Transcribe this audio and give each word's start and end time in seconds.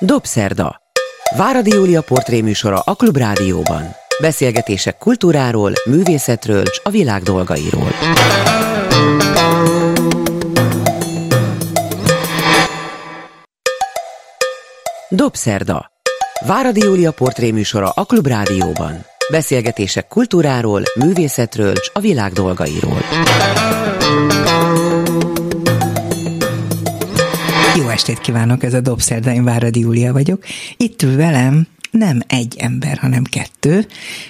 Dobszerda. 0.00 0.80
Váradi 1.36 1.70
Júlia 1.70 2.00
portréműsora 2.00 2.78
a 2.78 2.94
Klubrádióban. 2.94 3.84
Beszélgetések 4.20 4.98
kultúráról, 4.98 5.72
művészetről 5.84 6.62
és 6.62 6.80
a 6.82 6.90
világ 6.90 7.22
dolgairól. 7.22 7.88
Dobszerda. 15.08 15.90
Váradi 16.46 16.80
Júlia 16.80 17.10
portréműsora 17.10 17.88
a 17.88 18.04
Klubrádióban. 18.04 19.04
Beszélgetések 19.30 20.08
kultúráról, 20.08 20.82
művészetről 20.94 21.72
és 21.72 21.90
a 21.92 22.00
világ 22.00 22.32
dolgairól. 22.32 22.98
Jó 27.76 27.88
estét 27.88 28.18
kívánok, 28.18 28.62
ez 28.62 28.74
a 28.74 28.80
Dobszerda, 28.80 29.32
én 29.32 29.44
Váradi 29.44 29.80
Júlia 29.80 30.12
vagyok. 30.12 30.44
Itt 30.76 31.02
ül 31.02 31.16
velem 31.16 31.66
nem 31.90 32.20
egy 32.26 32.56
ember, 32.58 32.98
hanem 32.98 33.22
kettő, 33.22 33.86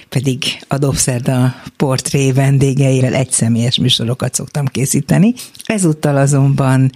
pedig 0.09 0.43
a 0.67 0.77
Dobszerda 0.77 1.55
portré 1.77 2.31
vendégeivel 2.31 3.13
egy 3.13 3.31
személyes 3.31 3.77
műsorokat 3.77 4.33
szoktam 4.33 4.65
készíteni. 4.65 5.33
Ezúttal 5.63 6.17
azonban 6.17 6.91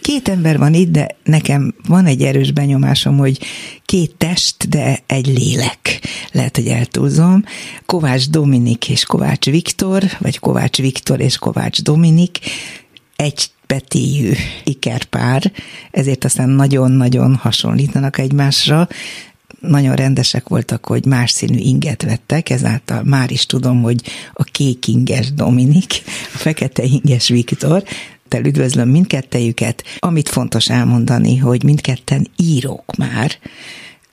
két 0.00 0.28
ember 0.28 0.58
van 0.58 0.74
itt, 0.74 0.90
de 0.90 1.16
nekem 1.24 1.74
van 1.86 2.06
egy 2.06 2.22
erős 2.22 2.52
benyomásom, 2.52 3.16
hogy 3.16 3.38
két 3.84 4.14
test, 4.16 4.68
de 4.68 4.98
egy 5.06 5.26
lélek. 5.26 6.00
Lehet, 6.32 6.56
hogy 6.56 6.66
eltúlzom. 6.66 7.44
Kovács 7.86 8.28
Dominik 8.28 8.88
és 8.88 9.04
Kovács 9.04 9.46
Viktor, 9.46 10.02
vagy 10.18 10.38
Kovács 10.38 10.76
Viktor 10.78 11.20
és 11.20 11.38
Kovács 11.38 11.82
Dominik 11.82 12.38
egy 13.16 13.50
betéjű 13.68 14.32
ikerpár, 14.64 15.52
ezért 15.90 16.24
aztán 16.24 16.48
nagyon-nagyon 16.48 17.34
hasonlítanak 17.34 18.18
egymásra, 18.18 18.88
nagyon 19.60 19.94
rendesek 19.94 20.48
voltak, 20.48 20.86
hogy 20.86 21.06
más 21.06 21.30
színű 21.30 21.58
inget 21.58 22.02
vettek, 22.02 22.50
ezáltal 22.50 23.02
már 23.02 23.30
is 23.30 23.46
tudom, 23.46 23.82
hogy 23.82 24.02
a 24.32 24.42
kék 24.42 24.86
inges 24.86 25.32
Dominik, 25.32 26.02
a 26.34 26.38
fekete 26.38 26.82
inges 26.82 27.28
Viktor, 27.28 27.82
te 28.28 28.38
üdvözlöm 28.38 28.88
mindkettejüket. 28.88 29.84
Amit 29.98 30.28
fontos 30.28 30.68
elmondani, 30.68 31.36
hogy 31.36 31.62
mindketten 31.62 32.26
írók 32.36 32.96
már, 32.96 33.30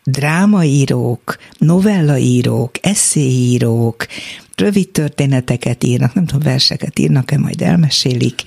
drámaírók, 0.03 1.37
novellaírók, 1.57 2.71
eszéírók, 2.81 4.07
rövid 4.55 4.89
történeteket 4.89 5.83
írnak, 5.83 6.13
nem 6.13 6.25
tudom, 6.25 6.43
verseket 6.43 6.99
írnak-e, 6.99 7.37
majd 7.37 7.61
elmesélik, 7.61 8.43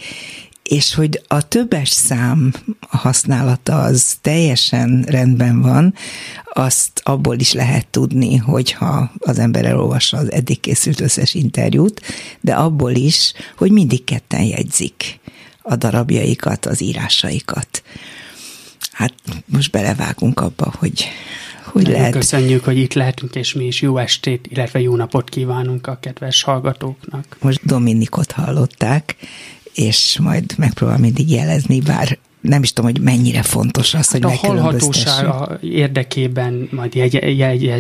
és 0.69 0.95
hogy 0.95 1.23
a 1.27 1.49
többes 1.49 1.89
szám 1.89 2.53
használata 2.89 3.81
az 3.81 4.17
teljesen 4.21 5.05
rendben 5.09 5.61
van, 5.61 5.95
azt 6.53 7.01
abból 7.05 7.39
is 7.39 7.53
lehet 7.53 7.87
tudni, 7.87 8.37
hogyha 8.37 9.13
az 9.19 9.39
ember 9.39 9.65
elolvassa 9.65 10.17
az 10.17 10.33
eddig 10.33 10.61
készült 10.61 11.01
összes 11.01 11.35
interjút, 11.35 12.01
de 12.41 12.55
abból 12.55 12.93
is, 12.93 13.33
hogy 13.57 13.71
mindig 13.71 14.05
ketten 14.05 14.43
jegyzik 14.43 15.21
a 15.63 15.77
darabjaikat, 15.77 16.67
az 16.67 16.83
írásaikat. 16.83 17.83
Hát 18.93 19.15
most 19.47 19.71
belevágunk 19.71 20.41
abba, 20.41 20.73
hogy 20.79 21.09
hogy 21.65 21.83
Nagyon 21.83 21.99
lehet. 21.99 22.15
Köszönjük, 22.15 22.65
hogy 22.65 22.79
itt 22.79 22.93
lehetünk, 22.93 23.35
és 23.35 23.53
mi 23.53 23.67
is 23.67 23.83
jó 23.83 23.99
estét, 23.99 24.47
illetve 24.51 24.81
jó 24.81 24.97
napot 24.97 25.29
kívánunk 25.29 25.87
a 25.87 25.99
kedves 26.01 26.43
hallgatóknak. 26.43 27.37
Most 27.41 27.67
Dominikot 27.67 28.33
hallották, 28.33 29.17
és 29.79 30.19
majd 30.23 30.55
megpróbál 30.57 30.99
mindig 30.99 31.31
jelezni, 31.31 31.81
bár 31.81 32.19
nem 32.41 32.63
is 32.63 32.73
tudom, 32.73 32.91
hogy 32.91 33.01
mennyire 33.01 33.43
fontos 33.43 33.95
az, 33.95 34.11
hogy 34.11 34.23
hát 34.23 34.33
a 34.33 34.47
hallhatóság 34.47 35.27
érdekében 35.61 36.69
majd 36.71 36.95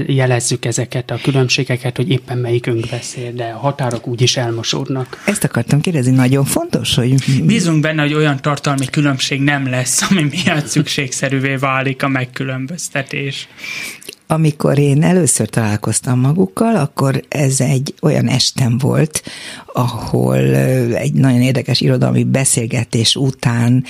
jelezzük 0.06 0.64
ezeket 0.64 1.10
a 1.10 1.18
különbségeket, 1.22 1.96
hogy 1.96 2.10
éppen 2.10 2.38
melyikünk 2.38 2.86
beszél, 2.90 3.32
de 3.32 3.44
a 3.44 3.58
határok 3.58 4.06
úgyis 4.06 4.36
elmosódnak. 4.36 5.22
Ezt 5.26 5.44
akartam 5.44 5.80
kérdezni, 5.80 6.12
nagyon 6.12 6.44
fontos, 6.44 6.94
hogy... 6.94 7.14
Bízunk 7.44 7.80
benne, 7.80 8.02
hogy 8.02 8.14
olyan 8.14 8.40
tartalmi 8.40 8.86
különbség 8.86 9.40
nem 9.40 9.68
lesz, 9.68 10.10
ami 10.10 10.22
miatt 10.22 10.66
szükségszerűvé 10.66 11.54
válik 11.54 12.02
a 12.02 12.08
megkülönböztetés. 12.08 13.48
Amikor 14.30 14.78
én 14.78 15.02
először 15.02 15.48
találkoztam 15.48 16.20
magukkal, 16.20 16.76
akkor 16.76 17.24
ez 17.28 17.60
egy 17.60 17.94
olyan 18.02 18.28
estem 18.28 18.78
volt, 18.78 19.22
ahol 19.72 20.38
egy 20.94 21.12
nagyon 21.12 21.40
érdekes 21.40 21.80
irodalmi 21.80 22.24
beszélgetés 22.24 23.16
után 23.16 23.84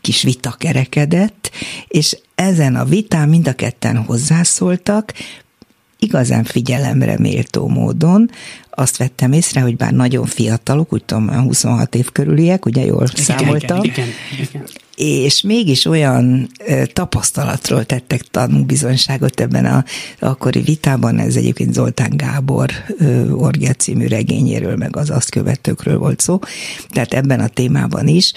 kis 0.00 0.22
vita 0.22 0.54
kerekedett, 0.58 1.50
és 1.88 2.18
ezen 2.34 2.76
a 2.76 2.84
vitán 2.84 3.28
mind 3.28 3.48
a 3.48 3.52
ketten 3.52 3.96
hozzászóltak, 3.96 5.12
igazán 5.98 6.44
figyelemre 6.44 7.18
méltó 7.18 7.68
módon, 7.68 8.30
azt 8.74 8.96
vettem 8.96 9.32
észre, 9.32 9.60
hogy 9.60 9.76
bár 9.76 9.92
nagyon 9.92 10.26
fiatalok, 10.26 10.92
úgy 10.92 11.04
tudom, 11.04 11.30
26 11.30 11.94
év 11.94 12.12
körüliek, 12.12 12.66
ugye 12.66 12.84
jól 12.84 13.06
igen, 13.12 13.24
számoltam, 13.24 13.82
igen, 13.82 14.06
igen, 14.32 14.48
igen. 14.48 14.66
és 14.96 15.42
mégis 15.42 15.84
olyan 15.84 16.48
tapasztalatról 16.92 17.84
tettek 17.84 18.22
tanúbizonyságot 18.22 19.40
ebben 19.40 19.64
a 19.64 19.84
akkori 20.18 20.60
vitában, 20.60 21.18
ez 21.18 21.36
egyébként 21.36 21.72
Zoltán 21.72 22.16
Gábor 22.16 22.70
Orgia 23.30 23.72
című 23.72 24.06
regényéről, 24.06 24.76
meg 24.76 24.96
az 24.96 25.10
azt 25.10 25.30
követőkről 25.30 25.98
volt 25.98 26.20
szó, 26.20 26.38
tehát 26.88 27.14
ebben 27.14 27.40
a 27.40 27.48
témában 27.48 28.08
is, 28.08 28.32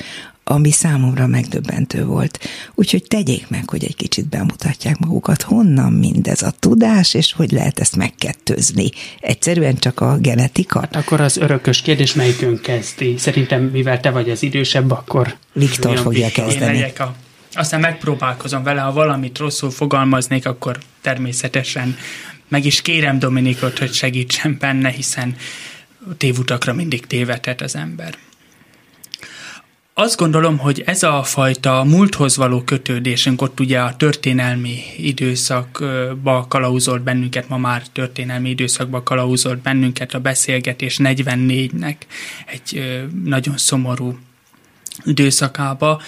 ami 0.48 0.72
számomra 0.72 1.28
megdöbbentő 1.28 2.06
volt. 2.06 2.40
Úgyhogy 2.74 3.04
tegyék 3.04 3.50
meg, 3.50 3.70
hogy 3.70 3.84
egy 3.84 3.96
kicsit 3.96 4.28
bemutatják 4.28 4.98
magukat, 4.98 5.42
honnan 5.42 5.94
mindez 5.94 6.42
a 6.42 6.52
tudás, 6.60 7.14
és 7.14 7.34
hogy 7.34 7.52
lehet 7.52 7.80
ezt 7.80 7.96
megkettőzni. 7.96 8.90
Egyszerűen 9.20 9.78
csak 9.78 10.00
a 10.00 10.18
genetika? 10.18 10.80
Hát 10.80 10.96
akkor 10.96 11.22
az 11.22 11.38
örökös 11.38 11.82
kérdés 11.82 12.14
melyikön 12.14 12.62
kezdi? 12.62 13.18
Szerintem, 13.18 13.64
mivel 13.64 14.00
te 14.00 14.10
vagy 14.10 14.30
az 14.30 14.44
idősebb, 14.44 14.92
akkor... 14.92 15.36
Viktor 15.54 16.00
fogja 16.00 16.30
kezdeni. 16.30 16.78
Én 16.78 16.92
a 16.98 17.16
aztán 17.56 17.80
megpróbálkozom 17.80 18.64
vele, 18.64 18.82
ha 18.82 18.92
valamit 18.92 19.38
rosszul 19.38 19.72
fogalmaznék, 19.72 20.46
akkor 20.46 20.78
természetesen 21.02 21.98
meg 22.48 22.66
is 22.66 22.82
kérem 22.82 23.20
Dominikot, 23.20 23.80
hogy 23.80 23.94
segítsen 23.94 24.58
benne, 24.60 24.90
hiszen 24.90 25.36
tévutakra 26.18 26.74
mindig 26.74 27.06
tévedhet 27.06 27.62
az 27.62 27.76
ember. 27.76 28.18
Azt 29.98 30.18
gondolom, 30.18 30.58
hogy 30.58 30.84
ez 30.86 31.04
a 31.04 31.24
fajta 31.24 31.84
múlthoz 31.84 32.38
való 32.38 32.62
kötődésünk, 32.62 33.42
ott 33.42 33.60
ugye 33.60 33.80
a 33.80 33.96
történelmi 33.96 34.80
időszakba 34.98 36.46
kalauzolt 36.48 37.02
bennünket, 37.02 37.50
ma 37.50 37.58
már 37.58 37.88
történelmi 37.88 38.50
időszakba 38.50 39.04
kalauzolt 39.04 39.62
bennünket 39.62 40.14
a 40.14 40.20
beszélgetés 40.20 41.00
44-nek 41.04 41.96
egy 42.46 43.02
nagyon 43.24 43.58
szomorú 43.58 44.18
időszakába, 45.04 46.02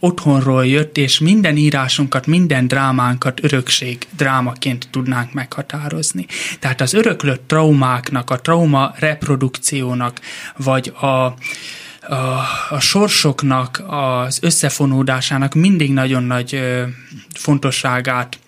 otthonról 0.00 0.66
jött, 0.66 0.96
és 0.96 1.18
minden 1.18 1.56
írásunkat, 1.56 2.26
minden 2.26 2.68
drámánkat 2.68 3.44
örökség 3.44 4.06
drámaként 4.16 4.88
tudnánk 4.90 5.32
meghatározni. 5.32 6.26
Tehát 6.58 6.80
az 6.80 6.94
öröklött 6.94 7.48
traumáknak, 7.48 8.30
a 8.30 8.40
trauma 8.40 8.94
reprodukciónak, 8.98 10.20
vagy 10.56 10.92
a, 11.00 11.06
a, 11.06 11.34
a 12.70 12.80
sorsoknak 12.80 13.82
az 13.86 14.38
összefonódásának 14.42 15.54
mindig 15.54 15.92
nagyon 15.92 16.22
nagy 16.22 16.54
ö, 16.54 16.82
fontosságát 17.34 18.38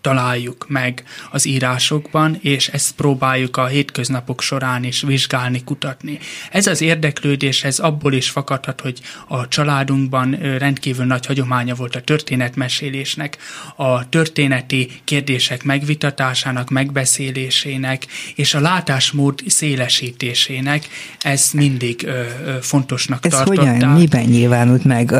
találjuk 0.00 0.66
meg 0.68 1.04
az 1.30 1.46
írásokban, 1.46 2.38
és 2.40 2.68
ezt 2.68 2.92
próbáljuk 2.92 3.56
a 3.56 3.66
hétköznapok 3.66 4.40
során 4.40 4.84
is 4.84 5.00
vizsgálni, 5.00 5.64
kutatni. 5.64 6.18
Ez 6.50 6.66
az 6.66 6.80
érdeklődés, 6.80 7.64
ez 7.64 7.78
abból 7.78 8.12
is 8.12 8.30
fakadhat, 8.30 8.80
hogy 8.80 9.00
a 9.28 9.48
családunkban 9.48 10.30
rendkívül 10.58 11.04
nagy 11.04 11.26
hagyománya 11.26 11.74
volt 11.74 11.96
a 11.96 12.00
történetmesélésnek, 12.00 13.38
a 13.76 14.08
történeti 14.08 14.90
kérdések 15.04 15.62
megvitatásának, 15.62 16.70
megbeszélésének, 16.70 18.06
és 18.34 18.54
a 18.54 18.60
látásmód 18.60 19.42
szélesítésének, 19.46 20.88
ez 21.20 21.50
mindig 21.52 22.02
ö, 22.06 22.08
ö, 22.10 22.52
fontosnak 22.60 23.26
ez 23.26 23.32
tartották. 23.32 23.66
Ez 23.66 23.72
hogyan, 23.72 23.90
miben 23.90 24.24
nyilvánult 24.24 24.84
meg? 24.84 25.12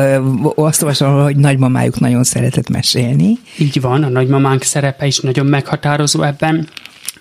Azt 0.55 0.81
olvasom, 0.81 1.23
hogy 1.23 1.35
nagymamájuk 1.35 1.99
nagyon 1.99 2.23
szeretett 2.23 2.69
mesélni. 2.69 3.37
Így 3.57 3.81
van, 3.81 4.03
a 4.03 4.09
nagymamánk 4.09 4.63
szerepe 4.71 5.05
is 5.05 5.19
nagyon 5.19 5.45
meghatározó 5.45 6.21
ebben, 6.23 6.67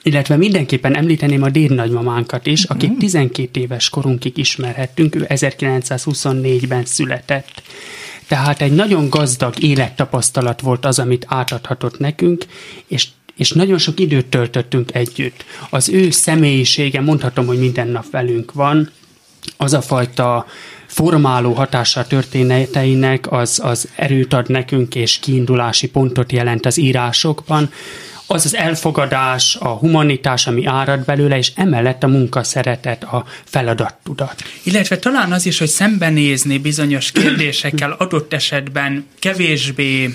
illetve 0.03 0.37
mindenképpen 0.37 0.97
említeném 0.97 1.43
a 1.43 1.51
dédnagymamánkat 1.51 2.47
is, 2.47 2.65
akit 2.65 2.99
12 2.99 3.49
mhm. 3.53 3.61
éves 3.61 3.89
korunkig 3.89 4.37
ismerhettünk, 4.39 5.15
ő 5.15 5.27
1924-ben 5.29 6.85
született. 6.85 7.63
Tehát 8.27 8.61
egy 8.63 8.73
nagyon 8.73 9.09
gazdag 9.09 9.63
élettapasztalat 9.63 10.61
volt 10.61 10.85
az, 10.85 10.99
amit 10.99 11.27
átadhatott 11.29 11.99
nekünk, 11.99 12.47
és 12.87 13.07
és 13.37 13.53
nagyon 13.53 13.79
sok 13.79 14.01
időt 14.01 14.27
töltöttünk 14.27 14.95
együtt. 14.95 15.45
Az 15.71 15.89
ő 15.89 16.11
személyisége, 16.11 17.01
mondhatom, 17.01 17.47
hogy 17.47 17.59
minden 17.59 17.89
nap 17.89 18.11
velünk 18.11 18.53
van, 18.53 18.91
az 19.57 19.73
a 19.73 19.81
fajta 19.81 20.47
formáló 20.91 21.53
hatása 21.53 22.07
történeteinek 22.07 23.33
az, 23.33 23.61
az 23.63 23.89
erőt 23.97 24.33
ad 24.33 24.49
nekünk, 24.49 24.95
és 24.95 25.19
kiindulási 25.19 25.89
pontot 25.89 26.33
jelent 26.33 26.67
az 26.67 26.79
írásokban, 26.79 27.71
az 28.27 28.45
az 28.45 28.55
elfogadás, 28.57 29.57
a 29.61 29.69
humanitás, 29.69 30.47
ami 30.47 30.67
árad 30.67 31.05
belőle, 31.05 31.37
és 31.37 31.53
emellett 31.55 32.03
a 32.03 32.07
munkaszeretet, 32.07 33.05
a 33.05 33.25
feladattudat. 33.45 34.43
Illetve 34.63 34.99
talán 34.99 35.33
az 35.33 35.47
is, 35.47 35.59
hogy 35.59 35.69
szembenézni 35.69 36.59
bizonyos 36.59 37.13
kérdésekkel 37.13 37.93
adott 37.99 38.33
esetben 38.33 39.07
kevésbé 39.19 40.11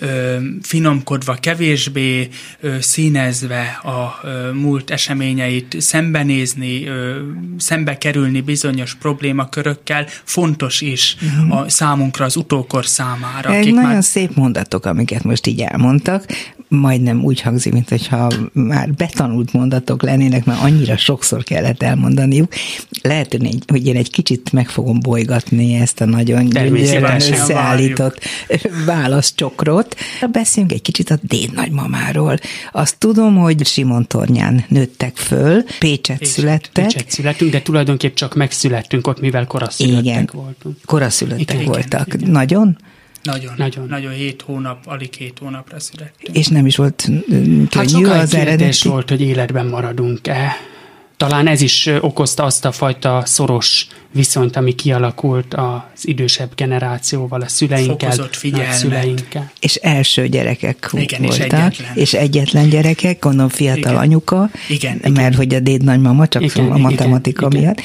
ö, 0.00 0.36
finomkodva, 0.62 1.34
kevésbé 1.34 2.28
ö, 2.60 2.76
színezve 2.80 3.80
a 3.82 4.26
ö, 4.26 4.52
múlt 4.52 4.90
eseményeit, 4.90 5.76
szembenézni, 5.80 6.86
ö, 6.86 7.18
szembe 7.58 7.98
kerülni 7.98 8.40
bizonyos 8.40 8.94
problémakörökkel, 8.94 10.06
fontos 10.24 10.80
is 10.80 11.16
uh-huh. 11.22 11.60
a 11.60 11.68
számunkra, 11.68 12.24
az 12.24 12.36
utókor 12.36 12.86
számára. 12.86 13.54
Egy 13.54 13.74
nagyon 13.74 13.90
már... 13.90 14.04
szép 14.04 14.34
mondatok, 14.34 14.84
amiket 14.84 15.24
most 15.24 15.46
így 15.46 15.60
elmondtak, 15.60 16.24
majdnem 16.70 17.24
úgy 17.24 17.40
hangzik, 17.40 17.72
mint 17.72 17.88
hogyha 17.88 18.30
már 18.52 18.92
betanult 18.92 19.52
mondatok 19.52 20.02
lennének, 20.02 20.44
mert 20.44 20.62
annyira 20.62 20.96
sokszor 20.96 21.42
kellett 21.42 21.82
elmondaniuk. 21.82 22.52
Lehet, 23.02 23.36
hogy 23.66 23.86
én 23.86 23.96
egy 23.96 24.10
kicsit 24.10 24.52
meg 24.52 24.68
fogom 24.68 25.00
bolygatni 25.00 25.74
ezt 25.74 26.00
a 26.00 26.04
nagyon 26.04 26.48
gyönyörűen 26.48 27.14
összeállított 27.14 28.18
válaszcsokrot. 28.86 29.89
Beszéljünk 30.32 30.74
egy 30.74 30.82
kicsit 30.82 31.10
a 31.10 31.18
déd 31.22 31.52
nagymamáról. 31.52 32.38
Azt 32.72 32.98
tudom, 32.98 33.36
hogy 33.36 33.66
Simon 33.66 34.06
Tornyán 34.06 34.64
nőttek 34.68 35.16
föl, 35.16 35.62
Pécset 35.62 36.18
Pécset 36.18 36.24
születtek. 36.24 36.84
Pécset 36.84 37.10
születtünk, 37.10 37.50
de 37.50 37.62
tulajdonképp 37.62 38.14
csak 38.14 38.34
megszülettünk 38.34 39.06
ott, 39.06 39.20
mivel 39.20 39.46
koraszülöttek 39.46 40.04
igen, 40.04 40.28
voltunk. 40.32 40.76
Koraszülöttek 40.84 41.54
igen, 41.60 41.64
voltak. 41.64 42.06
Igen, 42.06 42.20
igen. 42.20 42.30
Nagyon? 42.30 42.78
Nagyon, 43.22 43.52
nagyon. 43.56 43.86
Nagyon 43.88 44.12
hét 44.12 44.42
hónap, 44.42 44.86
alig 44.86 45.14
hét 45.14 45.38
hónapra 45.40 45.80
születtünk. 45.80 46.36
És 46.36 46.46
nem 46.46 46.66
is 46.66 46.76
volt 46.76 47.08
hát 47.70 47.90
könnyű 47.90 48.06
hát 48.06 48.22
az 48.22 48.34
eredeti? 48.34 48.88
volt, 48.88 49.08
hogy 49.08 49.20
életben 49.20 49.66
maradunk-e. 49.66 50.56
Talán 51.20 51.46
ez 51.46 51.60
is 51.60 51.86
okozta 52.00 52.44
azt 52.44 52.64
a 52.64 52.72
fajta 52.72 53.22
szoros 53.24 53.86
viszonyt, 54.12 54.56
ami 54.56 54.74
kialakult 54.74 55.54
az 55.54 56.06
idősebb 56.08 56.50
generációval, 56.54 57.40
a 57.40 57.48
szüleinkkel, 57.48 58.30
a 58.52 58.72
szüleinkkel. 58.72 59.50
És 59.60 59.74
első 59.74 60.28
gyerekek 60.28 60.90
Igen, 60.92 61.22
voltak, 61.22 61.38
és 61.38 61.44
egyetlen. 61.44 61.92
és 61.94 62.14
egyetlen 62.14 62.68
gyerekek, 62.68 63.18
gondolom 63.18 63.48
fiatal 63.48 63.78
igen. 63.78 63.96
anyuka, 63.96 64.50
igen, 64.68 64.98
mert 65.02 65.16
igen. 65.16 65.34
hogy 65.34 65.54
a 65.54 65.60
déd 65.60 65.84
nagymama, 65.84 66.28
csak 66.28 66.42
igen, 66.42 66.72
a 66.72 66.76
matematika 66.78 67.46
igen, 67.50 67.60
miatt. 67.60 67.80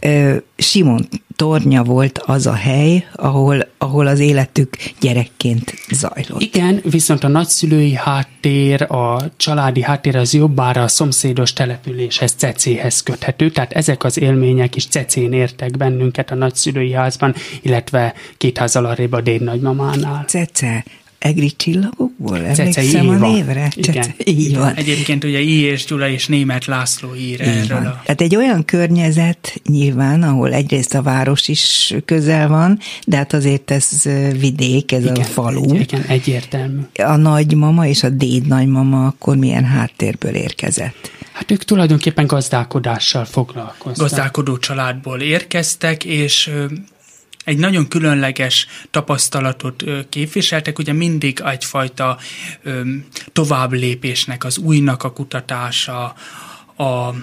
Igen. 0.00 0.42
Simon 0.56 1.08
tornya 1.36 1.82
volt 1.82 2.18
az 2.18 2.46
a 2.46 2.52
hely, 2.52 3.06
ahol, 3.12 3.66
ahol 3.78 4.06
az 4.06 4.18
életük 4.18 4.76
gyerekként 5.00 5.74
zajlott. 5.90 6.40
Igen, 6.40 6.80
viszont 6.90 7.24
a 7.24 7.28
nagyszülői 7.28 7.94
háttér, 7.94 8.82
a 8.82 9.20
családi 9.36 9.82
háttér 9.82 10.16
az 10.16 10.34
jobbára 10.34 10.82
a 10.82 10.88
szomszédos 10.88 11.52
településhez, 11.52 12.32
Cecéhez 12.32 13.02
köthető, 13.02 13.50
tehát 13.50 13.72
ezek 13.72 14.04
az 14.04 14.18
élmények 14.18 14.76
is 14.76 14.86
Cecén 14.86 15.32
értek 15.32 15.76
bennünket 15.76 16.30
a 16.30 16.34
nagyszülői 16.34 16.92
házban, 16.92 17.34
illetve 17.62 18.14
két 18.38 18.58
házal 18.58 18.84
arrébb 18.84 19.12
a 19.12 19.20
déd 19.20 19.42
nagymamánál. 19.42 20.24
Cece, 20.26 20.84
egri 21.24 21.52
csillagokból? 21.56 22.36
Emlékszem 22.36 23.08
a 23.08 23.14
névre? 23.14 23.72
Igen. 23.74 24.14
így 24.24 24.56
van. 24.56 24.74
Egyébként 24.74 25.24
ugye 25.24 25.40
I. 25.40 25.60
és 25.60 25.84
Gyula 25.84 26.08
és 26.08 26.26
német 26.26 26.64
László 26.64 27.14
ír 27.14 27.40
így 27.40 27.46
erről. 27.46 27.66
Van. 27.68 27.86
A... 27.86 28.00
Tehát 28.04 28.20
egy 28.20 28.36
olyan 28.36 28.64
környezet 28.64 29.60
nyilván, 29.68 30.22
ahol 30.22 30.52
egyrészt 30.52 30.94
a 30.94 31.02
város 31.02 31.48
is 31.48 31.94
közel 32.04 32.48
van, 32.48 32.78
de 33.06 33.16
hát 33.16 33.32
azért 33.32 33.70
ez 33.70 34.02
vidék, 34.38 34.92
ez 34.92 35.02
igen, 35.02 35.14
a 35.14 35.22
falu. 35.22 35.74
Egy, 35.74 35.80
igen, 35.80 36.02
egyértelmű. 36.02 36.80
A 36.96 37.16
nagymama 37.16 37.86
és 37.86 38.02
a 38.02 38.08
déd 38.08 38.46
nagymama 38.46 39.06
akkor 39.06 39.36
milyen 39.36 39.64
háttérből 39.64 40.34
érkezett? 40.34 41.10
Hát 41.32 41.50
ők 41.50 41.64
tulajdonképpen 41.64 42.26
gazdálkodással 42.26 43.24
foglalkoztak. 43.24 44.08
Gazdálkodó 44.08 44.58
családból 44.58 45.20
érkeztek, 45.20 46.04
és 46.04 46.50
egy 47.44 47.58
nagyon 47.58 47.88
különleges 47.88 48.66
tapasztalatot 48.90 49.84
képviseltek, 50.08 50.78
ugye 50.78 50.92
mindig 50.92 51.40
egyfajta 51.44 52.18
továbblépésnek, 53.32 54.44
az 54.44 54.58
újnak 54.58 55.02
a 55.02 55.12
kutatása, 55.12 56.14
a 56.76 57.14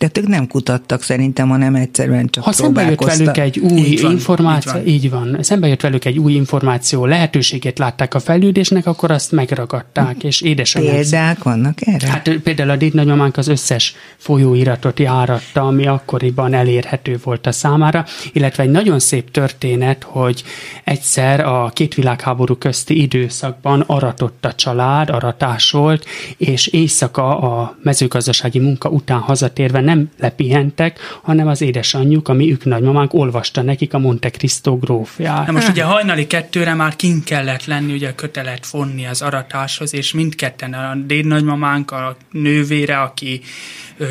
tehát 0.00 0.18
ők 0.18 0.26
nem 0.26 0.46
kutattak 0.46 1.02
szerintem, 1.02 1.48
hanem 1.48 1.74
egyszerűen 1.74 2.28
csak 2.28 2.44
Ha 2.44 2.52
szembe 2.52 2.82
jött 2.82 3.04
velük 3.04 3.36
egy 3.36 3.58
új 3.58 3.78
így 3.78 4.02
van, 4.02 4.10
információ, 4.10 4.72
így 4.84 5.10
van. 5.10 5.26
így 5.26 5.32
van, 5.32 5.42
szembe 5.42 5.68
jött 5.68 5.80
velük 5.80 6.04
egy 6.04 6.18
új 6.18 6.32
információ, 6.32 7.04
lehetőségét 7.04 7.78
látták 7.78 8.14
a 8.14 8.20
fejlődésnek, 8.20 8.86
akkor 8.86 9.10
azt 9.10 9.32
megragadták, 9.32 10.24
és 10.24 10.40
édesanyák. 10.40 10.94
Példák 10.94 11.42
vannak 11.42 11.86
erre? 11.86 12.08
Hát 12.08 12.30
például 12.42 12.70
a 12.70 12.76
dédnagyománk 12.76 13.36
az 13.36 13.48
összes 13.48 13.94
folyóiratot 14.16 14.98
járatta, 14.98 15.62
ami 15.62 15.86
akkoriban 15.86 16.54
elérhető 16.54 17.18
volt 17.24 17.46
a 17.46 17.52
számára, 17.52 18.04
illetve 18.32 18.62
egy 18.62 18.70
nagyon 18.70 18.98
szép 18.98 19.30
történet, 19.30 20.02
hogy 20.02 20.44
egyszer 20.84 21.40
a 21.40 21.70
két 21.74 21.94
világháború 21.94 22.54
közti 22.54 23.00
időszakban 23.00 23.80
aratott 23.80 24.44
a 24.44 24.52
család, 24.52 25.10
aratás 25.10 25.70
volt, 25.70 26.04
és 26.36 26.66
éjszaka 26.66 27.38
a 27.38 27.76
mezőgazdasági 27.82 28.58
munka 28.58 28.88
után 28.88 29.18
hazatérve 29.18 29.80
nem 29.94 30.10
lepihentek, 30.18 30.98
hanem 31.22 31.46
az 31.48 31.60
édesanyjuk, 31.60 32.28
ami 32.28 32.52
ők 32.52 32.64
nagymamánk 32.64 33.14
olvasta 33.14 33.62
nekik 33.62 33.94
a 33.94 33.98
Monte 33.98 34.30
Cristo 34.30 34.76
grófját. 34.76 35.46
Na 35.46 35.52
most 35.52 35.68
ugye 35.68 35.84
hajnali 35.84 36.26
kettőre 36.26 36.74
már 36.74 36.96
kint 36.96 37.24
kellett 37.24 37.64
lenni, 37.64 37.92
ugye 37.92 38.14
kötelet 38.14 38.66
fonni 38.66 39.06
az 39.06 39.22
aratáshoz, 39.22 39.94
és 39.94 40.12
mindketten 40.12 40.74
a 40.74 40.94
dédnagymamánk, 40.94 41.90
a 41.90 42.16
nővére, 42.30 43.00
aki 43.00 43.40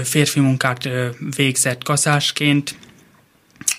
férfi 0.03 0.39
munkát 0.39 0.89
végzett 1.35 1.83
kaszásként, 1.83 2.75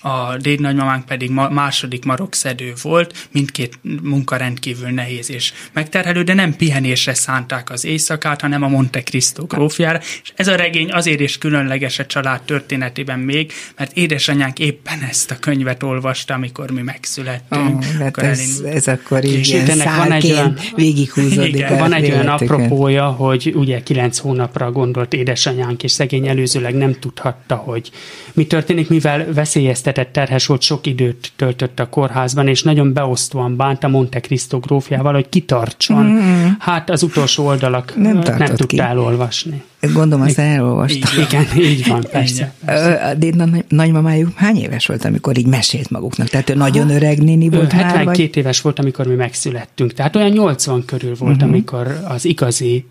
a 0.01 0.37
dédnagymamánk 0.37 1.05
pedig 1.05 1.29
ma, 1.29 1.49
második 1.49 2.05
marokszedő 2.05 2.73
volt, 2.81 3.27
mindkét 3.31 3.79
munka 4.01 4.35
rendkívül 4.35 4.89
nehéz 4.89 5.31
és 5.31 5.53
megterhelő, 5.73 6.23
de 6.23 6.33
nem 6.33 6.55
pihenésre 6.55 7.13
szánták 7.13 7.69
az 7.69 7.85
éjszakát, 7.85 8.41
hanem 8.41 8.63
a 8.63 8.67
Monte 8.67 9.03
Cristo 9.03 9.45
grófjára, 9.45 9.99
és 10.23 10.31
ez 10.35 10.47
a 10.47 10.55
regény 10.55 10.91
azért 10.91 11.19
is 11.19 11.37
különleges 11.37 11.99
a 11.99 12.05
család 12.05 12.41
történetében 12.41 13.19
még, 13.19 13.51
mert 13.77 13.97
édesanyánk 13.97 14.59
éppen 14.59 15.01
ezt 15.09 15.31
a 15.31 15.39
könyvet 15.39 15.83
olvasta, 15.83 16.33
amikor 16.33 16.71
mi 16.71 16.81
megszülettünk. 16.81 17.83
Oh, 17.99 18.05
akkor 18.05 18.23
ez, 18.23 18.61
ez 18.65 18.87
akkor 18.87 19.23
így 19.23 19.47
ilyen 19.47 19.97
van 19.97 20.11
egy 20.11 20.31
olyan, 20.31 20.57
végighúzódik. 20.75 21.55
Igen, 21.55 21.77
van 21.77 21.93
egy 21.93 22.11
olyan 22.11 22.27
apropója, 22.27 23.05
hogy 23.05 23.51
ugye 23.55 23.83
kilenc 23.83 24.17
hónapra 24.17 24.71
gondolt 24.71 25.13
édesanyánk, 25.13 25.83
és 25.83 25.91
szegény 25.91 26.27
előzőleg 26.27 26.73
nem 26.73 26.99
tudhatta, 26.99 27.55
hogy 27.55 27.91
mi 28.33 28.45
történik, 28.45 28.89
mivel 28.89 29.33
veszélyeztet 29.33 29.90
megterheltetett, 29.91 30.13
terhes 30.13 30.45
volt, 30.45 30.61
sok 30.61 30.87
időt 30.87 31.31
töltött 31.35 31.79
a 31.79 31.89
kórházban, 31.89 32.47
és 32.47 32.63
nagyon 32.63 32.93
beosztóan 32.93 33.55
bánta 33.55 33.87
Monte 33.87 34.19
Cristo 34.19 34.59
grófjával, 34.59 35.13
hogy 35.13 35.29
kitartson. 35.29 36.05
Mm. 36.05 36.45
Hát 36.59 36.89
az 36.89 37.03
utolsó 37.03 37.45
oldalak 37.45 37.93
nem, 37.95 38.17
nem 38.37 38.55
tudta 38.55 38.83
elolvasni. 38.83 39.63
Gondolom, 39.93 40.25
azt 40.25 40.39
elolvasta. 40.39 41.07
Igen, 41.21 41.45
így 41.57 41.87
van, 41.87 42.05
persze. 42.11 42.53
persze. 42.65 43.15
A 43.43 43.63
nagymamájuk 43.67 44.31
hány 44.35 44.57
éves 44.57 44.85
volt, 44.85 45.05
amikor 45.05 45.37
így 45.37 45.47
mesélt 45.47 45.89
maguknak? 45.89 46.27
Tehát 46.27 46.49
ő 46.49 46.53
nagyon 46.53 46.89
öreg 46.89 47.23
néni 47.23 47.49
volt 47.49 47.71
72 47.71 48.05
már, 48.05 48.15
vagy? 48.15 48.37
éves 48.37 48.61
volt, 48.61 48.79
amikor 48.79 49.07
mi 49.07 49.15
megszülettünk. 49.15 49.93
Tehát 49.93 50.15
olyan 50.15 50.29
80 50.29 50.85
körül 50.85 51.15
volt, 51.15 51.35
uh-huh. 51.35 51.49
amikor 51.49 51.99
az 52.07 52.25
igazi 52.25 52.85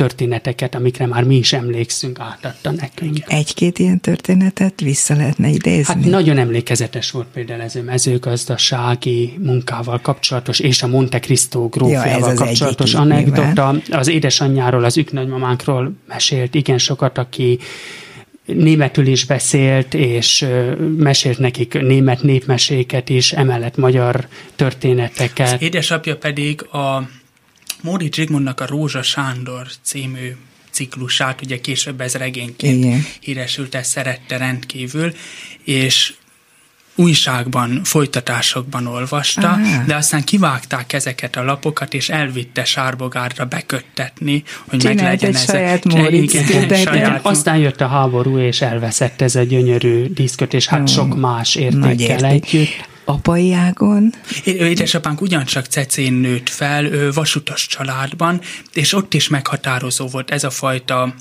történeteket, 0.00 0.74
amikre 0.74 1.06
már 1.06 1.24
mi 1.24 1.36
is 1.36 1.52
emlékszünk, 1.52 2.18
átadta 2.18 2.70
nekünk. 2.70 3.18
Egy-két 3.26 3.78
ilyen 3.78 4.00
történetet 4.00 4.80
vissza 4.80 5.14
lehetne 5.16 5.48
idézni? 5.48 5.94
Hát 5.94 6.04
nagyon 6.04 6.38
emlékezetes 6.38 7.10
volt 7.10 7.26
például 7.32 7.60
ez 7.60 7.76
a 7.76 7.82
mezőgazdasági 7.82 9.34
munkával 9.38 10.00
kapcsolatos, 10.00 10.58
és 10.58 10.82
a 10.82 10.86
Monte 10.86 11.20
Cristo 11.20 11.68
grófjával 11.68 12.28
ja, 12.28 12.34
kapcsolatos 12.34 12.94
anekdota. 12.94 13.74
Az 13.90 14.08
édesanyjáról, 14.08 14.84
az 14.84 14.96
üknagymamánkról 14.96 15.92
mesélt 16.08 16.54
igen 16.54 16.78
sokat, 16.78 17.18
aki 17.18 17.58
németül 18.44 19.06
is 19.06 19.24
beszélt, 19.24 19.94
és 19.94 20.46
mesélt 20.96 21.38
nekik 21.38 21.80
német 21.80 22.22
népmeséket 22.22 23.08
is, 23.08 23.32
emellett 23.32 23.76
magyar 23.76 24.26
történeteket. 24.56 25.52
Az 25.52 25.62
édesapja 25.62 26.16
pedig 26.16 26.62
a 26.62 27.08
Móri 27.82 28.08
Zsigmondnak 28.12 28.60
a 28.60 28.66
Rózsa 28.66 29.02
Sándor 29.02 29.66
című 29.82 30.36
ciklusát, 30.70 31.40
ugye 31.42 31.60
később 31.60 32.00
ez 32.00 32.14
regényként 32.14 32.84
Igen. 32.84 33.06
híresült, 33.20 33.74
ezt 33.74 33.90
szerette 33.90 34.36
rendkívül, 34.36 35.12
és 35.64 36.14
újságban, 36.94 37.80
folytatásokban 37.84 38.86
olvasta, 38.86 39.48
Á. 39.48 39.84
de 39.86 39.94
aztán 39.94 40.24
kivágták 40.24 40.92
ezeket 40.92 41.36
a 41.36 41.44
lapokat, 41.44 41.94
és 41.94 42.08
elvitte 42.08 42.64
Sárbogárra 42.64 43.44
beköttetni, 43.44 44.42
hogy 44.68 44.78
Csinált 44.78 45.00
meglegyen 45.00 45.28
egy 45.28 45.34
ez 45.34 45.44
saját 45.44 45.84
Móricz 45.84 46.46
saját 46.82 47.26
aztán 47.26 47.56
jött 47.56 47.80
a 47.80 47.86
háború, 47.86 48.38
és 48.38 48.60
elveszett 48.60 49.20
ez 49.20 49.34
a 49.34 49.42
gyönyörű 49.42 50.06
diszköt, 50.06 50.54
és 50.54 50.66
hát 50.66 50.88
sok 50.88 51.16
más 51.16 51.54
értékkel 51.54 52.32
érték. 52.32 52.52
együtt. 52.52 52.88
Apai 53.10 53.52
ágon 53.52 54.12
Édesapánk 54.44 55.20
ugyancsak 55.20 55.64
Cecén 55.66 56.12
nőtt 56.12 56.48
fel, 56.48 57.12
vasutas 57.12 57.66
családban, 57.66 58.40
és 58.72 58.92
ott 58.92 59.14
is 59.14 59.28
meghatározó 59.28 60.06
volt 60.06 60.30
ez 60.30 60.44
a 60.44 60.50
fajta 60.50 61.14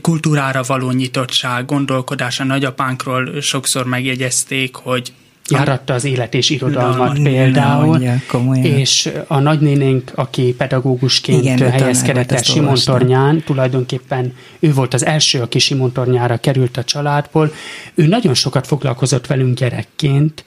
kultúrára 0.00 0.62
való 0.62 0.90
nyitottság, 0.90 1.64
gondolkodás. 1.64 2.40
A 2.40 2.44
nagyapánkról 2.44 3.40
sokszor 3.40 3.86
megjegyezték, 3.86 4.74
hogy 4.74 5.12
Járatta 5.48 5.94
az 5.94 6.04
élet 6.04 6.34
és 6.34 6.50
irodalmat 6.50 6.94
Irodalmat. 6.96 7.22
például, 7.22 7.86
mondja, 7.86 8.22
komolyan. 8.28 8.64
és 8.64 9.10
a 9.26 9.38
nagynénénk, 9.38 10.12
aki 10.14 10.54
pedagógusként 10.58 11.44
Igen, 11.44 11.70
helyezkedett 11.70 12.32
el. 12.32 12.42
Simontornyán, 12.42 13.42
tulajdonképpen 13.42 14.34
ő 14.58 14.72
volt 14.72 14.94
az 14.94 15.04
első, 15.04 15.40
aki 15.40 15.58
Simontornyára 15.58 16.36
került 16.36 16.76
a 16.76 16.84
családból. 16.84 17.52
Ő 17.94 18.06
nagyon 18.06 18.34
sokat 18.34 18.66
foglalkozott 18.66 19.26
velünk 19.26 19.58
gyerekként, 19.58 20.44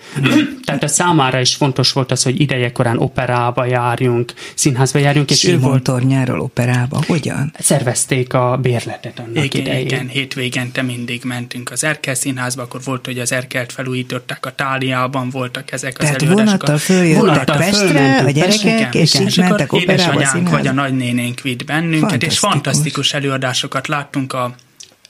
tehát 0.66 0.84
a 0.84 0.88
számára 0.88 1.40
is 1.40 1.56
fontos 1.56 1.92
volt 1.92 2.12
az, 2.12 2.24
hogy 2.24 2.42
idejekorán 2.42 2.98
operába 2.98 3.66
járjunk, 3.66 4.34
színházba 4.56 5.00
járjunk, 5.00 5.30
és 5.30 5.44
ő 5.44 5.48
Simon 5.48 5.70
volt, 5.70 5.84
tornyáról 5.84 6.40
operába. 6.40 7.02
Hogyan? 7.08 7.54
szervezték 7.60 8.34
a 8.34 8.58
bérletet 8.62 9.20
annak 9.20 9.44
igen, 9.44 9.62
idején. 9.62 9.86
igen, 9.86 10.08
hétvégente 10.08 10.82
mindig 10.82 11.22
mentünk 11.24 11.72
az 11.72 11.84
Erkel 11.84 12.14
színházba, 12.14 12.62
akkor 12.62 12.82
volt, 12.84 13.06
hogy 13.06 13.20
az 13.20 13.32
Erkelt 13.32 13.72
felújították, 13.72 14.46
a 14.46 14.52
Táliában 14.90 15.30
voltak 15.30 15.72
ezek 15.72 15.98
az 15.98 16.06
Tehát 16.06 16.22
előadások. 16.22 16.46
vonattal 16.46 16.78
följöttek 16.78 17.20
Vonattal 17.20 17.58
Pestre, 17.58 18.18
a 18.26 18.30
gyerekek, 18.30 18.96
és 18.96 19.14
így 19.14 19.38
mentek 19.38 19.74
operába, 19.74 20.14
édesanyánk 20.14 20.50
vagy 20.50 20.68
a 20.68 20.72
nagynénénk 20.72 21.42
vitt 21.42 21.66
bennünket, 21.66 22.24
és 22.24 22.40
Fantasztikus. 22.40 23.14
előadásosokat 23.14 23.88
láttunk 23.88 24.34
a 24.34 24.56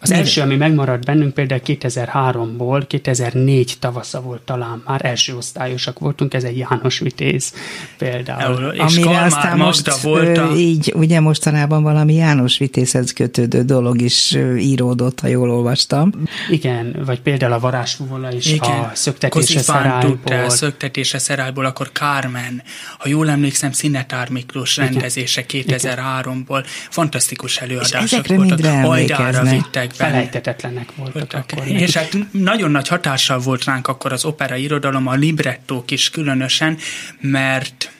Az 0.01 0.11
első, 0.11 0.41
ami 0.41 0.55
megmaradt 0.55 1.05
bennünk 1.05 1.33
például 1.33 1.61
2003-ból, 1.65 2.83
2004 2.87 3.75
tavasza 3.79 4.21
volt 4.21 4.41
talán 4.41 4.83
már, 4.85 5.05
első 5.05 5.35
osztályosak 5.35 5.99
voltunk, 5.99 6.33
ez 6.33 6.43
egy 6.43 6.57
János 6.57 6.99
Vitéz 6.99 7.53
például. 7.97 8.73
és 8.73 8.79
Amire 8.79 9.01
Kalmár 9.01 9.25
aztán 9.25 9.57
Magda 9.57 9.65
most 9.65 10.01
volt 10.01 10.37
a... 10.37 10.55
így, 10.55 10.93
ugye 10.95 11.19
mostanában 11.19 11.83
valami 11.83 12.13
János 12.13 12.57
Vitézhez 12.57 13.13
kötődő 13.13 13.63
dolog 13.63 14.01
is 14.01 14.37
íródott, 14.57 15.19
ha 15.19 15.27
jól 15.27 15.51
olvastam. 15.51 16.11
Igen, 16.49 16.95
vagy 17.05 17.21
például 17.21 17.53
a 17.53 17.59
varázsfúvola 17.59 18.33
is 18.33 18.45
Igen. 18.45 18.69
a 18.69 18.91
szöktetése 18.93 19.59
szerályból. 19.59 20.49
szöktetése 20.49 21.17
szerályból, 21.17 21.65
akkor 21.65 21.91
Carmen, 21.91 22.63
ha 22.97 23.07
jól 23.07 23.29
emlékszem, 23.29 23.71
Szinetár 23.71 24.29
Miklós 24.29 24.77
rendezése 24.77 25.45
2003-ból, 25.47 26.65
fantasztikus 26.89 27.57
előadások 27.57 28.01
ezekre 28.01 28.35
voltak. 28.35 28.65
Hajdára 28.65 29.43
vittek 29.43 29.88
benne. 29.97 30.11
Felejtetetlenek 30.11 30.95
voltak, 30.95 31.33
akkor. 31.33 31.67
És 31.67 31.97
hát 31.97 32.17
nagyon 32.31 32.71
nagy 32.71 32.87
hatással 32.87 33.39
volt 33.39 33.63
ránk 33.63 33.87
akkor 33.87 34.13
az 34.13 34.25
opera 34.25 34.55
irodalom, 34.55 35.07
a 35.07 35.13
librettók 35.13 35.91
is 35.91 36.09
különösen, 36.09 36.77
mert 37.19 37.91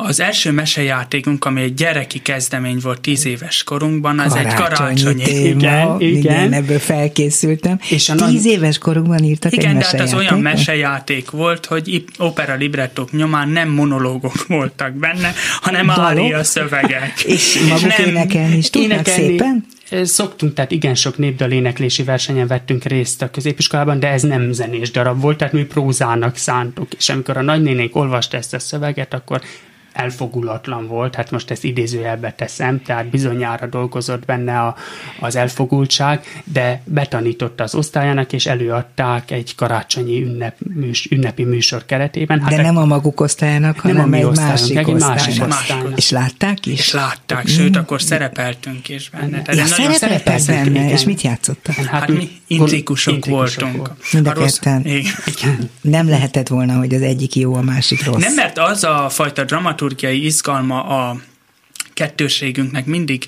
az 0.00 0.20
első 0.20 0.50
mesejátékunk, 0.50 1.44
ami 1.44 1.62
egy 1.62 1.74
gyereki 1.74 2.18
kezdemény 2.18 2.78
volt 2.82 3.00
tíz 3.00 3.26
éves 3.26 3.62
korunkban, 3.64 4.18
az 4.18 4.34
egy 4.34 4.54
karácsonyi. 4.54 5.22
téma. 5.22 5.48
Igen, 5.48 6.00
igen, 6.00 6.16
igen. 6.16 6.52
ebből 6.52 6.78
felkészültem. 6.78 7.78
És 7.88 8.08
a 8.08 8.12
a 8.12 8.16
nagy- 8.16 8.30
Tíz 8.30 8.46
éves 8.46 8.78
korunkban 8.78 9.24
írtak 9.24 9.52
Igen, 9.52 9.70
egy 9.70 9.76
de 9.76 9.84
hát 9.84 10.00
az 10.00 10.14
olyan 10.14 10.40
mesejáték 10.40 11.30
volt, 11.30 11.66
hogy 11.66 12.04
opera 12.18 12.54
librettók 12.54 13.12
nyomán 13.12 13.48
nem 13.48 13.68
monológok 13.68 14.46
voltak 14.46 14.92
benne, 14.92 15.32
hanem 15.60 15.86
Dalok? 15.86 16.04
ária 16.04 16.44
szövegek. 16.44 17.20
És 17.34 17.58
maguk 17.68 17.98
énekelni 17.98 18.56
is 18.56 18.70
tudnak 18.70 19.06
szépen? 19.06 19.64
Ö, 19.90 20.04
Szoktunk, 20.04 20.54
tehát 20.54 20.70
igen 20.70 20.94
sok 20.94 21.18
népdaléneklési 21.18 22.02
versenyen 22.02 22.46
vettünk 22.46 22.84
részt 22.84 23.22
a 23.22 23.30
középiskolában, 23.30 24.00
de 24.00 24.08
ez 24.08 24.22
nem 24.22 24.52
zenés 24.52 24.90
darab 24.90 25.20
volt, 25.20 25.36
tehát 25.38 25.52
mi 25.52 25.62
prózának 25.64 26.36
szántuk, 26.36 26.88
és 26.98 27.08
amikor 27.08 27.36
a 27.36 27.42
nagynénénk 27.42 27.96
olvasta 27.96 28.36
ezt 28.36 28.54
a 28.54 28.58
szöveget, 28.58 29.14
akkor 29.14 29.40
elfogulatlan 29.98 30.86
volt, 30.86 31.14
hát 31.14 31.30
most 31.30 31.50
ezt 31.50 31.64
idézőjelbe 31.64 32.32
teszem, 32.32 32.82
tehát 32.82 33.10
bizonyára 33.10 33.66
dolgozott 33.66 34.24
benne 34.24 34.60
a, 34.60 34.76
az 35.20 35.36
elfogultság, 35.36 36.42
de 36.44 36.82
betanította 36.84 37.64
az 37.64 37.74
osztályának, 37.74 38.32
és 38.32 38.46
előadták 38.46 39.30
egy 39.30 39.54
karácsonyi 39.54 40.22
ünnep, 40.22 40.56
műs, 40.74 41.08
ünnepi 41.10 41.44
műsor 41.44 41.84
keretében. 41.86 42.40
Hát 42.40 42.50
De 42.50 42.62
nem 42.62 42.76
a 42.76 42.84
maguk 42.84 43.20
osztályának, 43.20 43.82
nem 43.82 43.96
a 43.96 43.98
hanem 43.98 44.08
mi 44.10 44.16
egy 44.18 44.24
osztályunk, 44.24 44.50
másik 44.58 44.76
egy 44.76 44.86
másik 44.86 45.28
osztálynak. 45.28 45.58
osztálynak. 45.58 45.98
És 45.98 46.10
látták 46.10 46.66
is? 46.66 46.78
És 46.78 46.92
látták, 46.92 47.46
sőt, 47.46 47.76
akkor 47.76 48.02
szerepeltünk 48.02 48.88
is 48.88 49.10
benne. 49.10 49.42
Tehát 49.42 49.60
Ja, 49.60 49.66
szerepeltek 49.66 49.98
szerepeltünk, 49.98 50.64
benne, 50.64 50.84
igen. 50.84 50.96
és 50.96 51.04
mit 51.04 51.22
játszottak? 51.22 51.74
Hát 51.74 52.08
mi 52.08 52.28
intrikusok, 52.46 53.14
intrikusok 53.14 53.60
voltunk. 53.62 53.86
volt. 53.86 54.12
Mind 54.12 54.26
a 54.26 54.32
ketten. 54.32 54.86
Igen. 54.86 55.70
Nem 55.80 56.08
lehetett 56.08 56.48
volna, 56.48 56.76
hogy 56.76 56.94
az 56.94 57.02
egyik 57.02 57.36
jó, 57.36 57.54
a 57.54 57.62
másik 57.62 58.04
rossz. 58.04 58.22
Nem, 58.22 58.34
mert 58.34 58.58
az 58.58 58.84
a 58.84 59.06
fajta 59.08 59.44
dramaturgiai 59.88 60.24
izgalma 60.24 60.84
a 60.84 61.20
kettőségünknek 61.94 62.86
mindig 62.86 63.26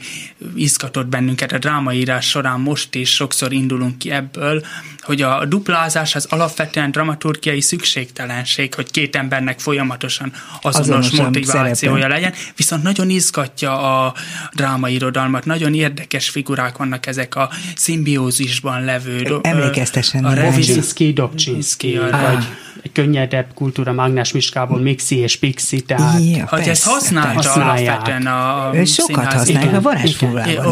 izgatott 0.55 1.07
bennünket 1.07 1.53
a 1.53 1.59
drámaírás 1.59 2.29
során, 2.29 2.61
most 2.61 2.95
is 2.95 3.15
sokszor 3.15 3.53
indulunk 3.53 3.99
ki 3.99 4.11
ebből, 4.11 4.65
hogy 5.11 5.23
a 5.23 5.45
duplázás 5.45 6.15
az 6.15 6.27
alapvetően 6.31 6.91
dramaturgiai 6.91 7.61
szükségtelenség, 7.61 8.75
hogy 8.75 8.91
két 8.91 9.17
embernek 9.17 9.61
folyamatosan 9.61 10.33
azonos 10.61 11.07
Azonosan 11.07 11.25
motivációja 11.25 11.75
szerepel. 12.03 12.09
legyen, 12.09 12.33
viszont 12.57 12.83
nagyon 12.83 13.11
izgatja 13.11 14.05
a 14.05 14.15
drámairodalmat, 14.55 15.45
nagyon 15.45 15.75
érdekes 15.75 16.29
figurák 16.29 16.77
vannak 16.77 17.07
ezek 17.07 17.35
a 17.35 17.51
szimbiózisban 17.77 18.85
levő. 18.85 19.39
Emlékeztessen 19.43 20.25
a 20.25 20.33
rá. 20.35 20.43
revizi- 20.43 20.59
Brzezinski, 20.73 21.13
Dobcsinski, 21.13 21.99
vagy 22.11 22.45
egy 22.83 22.93
könnyedebb 22.93 23.47
kultúra 23.55 23.93
Mágnás 23.93 24.33
Miskából 24.33 24.81
Mixi 24.81 25.17
és 25.17 25.37
Pixi, 25.37 25.81
tehát 25.81 26.21
Ja, 26.25 26.47
Hogy 26.49 26.59
ezt 26.59 26.67
persze, 26.69 26.91
használta 26.91 27.33
persze. 27.35 27.49
Használják. 27.49 27.89
alapvetően 27.95 28.27
a 28.27 28.71
Ő 28.75 28.85
sokat 28.85 29.33
használják, 29.33 29.75
a 29.75 29.81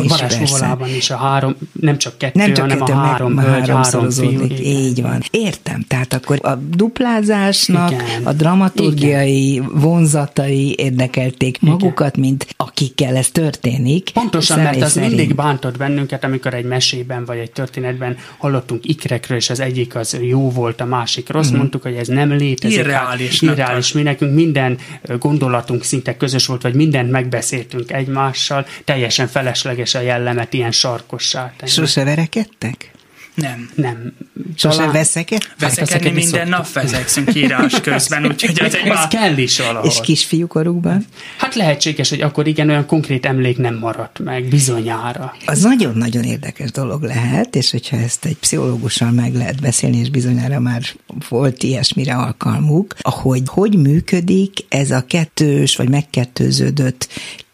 varázsfúvolában 0.09 0.89
is, 0.89 0.97
is 0.97 1.11
a 1.11 1.17
három, 1.17 1.57
nem 1.81 1.99
csak 1.99 2.19
kettő, 2.19 2.39
Nem 2.39 2.55
csak 2.55 2.59
hanem 2.71 2.79
kettő, 2.79 2.93
a 2.93 2.97
három 2.97 3.39
hölgy, 3.39 3.69
három 3.69 4.11
fiú. 4.11 4.28
Háromszorozódik. 4.33 4.67
igen. 4.67 4.83
Így 4.83 5.03
van. 5.03 5.23
Értem. 5.31 5.85
Tehát 5.89 6.13
akkor 6.13 6.39
a 6.43 6.55
duplázásnak 6.55 7.91
Igen. 7.91 8.25
a 8.25 8.33
dramaturgiai 8.33 9.63
vonzatai 9.73 10.75
érdekelték 10.79 11.61
magukat, 11.61 12.17
mint 12.17 12.47
akikkel 12.57 13.17
ez 13.17 13.31
történik. 13.31 14.11
Pontosan, 14.11 14.61
mert 14.61 14.83
az 14.83 14.93
szerint. 14.93 15.17
mindig 15.17 15.35
bántott 15.37 15.77
bennünket, 15.77 16.25
amikor 16.25 16.55
egy 16.55 16.65
mesében 16.65 17.25
vagy 17.25 17.39
egy 17.39 17.51
történetben 17.51 18.17
hallottunk 18.39 18.85
ikrekről, 18.85 19.37
és 19.39 19.51
az 19.51 19.61
egyik 19.61 19.95
az 19.95 20.17
jó 20.21 20.51
volt, 20.51 20.81
a 20.81 20.85
másik 20.85 21.29
rossz, 21.29 21.51
mondtuk, 21.51 21.83
hogy 21.83 21.95
ez 21.95 22.09
nem 22.09 22.33
létezik. 22.33 22.79
Irreálisnak 22.79 23.51
Hát, 23.51 23.59
irreális. 23.59 23.93
Mi 23.93 24.03
nekünk 24.03 24.35
minden 24.35 24.79
gondolatunk 25.19 25.85
szinte 25.85 26.17
közös 26.17 26.47
volt, 26.47 26.63
vagy 26.63 26.75
mindent 26.75 27.11
megbeszéltünk 27.11 27.93
egymással, 27.93 28.67
teljesen 28.85 29.27
felesleges 29.27 29.95
a 29.95 30.01
jellemet 30.01 30.53
ilyen 30.55 30.71
sarkossá 30.71 31.53
tenni. 31.57 31.71
Sose 31.71 32.05
verekedtek? 32.05 32.91
Nem. 33.41 33.71
Nem. 33.75 34.13
Sose 34.57 34.77
Talán- 34.77 34.93
veszekedtek? 34.93 35.55
Veszekedni 35.59 35.85
veszekedni 35.93 36.19
minden 36.19 36.47
szoktunk. 36.47 36.57
nap 36.57 36.73
vezekszünk 36.73 37.35
írás 37.35 37.81
közben, 37.81 38.27
úgyhogy 38.27 38.59
ez 38.65 38.75
egy 38.75 38.81
Ez 38.89 38.95
már... 38.95 39.09
kell 39.09 39.37
is 39.37 39.59
valahol. 39.59 39.89
És 39.91 40.01
kisfiúkorukban? 40.01 41.05
Hát 41.39 41.55
lehetséges, 41.55 42.09
hogy 42.09 42.21
akkor 42.21 42.47
igen, 42.47 42.69
olyan 42.69 42.87
konkrét 42.87 43.27
emlék 43.27 43.59
nem 43.59 43.75
maradt 43.79 44.19
meg, 44.19 44.49
bizonyára. 44.49 45.35
Az 45.47 45.63
nagyon-nagyon 45.63 46.23
érdekes 46.23 46.71
dolog 46.71 47.03
lehet, 47.03 47.57
és 47.57 47.71
hogyha 47.71 47.97
ezt 47.97 48.25
egy 48.25 48.37
pszichológussal 48.37 49.11
meg 49.11 49.35
lehet 49.35 49.61
beszélni, 49.61 49.97
és 49.99 50.11
bizonyára 50.11 50.61
már 50.61 50.83
volt 51.29 51.63
ilyesmire 51.63 52.15
alkalmuk, 52.15 52.95
hogy 53.03 53.43
hogy 53.47 53.77
működik 53.79 54.53
ez 54.69 54.91
a 54.91 55.05
kettős 55.07 55.77
vagy 55.77 55.89
megkettőződött 55.89 57.09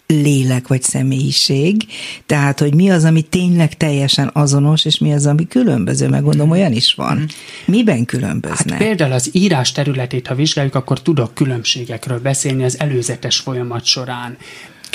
lélek 0.07 0.69
vagy 0.69 0.83
személyiség, 0.83 1.87
tehát, 2.27 2.59
hogy 2.59 2.75
mi 2.75 2.91
az, 2.91 3.05
ami 3.05 3.23
tényleg 3.23 3.77
teljesen 3.77 4.31
azonos, 4.33 4.85
és 4.85 4.99
mi 4.99 5.13
az, 5.13 5.27
ami 5.27 5.49
különböző, 5.49 6.09
meg 6.09 6.23
gondolom, 6.23 6.51
olyan 6.51 6.73
is 6.73 6.95
van. 6.95 7.29
Miben 7.67 7.97
Hát 7.97 8.07
különböznek? 8.07 8.79
például 8.79 9.13
az 9.13 9.29
írás 9.33 9.73
területét, 9.73 10.27
ha 10.27 10.35
vizsgáljuk, 10.35 10.75
akkor 10.75 11.03
tudok 11.03 11.35
különbségekről 11.35 12.21
beszélni 12.21 12.65
az 12.65 12.81
előzetes 12.81 13.39
folyamat 13.39 13.85
során. 13.85 14.37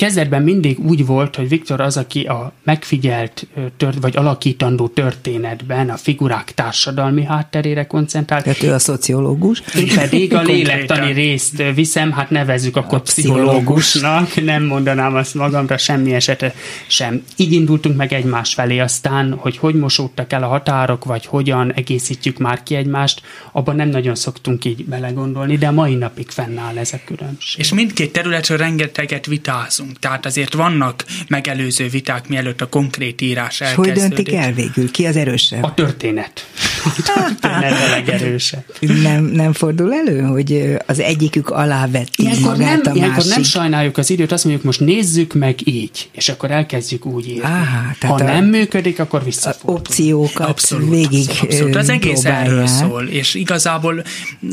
Kezdetben 0.00 0.42
mindig 0.42 0.78
úgy 0.78 1.06
volt, 1.06 1.36
hogy 1.36 1.48
Viktor 1.48 1.80
az, 1.80 1.96
aki 1.96 2.22
a 2.22 2.52
megfigyelt 2.62 3.46
tört, 3.76 3.98
vagy 4.00 4.16
alakítandó 4.16 4.88
történetben 4.88 5.90
a 5.90 5.96
figurák 5.96 6.54
társadalmi 6.54 7.24
hátterére 7.24 7.86
koncentrált. 7.86 8.44
Tehát 8.44 8.62
ő 8.62 8.72
a 8.72 8.78
szociológus. 8.78 9.62
Én 9.76 9.94
pedig 9.94 10.34
a 10.34 10.42
lélektani 10.42 11.12
részt 11.12 11.62
viszem, 11.74 12.12
hát 12.12 12.30
nevezzük 12.30 12.76
akkor 12.76 12.98
a 12.98 13.00
pszichológusnak, 13.00 14.42
nem 14.44 14.64
mondanám 14.64 15.14
azt 15.14 15.34
magamra 15.34 15.78
semmi 15.78 16.14
esetre 16.14 16.54
sem. 16.86 17.22
Így 17.36 17.52
indultunk 17.52 17.96
meg 17.96 18.12
egymás 18.12 18.54
felé, 18.54 18.78
aztán, 18.78 19.34
hogy 19.38 19.56
hogy 19.56 19.74
mosódtak 19.74 20.32
el 20.32 20.42
a 20.42 20.48
határok, 20.48 21.04
vagy 21.04 21.26
hogyan 21.26 21.72
egészítjük 21.72 22.38
már 22.38 22.62
ki 22.62 22.74
egymást, 22.74 23.22
abban 23.52 23.76
nem 23.76 23.88
nagyon 23.88 24.14
szoktunk 24.14 24.64
így 24.64 24.84
belegondolni, 24.84 25.56
de 25.56 25.66
a 25.66 25.72
mai 25.72 25.94
napig 25.94 26.28
fennáll 26.28 26.78
ez 26.78 26.92
a 26.92 26.98
különbség. 27.04 27.60
És 27.60 27.72
mindkét 27.72 28.12
területről 28.12 28.58
rengeteget 28.58 29.26
vitázunk, 29.26 29.89
tehát 29.98 30.26
azért 30.26 30.54
vannak 30.54 31.04
megelőző 31.28 31.88
viták, 31.88 32.28
mielőtt 32.28 32.60
a 32.60 32.68
konkrét 32.68 33.20
írás 33.20 33.60
elkezdődik. 33.60 33.94
És 33.96 34.02
hogy 34.02 34.10
döntik 34.12 34.34
el 34.34 34.52
végül? 34.52 34.90
Ki 34.90 35.06
az 35.06 35.16
erősebb? 35.16 35.62
A 35.62 35.74
történet. 35.74 36.46
A 36.84 37.02
történet 37.14 37.72
a 37.86 37.90
legerősebb. 37.90 38.64
Nem, 39.02 39.24
nem 39.24 39.52
fordul 39.52 39.94
elő, 39.94 40.20
hogy 40.20 40.76
az 40.86 40.98
egyikük 41.00 41.48
alávetti 41.50 42.22
ilyenkor 42.22 42.56
magát 42.56 42.82
nem, 42.82 42.92
a 42.92 42.96
ilyenkor 42.96 43.16
másik? 43.16 43.32
nem 43.34 43.42
sajnáljuk 43.42 43.98
az 43.98 44.10
időt, 44.10 44.32
azt 44.32 44.44
mondjuk, 44.44 44.64
most 44.64 44.80
nézzük 44.80 45.34
meg 45.34 45.66
így, 45.66 46.08
és 46.12 46.28
akkor 46.28 46.50
elkezdjük 46.50 47.06
úgy 47.06 47.28
írni. 47.28 47.42
Áhá, 47.42 47.82
ha 47.86 47.94
tehát 47.98 48.20
a- 48.20 48.24
nem 48.24 48.44
működik, 48.44 48.98
akkor 48.98 49.20
A 49.20 49.24
visszafordul. 49.24 49.74
opciókat 49.74 50.48
Abszolút, 50.48 50.88
végig 50.90 51.28
abszolút. 51.42 51.76
Az 51.76 51.88
ö, 51.88 51.92
egész 51.92 52.24
erről 52.24 52.66
szól, 52.66 53.02
és 53.06 53.34
igazából 53.34 54.04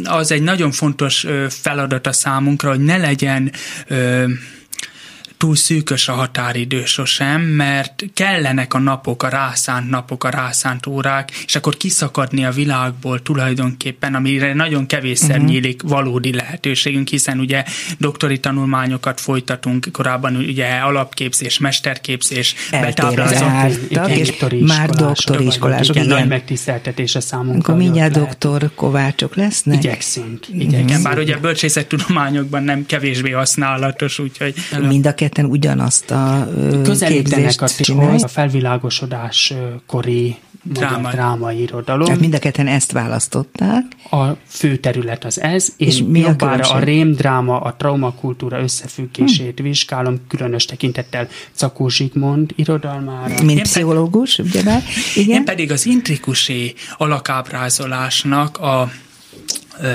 az 0.03 0.31
egy 0.31 0.41
nagyon 0.41 0.71
fontos 0.71 1.25
feladat 1.49 2.07
a 2.07 2.11
számunkra, 2.13 2.69
hogy 2.69 2.79
ne 2.83 2.97
legyen 2.97 3.51
ö, 3.87 4.25
túl 5.37 5.55
szűkös 5.55 6.07
a 6.07 6.13
határidő 6.13 6.85
sosem, 6.85 7.41
mert 7.41 8.03
kellenek 8.13 8.73
a 8.73 8.79
napok, 8.79 9.23
a 9.23 9.29
rászánt 9.29 9.89
napok, 9.89 10.23
a 10.23 10.29
rászánt 10.29 10.85
órák, 10.85 11.31
és 11.45 11.55
akkor 11.55 11.77
kiszakadni 11.77 12.45
a 12.45 12.51
világból 12.51 13.21
tulajdonképpen, 13.21 14.15
amire 14.15 14.53
nagyon 14.53 14.85
kevésszer 14.85 15.29
uh-huh. 15.29 15.45
nyílik 15.45 15.81
valódi 15.81 16.33
lehetőségünk, 16.33 17.07
hiszen 17.07 17.39
ugye 17.39 17.63
doktori 17.97 18.39
tanulmányokat 18.39 19.19
folytatunk, 19.19 19.87
korábban 19.91 20.35
ugye 20.35 20.67
alapképzés, 20.67 21.57
mesterképzés, 21.57 22.55
Igen, 23.89 24.09
és 24.09 24.27
doktori 24.27 24.61
már 24.61 24.89
doktori 24.89 25.45
iskolások, 25.45 25.95
igen, 25.95 26.07
igen. 26.07 26.17
nagy 26.17 26.27
megtiszteltetés 26.27 27.15
a 27.15 27.21
számunkra. 27.21 27.59
Akkor 27.73 27.75
mindjárt 27.75 28.13
doktor 28.13 28.71
Kovácsok 28.75 29.35
lesznek? 29.35 29.77
Igyekszünk. 29.77 30.47
Igyekszünk. 30.49 30.89
Igen, 30.89 31.03
bár 31.03 31.17
ugye 31.17 31.35
a 31.35 31.39
bölcsészettudományokban 31.39 32.63
nem 32.63 32.85
kevésbé 32.85 33.31
használatos, 33.31 34.19
úgyhogy 34.19 34.53
Mind 34.87 35.07
a 35.07 35.13
ketten 35.27 35.45
ugyanazt 35.45 36.11
a 36.11 36.47
közelítenek 36.83 37.49
képzést 37.49 37.61
a, 37.79 37.83
csinálják. 37.83 38.23
a 38.23 38.27
felvilágosodás 38.27 39.53
kori 39.85 40.35
Dráma. 40.63 41.11
dráma. 41.11 41.51
irodalom. 41.51 42.05
Tehát 42.05 42.19
mind 42.19 42.33
a 42.33 42.39
ketten 42.39 42.67
ezt 42.67 42.91
választották. 42.91 43.83
A 44.11 44.25
fő 44.47 44.75
terület 44.75 45.25
az 45.25 45.41
ez, 45.41 45.73
én 45.77 45.87
És 45.87 46.03
mi 46.07 46.23
a 46.23 46.27
jobbára 46.27 46.53
a, 46.53 46.55
különbség? 46.55 46.93
rémdráma, 46.93 47.59
a 47.59 47.75
traumakultúra 47.75 48.61
összefüggését 48.61 49.57
hm. 49.57 49.63
vizsgálom, 49.63 50.15
különös 50.27 50.65
tekintettel 50.65 51.27
Cakó 51.53 51.89
Zsigmond 51.89 52.51
irodalmára. 52.55 53.43
Mint 53.43 53.57
Én 53.57 53.63
pszichológus, 53.63 54.37
ugyebár. 54.39 54.83
Én 55.15 55.23
Igen. 55.23 55.43
pedig 55.43 55.71
az 55.71 55.85
intrikusé 55.85 56.73
alakábrázolásnak 56.97 58.57
a 58.57 58.91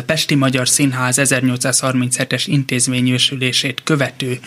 Pesti 0.07 0.35
Magyar 0.35 0.69
Színház 0.69 1.19
1837-es 1.21 2.43
intézményősülését 2.47 3.81
követő 3.85 4.41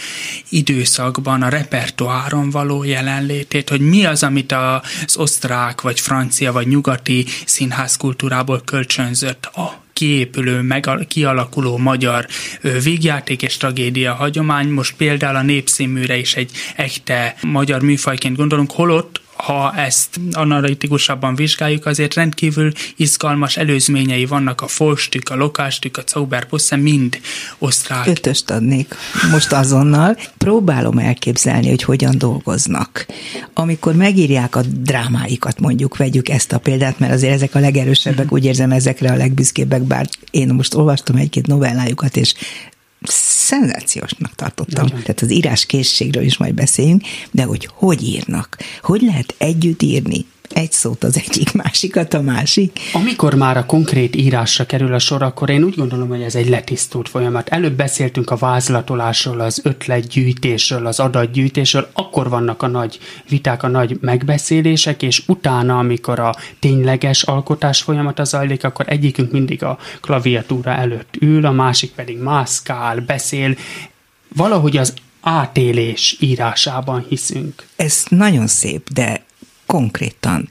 időszakban 0.50 1.42
a 1.42 1.50
repertoáron 1.50 2.50
való 2.50 2.84
jelenlétét, 2.84 3.70
hogy 3.70 3.82
mi 3.82 4.06
az, 4.06 4.24
amit 4.24 4.51
az 4.51 5.18
osztrák, 5.18 5.82
vagy 5.82 6.00
francia, 6.00 6.51
vagy 6.51 6.68
nyugati 6.68 7.25
színházkultúrából 7.46 8.62
kölcsönzött 8.65 9.46
a 9.46 9.84
kiépülő, 9.94 10.62
meg 10.62 10.89
kialakuló 11.08 11.77
magyar 11.77 12.27
ö, 12.62 12.80
vígjáték 12.80 13.42
és 13.42 13.58
tragédia 13.58 14.13
hagyomány. 14.13 14.70
Most 14.70 14.96
például 14.96 15.36
a 15.36 15.42
népszínműre 15.42 16.18
is 16.18 16.36
egy 16.36 16.51
echte 16.75 17.36
magyar 17.42 17.82
műfajként 17.82 18.36
gondolunk, 18.36 18.72
holott 18.72 19.22
ha 19.36 19.74
ezt 19.75 20.20
analitikusabban 20.32 21.36
vizsgáljuk, 21.36 21.86
azért 21.86 22.13
rendkívül 22.13 22.72
izgalmas 22.96 23.58
előzményei 23.58 24.25
vannak 24.25 24.62
a 24.62 24.68
Folstük, 24.68 25.30
a 25.30 25.36
Lokálstük, 25.36 25.98
a 25.98 26.04
Zauberbusse, 26.08 26.75
mind 26.75 27.20
osztrák. 27.58 28.08
Ötöst 28.08 28.50
adnék 28.50 28.96
most 29.32 29.51
azonnal. 29.51 30.18
Próbálom 30.38 30.98
elképzelni, 30.98 31.70
hogy 31.70 31.84
hogyan 31.84 32.18
dolgoznak. 32.18 33.06
Amikor 33.54 33.96
megírják 33.96 34.56
a 34.56 34.62
drámáikat, 34.62 35.60
mondjuk 35.60 35.98
vegyük 35.98 36.30
ezt 36.30 36.51
a 36.51 36.58
példát, 36.58 37.00
mert 37.00 37.13
azért 37.13 37.34
ezek 37.34 37.56
a 37.56 37.60
legerősebbek, 37.60 38.32
úgy 38.32 38.46
érzem 38.46 38.72
ezekre 38.72 39.12
a 39.12 39.15
legbüszkébbek, 39.15 39.82
bár 39.82 40.08
én 40.32 40.48
most 40.54 40.74
olvastam 40.74 41.15
egy-két 41.15 41.48
novellájukat, 41.48 42.18
és 42.18 42.34
szenzációsnak 43.09 44.36
tartottam. 44.36 44.84
Nagyon. 44.84 45.01
Tehát 45.01 45.21
az 45.21 45.32
írás 45.32 45.65
készségről 45.65 46.23
is 46.23 46.38
majd 46.38 46.53
beszéljünk, 46.53 47.01
de 47.32 47.43
hogy 47.43 47.69
hogy 47.73 48.03
írnak? 48.03 48.58
Hogy 48.82 49.01
lehet 49.01 49.36
együtt 49.38 49.82
írni? 49.82 50.25
Egy 50.49 50.71
szót 50.71 51.03
az 51.03 51.21
egyik, 51.27 51.53
másikat 51.53 52.13
a 52.13 52.21
másik. 52.21 52.79
Amikor 52.93 53.34
már 53.34 53.58
a 53.58 53.65
konkrét 53.65 54.15
írásra 54.15 54.65
kerül 54.65 54.93
a 54.93 54.99
sor, 54.99 55.21
akkor 55.21 55.49
én 55.49 55.63
úgy 55.63 55.75
gondolom, 55.75 56.08
hogy 56.08 56.21
ez 56.21 56.36
egy 56.36 56.49
letisztult 56.49 57.10
folyamat. 57.10 57.49
Előbb 57.49 57.73
beszéltünk 57.73 58.31
a 58.31 58.36
vázlatolásról, 58.36 59.39
az 59.39 59.60
ötletgyűjtésről, 59.63 60.86
az 60.86 60.99
adatgyűjtésről, 60.99 61.89
akkor 61.93 62.29
vannak 62.29 62.62
a 62.62 62.67
nagy 62.67 62.99
viták, 63.29 63.63
a 63.63 63.67
nagy 63.67 63.97
megbeszélések, 64.01 65.01
és 65.01 65.23
utána, 65.27 65.77
amikor 65.77 66.19
a 66.19 66.36
tényleges 66.60 67.23
alkotás 67.23 67.81
folyamata 67.81 68.23
zajlik, 68.23 68.63
akkor 68.63 68.86
egyikünk 68.89 69.31
mindig 69.31 69.63
a 69.63 69.77
klaviatúra 70.01 70.71
előtt 70.71 71.15
ül, 71.19 71.45
a 71.45 71.51
másik 71.51 71.91
pedig 71.91 72.17
mászkál, 72.17 72.99
beszél. 72.99 73.55
Valahogy 74.36 74.77
az 74.77 74.93
átélés 75.21 76.17
írásában 76.19 77.05
hiszünk. 77.10 77.65
Ez 77.75 78.05
nagyon 78.10 78.47
szép, 78.47 78.89
de 78.93 79.23
konkrétan 79.65 80.47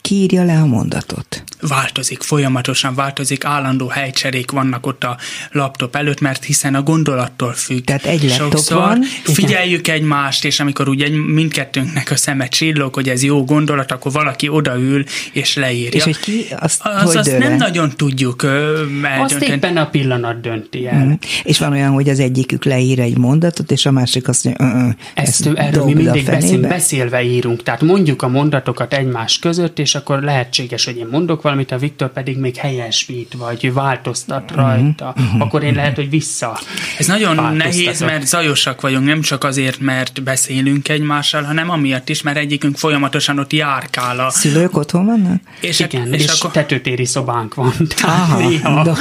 kiírja 0.00 0.44
le 0.44 0.52
a 0.52 0.64
mondatot. 0.64 1.44
Változik, 1.60 2.22
folyamatosan 2.22 2.94
változik, 2.94 3.44
állandó 3.44 3.86
helycserék 3.88 4.50
vannak 4.50 4.86
ott 4.86 5.04
a 5.04 5.16
laptop 5.52 5.96
előtt, 5.96 6.20
mert 6.20 6.44
hiszen 6.44 6.74
a 6.74 6.82
gondolattól 6.82 7.52
függ. 7.52 7.84
Tehát 7.84 8.04
egy 8.04 8.22
laptop 8.22 8.50
Sokszor 8.50 8.76
van, 8.78 9.02
figyeljük 9.24 9.88
egymást, 9.88 10.44
és 10.44 10.60
amikor 10.60 10.88
ugye 10.88 11.08
mindkettőnknek 11.26 12.10
a 12.10 12.16
szeme 12.16 12.48
csillog, 12.48 12.94
hogy 12.94 13.08
ez 13.08 13.22
jó 13.22 13.44
gondolat, 13.44 13.92
akkor 13.92 14.12
valaki 14.12 14.48
odaül 14.48 15.04
és 15.32 15.56
leírja. 15.56 15.90
És 15.98 16.02
hogy 16.04 16.18
ki 16.18 16.46
azt 16.58 16.80
az, 16.84 17.02
hogy 17.02 17.16
azt 17.16 17.38
nem 17.38 17.56
nagyon 17.56 17.90
tudjuk 17.96 18.42
ö, 18.42 18.80
Azt 18.80 19.04
eldönteni. 19.04 19.52
éppen 19.52 19.76
a 19.76 19.88
pillanat 19.88 20.40
dönti 20.40 20.86
el. 20.86 21.04
Mhm. 21.04 21.12
És 21.42 21.58
van 21.58 21.72
olyan, 21.72 21.92
hogy 21.92 22.08
az 22.08 22.20
egyikük 22.20 22.64
leír 22.64 23.00
egy 23.00 23.16
mondatot, 23.18 23.70
és 23.70 23.86
a 23.86 23.90
másik 23.90 24.28
azt 24.28 24.44
mondja, 24.44 24.66
"Ö, 24.66 24.86
ö, 24.86 24.88
Ezt, 25.14 25.46
ezt 25.46 25.56
erről 25.56 25.84
mi 25.84 25.92
mindig 25.94 26.24
beszélünk, 26.24 26.42
fenébe." 26.42 26.68
beszélve 26.68 27.22
írunk. 27.22 27.62
Tehát 27.62 27.80
mondjuk 27.82 28.22
a 28.22 28.28
mondatokat 28.28 28.94
egymás 28.94 29.38
között, 29.38 29.78
és 29.78 29.94
akkor 29.94 30.22
lehetséges, 30.22 30.84
hogy 30.84 30.96
én 30.96 31.06
mondok 31.10 31.42
valamit, 31.46 31.72
a 31.72 31.78
Viktor 31.78 32.12
pedig 32.12 32.38
még 32.38 32.56
helyesbít, 32.56 33.34
vagy 33.38 33.72
változtat 33.72 34.50
Mhm. 34.50 34.60
rajta. 34.60 35.14
Akkor 35.38 35.62
én 35.62 35.74
lehet, 35.74 35.94
hogy 35.96 36.10
vissza. 36.10 36.58
Ez 36.98 37.06
nagyon 37.06 37.54
nehéz, 37.56 38.00
mert 38.00 38.26
zajosak 38.26 38.80
vagyunk, 38.80 39.04
nem 39.06 39.20
csak 39.20 39.44
azért, 39.44 39.80
mert 39.80 40.22
beszélünk 40.22 40.88
egymással, 40.88 41.42
hanem 41.42 41.70
amiatt 41.70 42.08
is, 42.08 42.22
mert 42.22 42.36
egyikünk 42.36 42.76
folyamatosan 42.76 43.38
ott 43.38 43.52
járkál 43.52 44.18
a... 44.20 44.30
Szülők 44.30 44.76
otthon 44.76 45.04
vannak? 45.06 45.40
És, 45.60 45.80
Igen, 45.80 46.12
és, 46.14 46.22
és 46.24 46.30
akkor 46.38 46.50
tetőtéri 46.50 47.04
szobánk 47.04 47.54
van. 47.54 47.72
Aha, 48.02 48.38
néha 48.38 48.82
do- 48.82 48.98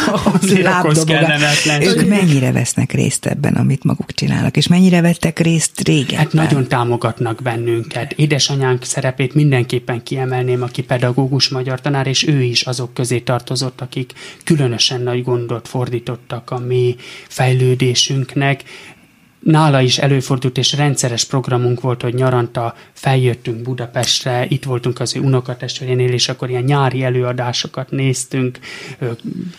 lábdobogás. 0.61 1.03
kellemetlenség. 1.19 1.87
Ők 2.01 2.07
mennyire 2.09 2.51
vesznek 2.51 2.91
részt 2.91 3.25
ebben, 3.25 3.53
amit 3.53 3.83
maguk 3.83 4.11
csinálnak, 4.13 4.57
és 4.57 4.67
mennyire 4.67 5.01
vettek 5.01 5.39
részt 5.39 5.81
régen? 5.87 6.17
Hát 6.19 6.33
nagyon 6.33 6.67
támogatnak 6.67 7.41
bennünket. 7.41 8.11
Édesanyánk 8.13 8.83
szerepét 8.83 9.33
mindenképpen 9.33 10.03
kiemelném, 10.03 10.61
aki 10.61 10.81
pedagógus 10.83 11.49
magyar 11.49 11.81
tanár, 11.81 12.07
és 12.07 12.27
ő 12.27 12.34
is 12.41 12.61
azok 12.61 12.93
közé 12.93 13.19
tartozott, 13.19 13.81
akik 13.81 14.13
különösen 14.43 15.01
nagy 15.01 15.23
gondot 15.23 15.67
fordítottak 15.67 16.51
a 16.51 16.59
mi 16.59 16.95
fejlődésünknek. 17.27 18.63
Nála 19.45 19.81
is 19.81 19.97
előfordult, 19.97 20.57
és 20.57 20.73
rendszeres 20.73 21.23
programunk 21.25 21.81
volt, 21.81 22.01
hogy 22.01 22.13
nyaranta 22.13 22.75
feljöttünk 22.93 23.61
Budapestre, 23.61 24.45
itt 24.49 24.63
voltunk 24.63 24.99
az 24.99 25.15
ő 25.15 25.19
unokatestvérénél, 25.19 26.11
és 26.13 26.29
akkor 26.29 26.49
ilyen 26.49 26.63
nyári 26.63 27.03
előadásokat 27.03 27.91
néztünk, 27.91 28.59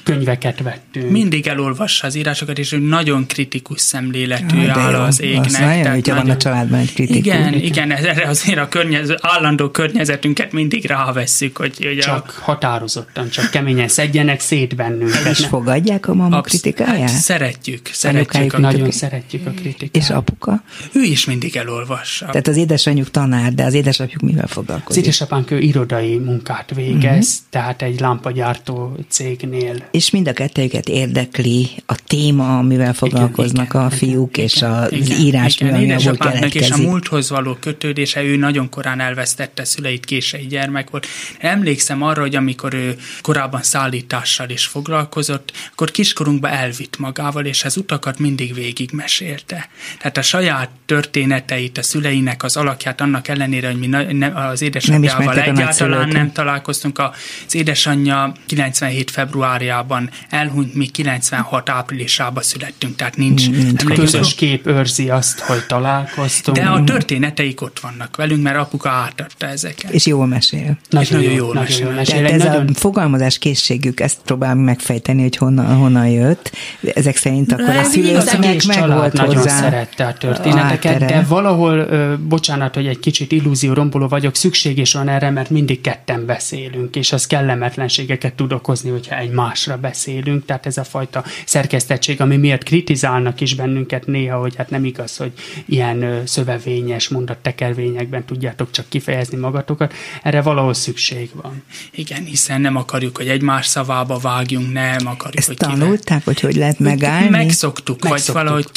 könyveket 0.03 0.63
vettünk. 0.63 1.11
mindig 1.11 1.47
elolvassa 1.47 2.07
az 2.07 2.15
írásokat, 2.15 2.59
és 2.59 2.73
ő 2.73 2.79
nagyon 2.79 3.27
kritikus 3.27 3.81
szemléletű 3.81 4.67
Ah, 4.67 4.77
áll 4.85 4.93
jó. 4.93 4.99
az 4.99 5.21
égnek. 5.21 5.45
Az 5.45 5.53
nagyon, 5.53 5.69
tehát 5.83 5.95
hogyha 5.95 6.15
van 6.15 6.31
a 6.31 6.37
családban 6.37 6.79
egy 6.79 6.93
kritikus. 6.95 7.17
Igen, 7.35 7.55
igen, 7.55 7.91
ez- 7.93 8.05
erre 8.05 8.29
azért 8.29 8.59
a 8.59 8.69
környezet, 8.69 9.19
állandó 9.23 9.71
környezetünket 9.71 10.53
mindig 10.53 10.85
rávesszük, 10.85 11.57
hogy, 11.57 11.85
hogy 11.85 11.99
Csak 11.99 12.31
határozottan, 12.31 13.29
csak 13.31 13.51
keményen 13.51 13.89
szedjenek 13.89 14.41
szét 14.41 14.77
bennünket. 14.77 15.27
És 15.27 15.47
fogadják 15.47 16.09
a 16.09 16.15
mama 16.15 16.37
Absz- 16.37 16.49
kritikáját? 16.49 17.11
Hát 17.11 17.21
szeretjük, 17.21 17.89
szeretjük 17.93 18.53
a 18.53 18.59
Nagyon 18.59 18.91
szeretjük 18.91 19.47
a 19.47 19.51
kritikát. 19.51 19.75
Kritikál. 19.77 20.03
És 20.03 20.11
apuka? 20.11 20.63
Ő 20.93 21.03
is 21.03 21.25
mindig 21.25 21.57
elolvassa. 21.57 22.27
Tehát 22.27 22.49
az 22.49 22.57
édesanyjuk 22.57 23.11
tanár, 23.11 23.55
de 23.55 23.65
az 23.65 23.75
édesapjuk 23.75 24.23
mivel 24.23 24.45
Az 24.45 24.51
foglalkozik? 24.51 25.03
édesapánk 25.03 25.51
ő 25.51 25.59
irodai 25.59 26.19
munkát 26.19 26.75
végez, 26.75 27.27
uh-huh. 27.27 27.47
tehát 27.51 27.83
egy 27.83 28.01
lámpagyártó 28.01 28.97
cégnél. 29.09 29.89
És 29.91 30.11
mind 30.11 30.29
a 30.29 30.33
kettőjüket 30.33 30.89
érdekli 30.89 31.69
a 31.87 31.95
téma, 32.07 32.59
amivel 32.59 32.95
foglalkoznak 32.95 33.67
igen, 33.67 33.83
a 33.83 33.87
igen, 33.87 33.99
fiúk, 33.99 34.37
és 34.37 34.57
igen, 34.57 34.71
az 34.71 34.93
igen, 34.93 35.21
írásmű, 35.21 35.67
igen. 35.67 35.79
ami 35.79 35.93
abból 35.93 36.03
Édesapámnak 36.03 36.55
és 36.55 36.55
a 36.55 36.59
keletkezik. 36.59 36.87
múlthoz 36.87 37.31
való 37.31 37.57
kötődése, 37.61 38.23
ő 38.23 38.37
nagyon 38.37 38.69
korán 38.69 39.01
elvesztette 39.01 39.65
szüleit, 39.65 40.05
kései 40.05 40.47
gyermek 40.47 40.91
volt. 40.91 41.07
Emlékszem 41.39 42.03
arra, 42.03 42.21
hogy 42.21 42.37
amikor 42.37 42.75
ő 42.75 42.97
korábban 43.21 43.63
szállítással 43.63 44.51
is 44.51 44.67
foglalkozott, 44.67 45.53
akkor 45.73 45.91
kiskorunkba 45.91 46.49
elvitt 46.49 46.99
magával, 46.99 47.45
és 47.45 47.65
az 47.65 47.77
utakat 47.77 48.19
mindig 48.19 48.55
végigmesélte. 48.55 49.66
Tehát 49.99 50.17
a 50.17 50.23
saját 50.23 50.69
történeteit, 50.87 51.79
a 51.79 51.83
szüleinek 51.83 52.43
az 52.43 52.57
alakját, 52.57 53.01
annak 53.01 53.29
ellenére, 53.29 53.67
hogy 53.67 53.79
mi 53.79 53.87
na- 53.87 54.13
ne, 54.13 54.27
az 54.27 54.63
a 54.63 55.33
egyáltalán 55.33 56.09
nem 56.09 56.33
találkoztunk. 56.33 56.99
Az 56.99 57.55
édesanyja 57.55 58.33
97 58.47 59.11
februárjában 59.11 60.11
elhunyt, 60.31 60.75
mi 60.75 60.87
96 60.87 61.69
áprilisában 61.69 62.43
születtünk, 62.43 62.97
tehát 62.97 63.17
nincs, 63.17 63.51
Nincs 63.51 63.85
Közös 63.85 64.35
kép 64.35 64.67
őrzi 64.67 65.11
azt, 65.11 65.39
hogy 65.41 65.67
találkoztunk. 65.67 66.57
de 66.57 66.65
a 66.65 66.85
történeteik 66.85 67.61
ott 67.61 67.81
vannak 67.81 68.17
velünk, 68.17 68.43
mert 68.43 68.57
apuka 68.57 68.89
átadta 68.89 69.47
ezeket. 69.47 69.91
És 69.91 70.07
jól 70.07 70.27
mesél. 70.27 70.79
és 71.01 71.09
nagyon 71.09 71.33
jól 71.33 71.47
nagyon 71.47 71.63
mesél. 71.63 71.85
jól 71.85 71.95
mesél. 71.95 72.17
Tehát 72.17 72.33
ez 72.33 72.43
nagyon, 72.43 72.69
a 72.69 72.75
fogalmazás 72.75 73.39
készségük, 73.39 74.01
ezt 74.01 74.19
próbálom 74.25 74.59
megfejteni, 74.59 75.23
hogy 75.23 75.37
honnan, 75.37 75.77
honnan 75.77 76.09
jött. 76.09 76.53
Ezek 76.95 77.17
szerint 77.17 77.53
akkor 77.53 77.77
a 77.77 77.79
az 77.79 77.89
szülősznek 77.91 78.45
egész 78.45 78.65
meg 78.65 78.89
volt 78.89 79.13
nagyon 79.13 79.37
hozzá. 79.37 79.56
Szerette 79.61 80.07
a 80.07 80.13
történeteket, 80.13 80.99
de 80.99 81.25
valahol, 81.29 81.79
ö, 81.79 82.15
bocsánat, 82.29 82.75
hogy 82.75 82.87
egy 82.87 82.99
kicsit 82.99 83.33
illúzió 83.33 83.73
romboló 83.73 84.09
vagyok, 84.09 84.37
szükség 84.37 84.79
is 84.79 84.93
van 84.93 85.09
erre, 85.09 85.31
mert 85.31 85.51
mindig 85.51 85.81
ketten 85.81 86.27
beszélünk, 86.27 86.97
és 86.97 87.13
az 87.13 87.27
kellemetlenségeket 87.27 88.35
tud 88.35 88.53
okozni, 88.53 88.91
hogyha 88.91 89.17
egymásra 89.17 89.77
beszélünk, 89.77 90.45
tehát 90.45 90.67
ez 90.67 90.77
a 90.77 90.85
fajta 90.85 91.25
szerkesztettség, 91.47 92.21
ami 92.21 92.37
miatt 92.37 92.63
kritizálnak 92.63 93.41
is 93.41 93.55
bennünket 93.55 94.07
néha, 94.07 94.39
hogy 94.39 94.57
hát 94.57 94.71
nem 94.71 94.85
igaz, 94.85 95.17
hogy 95.17 95.33
ilyen 95.67 96.03
ö, 96.03 96.21
szövevényes 96.25 97.09
mondattekervényekben 97.09 98.25
tudjátok 98.25 98.71
csak 98.71 98.89
kifejezni 98.89 99.37
magatokat, 99.37 99.93
erre 100.23 100.43
valahol 100.43 100.75
szükség 100.75 101.31
van. 101.43 101.63
Igen, 101.91 102.25
hiszen 102.25 102.61
nem 102.61 102.77
akarjuk, 102.77 103.17
hogy 103.17 103.29
egymás 103.29 103.67
szavába 103.67 104.19
vágjunk, 104.19 104.73
nem 104.73 105.07
akarjuk, 105.07 105.37
Ezt 105.37 105.47
hogy 105.47 105.57
tanulták, 105.57 106.25
hogy 106.25 106.41
hogy 106.41 106.57
lehet 106.57 106.79
megállni? 106.79 107.29
Megszoktuk, 107.29 108.03
vagy 108.03 108.11
Megszoktuk. 108.11 108.43
valahogy 108.43 108.71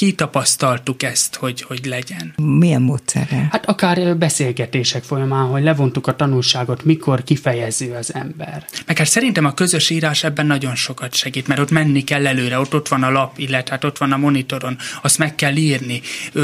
kitapasztaltuk 0.59 1.03
ezt, 1.03 1.35
hogy, 1.35 1.61
hogy 1.61 1.85
legyen. 1.85 2.33
Milyen 2.37 2.81
módszerrel? 2.81 3.47
Hát 3.51 3.65
akár 3.65 4.17
beszélgetések 4.17 5.03
folyamán, 5.03 5.45
hogy 5.45 5.63
levontuk 5.63 6.07
a 6.07 6.15
tanulságot, 6.15 6.83
mikor 6.83 7.23
kifejező 7.23 7.93
az 7.93 8.13
ember. 8.13 8.65
Meg 8.85 8.97
hát 8.97 9.07
szerintem 9.07 9.45
a 9.45 9.53
közös 9.53 9.89
írás 9.89 10.23
ebben 10.23 10.45
nagyon 10.45 10.75
sokat 10.75 11.13
segít, 11.13 11.47
mert 11.47 11.59
ott 11.59 11.71
menni 11.71 12.03
kell 12.03 12.27
előre, 12.27 12.59
ott, 12.59 12.73
ott 12.73 12.87
van 12.87 13.03
a 13.03 13.09
lap, 13.09 13.37
illetve 13.37 13.71
hát 13.71 13.83
ott 13.83 13.97
van 13.97 14.11
a 14.11 14.17
monitoron, 14.17 14.77
azt 15.01 15.17
meg 15.17 15.35
kell 15.35 15.55
írni, 15.55 16.01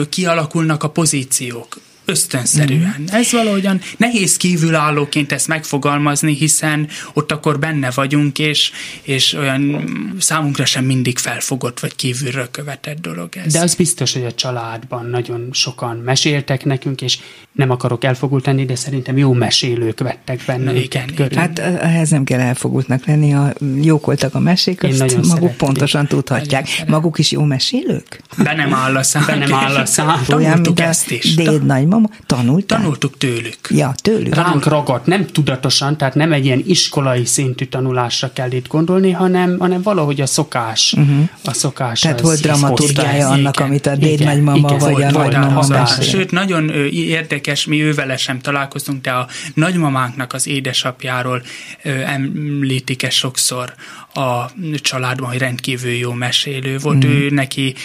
kialakulnak 0.09 0.83
a 0.83 0.89
pozíciók, 0.89 1.77
ösztönszerűen. 2.05 2.95
Mm. 3.01 3.05
Ez 3.15 3.31
valahogyan 3.31 3.81
nehéz 3.97 4.37
kívülállóként 4.37 5.31
ezt 5.31 5.47
megfogalmazni, 5.47 6.35
hiszen 6.35 6.87
ott 7.13 7.31
akkor 7.31 7.59
benne 7.59 7.91
vagyunk, 7.91 8.39
és, 8.39 8.71
és 9.01 9.33
olyan 9.33 9.83
számunkra 10.19 10.65
sem 10.65 10.85
mindig 10.85 11.17
felfogott 11.17 11.79
vagy 11.79 11.95
kívülről 11.95 12.51
követett 12.51 13.01
dolog 13.01 13.29
ez. 13.45 13.53
De 13.53 13.59
az 13.59 13.75
biztos, 13.75 14.13
hogy 14.13 14.25
a 14.25 14.33
családban 14.33 15.05
nagyon 15.05 15.49
sokan 15.51 15.97
meséltek 15.97 16.65
nekünk, 16.65 17.01
és 17.01 17.19
nem 17.51 17.69
akarok 17.69 18.03
elfogult 18.03 18.45
lenni, 18.45 18.65
de 18.65 18.75
szerintem 18.75 19.17
jó 19.17 19.33
mesélők 19.33 19.99
vettek 19.99 20.41
bennünket 20.45 20.83
Igen, 20.83 21.15
körül. 21.15 21.37
Hát 21.37 21.59
ehhez 21.59 22.09
nem 22.09 22.23
kell 22.23 22.39
elfogultnak 22.39 23.05
lenni, 23.05 23.29
ha 23.29 23.53
jók 23.81 24.05
voltak 24.05 24.35
a 24.35 24.39
mesék, 24.39 24.81
Én 24.81 24.89
azt 24.89 24.99
nagyon 24.99 25.15
maguk 25.17 25.29
szerettem. 25.37 25.57
pontosan 25.57 26.07
tudhatják. 26.07 26.67
Maguk 26.87 27.19
is 27.19 27.31
jó 27.31 27.43
mesélők? 27.43 28.21
Be 28.37 28.55
nem 28.55 28.73
áll 28.73 28.95
a 28.95 29.03
szám. 29.03 29.25
Be 29.25 29.35
nem 29.35 29.53
áll 29.53 29.75
a 29.75 29.85
szám. 29.85 30.21
Olyan, 30.33 30.59
mint 30.59 30.79
a 30.79 30.83
ezt 30.83 31.11
is. 31.11 31.35
Déd 31.35 31.65
nagymama? 31.65 31.94
Tanulták? 32.25 32.79
Tanultuk 32.79 33.17
tőlük. 33.17 33.57
Ja, 33.69 33.93
tőlük. 34.01 34.35
Ránk 34.35 34.65
ragadt, 34.65 35.05
nem 35.05 35.25
tudatosan, 35.25 35.97
tehát 35.97 36.15
nem 36.15 36.33
egy 36.33 36.45
ilyen 36.45 36.63
iskolai 36.65 37.25
szintű 37.25 37.65
tanulásra 37.65 38.33
kell 38.33 38.51
itt 38.51 38.67
gondolni, 38.67 39.11
hanem, 39.11 39.55
hanem 39.59 39.81
valahogy 39.81 40.21
a 40.21 40.25
szokás. 40.25 40.93
Uh-huh. 40.97 41.29
A 41.43 41.53
szokás 41.53 41.99
Tehát 41.99 42.21
volt 42.21 42.41
dramaturgiája 42.41 43.29
annak, 43.29 43.55
igen, 43.55 43.67
amit 43.67 43.85
a 43.85 43.95
déd 43.95 44.19
igen, 44.19 44.45
vagy 44.45 44.61
volt- 44.61 44.73
a 44.73 44.77
volt 44.77 45.13
nagymama. 45.13 45.85
Sőt, 45.85 46.31
nagyon 46.31 46.69
érdekes, 46.91 47.65
mi 47.65 47.83
ővele 47.83 48.17
sem 48.17 48.39
találkoztunk, 48.39 49.01
de 49.01 49.11
a 49.11 49.27
nagymamánknak 49.53 50.33
az 50.33 50.47
édesapjáról 50.47 51.41
ö, 51.83 51.89
említik 51.89 53.03
ezt 53.03 53.15
sokszor 53.15 53.73
a 54.17 54.51
családban, 54.81 55.29
hogy 55.29 55.37
rendkívül 55.37 55.91
jó 55.91 56.11
mesélő 56.11 56.77
volt. 56.77 57.05
Mm. 57.05 57.09
Ő 57.09 57.29
neki 57.29 57.75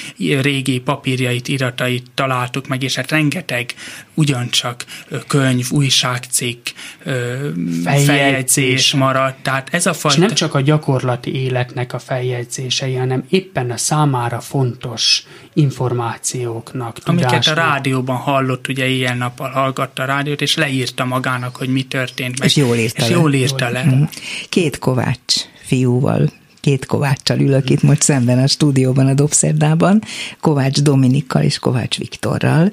régi 0.41 0.81
papírjait, 0.81 1.49
iratait 1.49 2.07
találtuk 2.15 2.69
meg, 2.69 2.83
és 2.83 2.95
hát 2.95 3.11
rengeteg 3.11 3.75
ugyancsak 4.15 4.85
könyv, 5.27 5.67
újságcikk, 5.71 6.67
Feljegyzés. 7.05 8.05
feljegyzés 8.05 8.95
maradt. 8.95 9.43
Tehát 9.43 9.69
ez 9.73 9.87
a 9.87 9.91
És 9.91 9.97
fajta... 9.97 10.19
nem 10.21 10.31
csak 10.35 10.55
a 10.55 10.61
gyakorlati 10.61 11.35
életnek 11.35 11.93
a 11.93 11.99
feljegyzései, 11.99 12.95
hanem 12.95 13.25
éppen 13.29 13.71
a 13.71 13.77
számára 13.77 14.41
fontos 14.41 15.23
információknak, 15.55 16.99
Amiket 17.05 17.27
a 17.27 17.29
tudásnak. 17.31 17.57
rádióban 17.57 18.17
hallott, 18.17 18.69
ugye 18.69 18.87
ilyen-nappal 18.87 19.51
hallgatta 19.51 20.03
a 20.03 20.07
rádiót, 20.07 20.41
és 20.41 20.57
leírta 20.57 21.05
magának, 21.05 21.57
hogy 21.57 21.69
mi 21.69 21.83
történt. 21.83 22.39
Meg, 22.39 22.49
És 22.49 22.57
jól 22.57 22.77
írta 22.77 23.03
és 23.03 23.09
le. 23.11 23.17
jól 23.17 23.33
írta 23.33 23.69
le. 23.69 23.85
Mhm. 23.85 24.03
Két 24.49 24.79
Kovács 24.79 25.35
fiúval, 25.71 26.31
két 26.61 26.87
Kováccsal 26.87 27.39
ülök 27.41 27.71
itt 27.71 27.83
most 27.83 28.03
szemben 28.03 28.39
a 28.39 28.47
stúdióban, 28.47 29.07
a 29.07 29.15
Dobszerdában, 29.15 30.03
Kovács 30.41 30.83
Dominikkal 30.83 31.43
és 31.43 31.59
Kovács 31.59 31.99
Viktorral. 31.99 32.73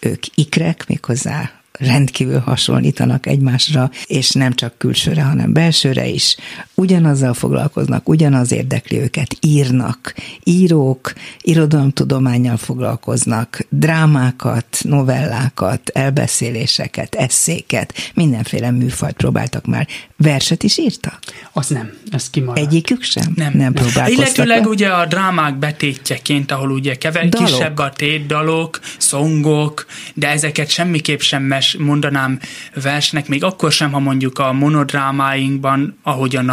Ők 0.00 0.22
ikrek, 0.34 0.84
méghozzá 0.88 1.50
rendkívül 1.78 2.38
hasonlítanak 2.38 3.26
egymásra, 3.26 3.90
és 4.06 4.30
nem 4.30 4.52
csak 4.52 4.78
külsőre, 4.78 5.22
hanem 5.22 5.52
belsőre 5.52 6.06
is. 6.06 6.36
Ugyanazzal 6.74 7.34
foglalkoznak, 7.34 8.08
ugyanaz 8.08 8.52
érdekli 8.52 9.00
őket, 9.00 9.36
írnak, 9.40 10.14
írók, 10.44 11.12
irodalomtudományjal 11.40 12.56
foglalkoznak, 12.56 13.66
drámákat, 13.68 14.66
novellákat, 14.82 15.88
elbeszéléseket, 15.88 17.14
eszéket, 17.14 17.94
mindenféle 18.14 18.70
műfajt 18.70 19.16
próbáltak 19.16 19.66
már. 19.66 19.86
Verset 20.18 20.62
is 20.62 20.78
írtak? 20.78 21.18
Az 21.52 21.68
nem, 21.68 21.92
ez 22.10 22.30
kimaradt. 22.30 22.66
Egyikük 22.66 23.02
sem? 23.02 23.32
Nem, 23.34 23.52
nem 23.54 23.72
próbálkoztak. 23.72 24.08
Illetőleg 24.08 24.60
le? 24.62 24.68
ugye 24.68 24.88
a 24.88 25.06
drámák 25.06 25.56
betétjeként, 25.56 26.52
ahol 26.52 26.70
ugye 26.70 26.94
kever, 26.94 27.28
Dalok. 27.28 27.46
kisebb 27.46 27.78
a 27.78 27.90
tét, 27.90 28.26
dalok, 28.26 28.80
szongok, 28.98 29.86
de 30.14 30.28
ezeket 30.28 30.70
semmiképp 30.70 31.20
sem 31.20 31.42
mes, 31.42 31.76
mondanám 31.78 32.38
versnek, 32.82 33.28
még 33.28 33.44
akkor 33.44 33.72
sem, 33.72 33.92
ha 33.92 33.98
mondjuk 33.98 34.38
a 34.38 34.52
monodrámáinkban, 34.52 35.98
ahogyan 36.02 36.48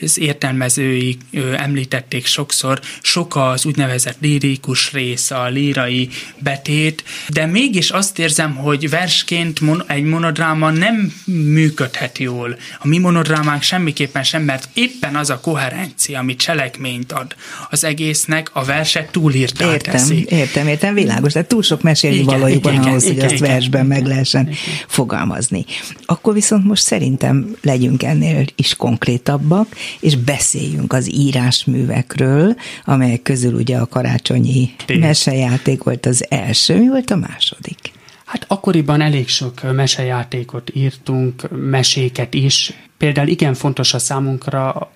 az 0.00 0.18
értelmezői 0.18 1.16
ö, 1.32 1.52
említették 1.52 2.26
sokszor, 2.26 2.80
sok 3.02 3.36
az 3.36 3.64
úgynevezett 3.64 4.16
lirikus 4.20 4.92
rész, 4.92 5.30
a 5.30 5.48
lírai 5.48 6.08
betét, 6.38 7.04
de 7.28 7.46
mégis 7.46 7.90
azt 7.90 8.18
érzem, 8.18 8.54
hogy 8.54 8.90
versként 8.90 9.60
mon, 9.60 9.84
egy 9.86 10.04
monodráma 10.04 10.70
nem 10.70 11.12
működhet 11.24 12.18
jól. 12.18 12.56
A 12.78 12.86
mi 12.86 12.98
monodrámánk 13.10 13.62
semmiképpen 13.62 14.22
sem, 14.22 14.42
mert 14.42 14.68
éppen 14.72 15.16
az 15.16 15.30
a 15.30 15.40
koherencia, 15.40 16.18
ami 16.18 16.36
cselekményt 16.36 17.12
ad 17.12 17.34
az 17.70 17.84
egésznek, 17.84 18.50
a 18.52 18.64
verset 18.64 19.10
túlírtá 19.10 19.72
Értem, 19.72 19.92
teszi. 19.92 20.26
értem, 20.28 20.66
értem, 20.66 20.94
világos. 20.94 21.32
Tehát 21.32 21.48
túl 21.48 21.62
sok 21.62 21.82
mesélni 21.82 22.16
Igen, 22.16 22.38
valójuk 22.38 22.64
van 22.64 22.72
igen, 22.72 22.84
ahhoz, 22.84 23.04
igen, 23.04 23.14
hogy 23.14 23.24
azt 23.24 23.34
igen. 23.34 23.50
versben 23.50 23.86
meg 23.86 24.06
lehessen 24.06 24.48
fogalmazni. 24.86 25.64
Akkor 26.06 26.34
viszont 26.34 26.64
most 26.64 26.82
szerintem 26.82 27.56
legyünk 27.62 28.02
ennél 28.02 28.44
is 28.56 28.74
konkrétabbak, 28.74 29.68
és 30.00 30.16
beszéljünk 30.16 30.92
az 30.92 31.12
írásművekről, 31.12 32.56
amelyek 32.84 33.22
közül 33.22 33.54
ugye 33.54 33.76
a 33.76 33.86
karácsonyi 33.86 34.70
mesejáték 35.00 35.82
volt 35.82 36.06
az 36.06 36.24
első. 36.28 36.78
Mi 36.78 36.88
volt 36.88 37.10
a 37.10 37.16
második? 37.16 37.96
Hát 38.28 38.44
akkoriban 38.48 39.00
elég 39.00 39.28
sok 39.28 39.72
mesejátékot 39.72 40.70
írtunk, 40.74 41.50
meséket 41.50 42.34
is. 42.34 42.72
Például 42.96 43.28
igen 43.28 43.54
fontos 43.54 43.94
a 43.94 43.98
számunkra 43.98 44.90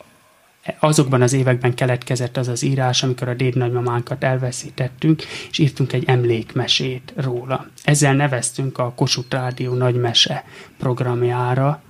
azokban 0.79 1.23
az 1.23 1.33
években 1.33 1.75
keletkezett 1.75 2.37
az 2.37 2.49
az 2.49 2.62
írás, 2.62 3.03
amikor 3.03 3.29
a 3.29 3.35
dédnagymamánkat 3.35 4.25
elveszítettünk, 4.25 5.23
és 5.51 5.59
írtunk 5.59 5.92
egy 5.92 6.05
emlékmesét 6.07 7.12
róla. 7.16 7.66
Ezzel 7.83 8.14
neveztünk 8.14 8.79
a 8.79 8.92
Kossuth 8.97 9.31
Rádió 9.31 9.75
nagymese 9.75 10.45
programjára, 10.79 11.83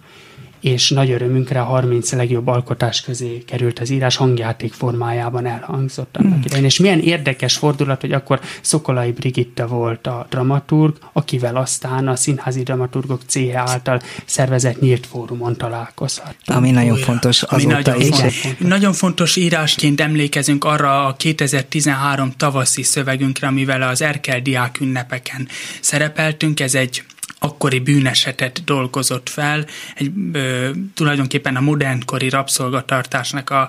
és 0.63 0.91
nagy 0.91 1.11
örömünkre 1.11 1.61
a 1.61 1.65
30 1.65 2.13
legjobb 2.13 2.47
alkotás 2.47 3.01
közé 3.01 3.43
került 3.47 3.79
az 3.79 3.91
írás 3.91 4.17
hangjáték 4.17 4.73
formájában 4.73 5.47
elhangzott 5.47 6.17
annak 6.17 6.33
hmm. 6.33 6.43
idején. 6.45 6.65
És 6.65 6.79
milyen 6.79 7.01
érdekes 7.01 7.57
fordulat, 7.57 8.01
hogy 8.01 8.13
akkor 8.13 8.41
Szokolai 8.61 9.13
Brigitta 9.13 9.67
volt 9.67 10.07
a 10.07 10.27
dramaturg, 10.31 10.97
akivel 11.13 11.57
aztán 11.57 12.09
a 12.09 12.17
Színházi 12.17 12.63
Dramaturgok 12.63 13.21
CE 13.27 13.59
által 13.59 14.01
szervezett 14.25 14.81
nyílt 14.81 15.07
fórumon 15.07 15.57
találkozhattam. 15.57 16.57
Ami 16.57 16.71
nagyon 16.71 16.93
Olyan, 16.93 17.05
fontos 17.05 17.43
ami 17.43 17.65
nagyon, 17.65 18.01
fontos. 18.01 18.49
nagyon 18.59 18.93
fontos 18.93 19.37
írásként 19.37 20.01
emlékezünk 20.01 20.65
arra 20.65 21.07
a 21.07 21.17
2013 21.17 22.33
tavaszi 22.37 22.83
szövegünkre, 22.83 23.47
amivel 23.47 23.83
az 23.83 24.03
Erkel 24.03 24.41
diák 24.41 24.81
ünnepeken 24.81 25.49
szerepeltünk. 25.81 26.61
Ez 26.61 26.75
egy 26.75 27.03
akkori 27.43 27.79
bűnesetet 27.79 28.65
dolgozott 28.65 29.29
fel, 29.29 29.67
egy, 29.95 30.13
ö, 30.33 30.71
tulajdonképpen 30.95 31.57
a 31.57 31.61
modernkori 31.61 32.29
rabszolgatartásnak 32.29 33.51
a 33.51 33.69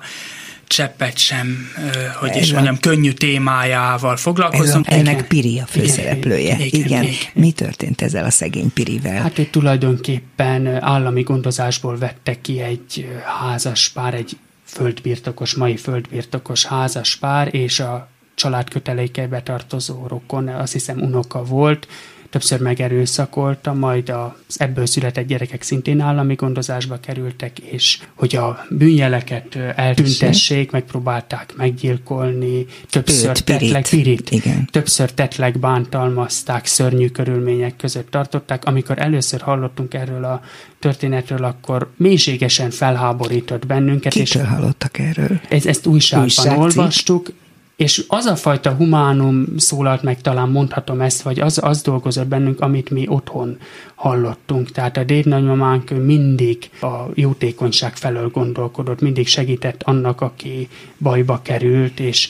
cseppet 0.67 1.17
sem, 1.17 1.69
hogy 2.19 2.29
Ez 2.29 2.35
is 2.35 2.51
a... 2.51 2.53
mondjam, 2.53 2.79
könnyű 2.79 3.11
témájával 3.11 4.17
foglalkozunk. 4.17 4.87
Ez 4.87 4.93
a, 4.93 4.99
ennek 4.99 5.27
Piri 5.27 5.59
a 5.59 5.65
főszereplője. 5.65 6.55
Igen, 6.55 6.59
igen, 6.59 6.85
igen. 6.85 7.03
igen. 7.03 7.15
Mi 7.33 7.51
történt 7.51 8.01
ezzel 8.01 8.25
a 8.25 8.29
szegény 8.29 8.73
Pirivel? 8.73 9.21
Hát 9.21 9.37
egy 9.37 9.49
tulajdonképpen 9.49 10.83
állami 10.83 11.21
gondozásból 11.21 11.97
vettek 11.97 12.41
ki 12.41 12.59
egy 12.59 13.07
házas 13.39 13.89
pár, 13.89 14.13
egy 14.13 14.37
földbirtokos, 14.65 15.53
mai 15.53 15.77
földbirtokos 15.77 16.65
házas 16.65 17.15
pár, 17.15 17.55
és 17.55 17.79
a 17.79 18.09
család 18.35 18.69
kötelékeibe 18.69 19.41
tartozó 19.41 20.07
rokon, 20.07 20.47
azt 20.47 20.73
hiszem 20.73 21.01
unoka 21.01 21.43
volt, 21.43 21.87
többször 22.33 22.59
megerőszakolta, 22.59 23.73
majd 23.73 24.09
az 24.09 24.59
ebből 24.59 24.85
született 24.85 25.27
gyerekek 25.27 25.61
szintén 25.61 25.99
állami 25.99 26.35
gondozásba 26.35 26.99
kerültek, 26.99 27.59
és 27.59 27.99
hogy 28.13 28.35
a 28.35 28.65
bűnjeleket 28.69 29.55
eltüntessék, 29.75 30.71
megpróbálták 30.71 31.53
meggyilkolni, 31.55 32.65
többször 32.89 33.29
Őt, 33.29 33.43
tetlek, 33.43 33.89
pirit, 33.89 34.31
igen. 34.31 34.67
többször 34.71 35.11
tetlek 35.11 35.59
bántalmazták, 35.59 36.65
szörnyű 36.65 37.07
körülmények 37.07 37.75
között 37.75 38.11
tartották. 38.11 38.65
Amikor 38.65 38.99
először 38.99 39.41
hallottunk 39.41 39.93
erről 39.93 40.23
a 40.23 40.41
történetről, 40.79 41.43
akkor 41.43 41.91
mélységesen 41.97 42.69
felháborított 42.69 43.65
bennünket. 43.65 44.13
Kitől 44.13 44.43
és 44.43 44.49
hallottak 44.49 44.97
erről? 44.99 45.39
Ez, 45.49 45.65
ezt 45.65 45.85
újságban 45.85 46.25
Újságcik? 46.25 46.59
olvastuk, 46.59 47.31
és 47.75 48.03
az 48.07 48.25
a 48.25 48.35
fajta 48.35 48.71
humánum 48.71 49.45
szólalt 49.57 50.03
meg, 50.03 50.21
talán 50.21 50.49
mondhatom 50.49 51.01
ezt, 51.01 51.21
vagy 51.21 51.39
az, 51.39 51.59
az 51.63 51.81
dolgozott 51.81 52.27
bennünk, 52.27 52.61
amit 52.61 52.89
mi 52.89 53.07
otthon 53.07 53.57
hallottunk. 53.95 54.71
Tehát 54.71 54.97
a 54.97 55.03
dédnagymamánk 55.03 55.89
mindig 56.05 56.69
a 56.81 57.05
jótékonyság 57.13 57.95
felől 57.95 58.29
gondolkodott, 58.29 59.01
mindig 59.01 59.27
segített 59.27 59.83
annak, 59.83 60.21
aki 60.21 60.67
bajba 60.97 61.41
került, 61.41 61.99
és, 61.99 62.29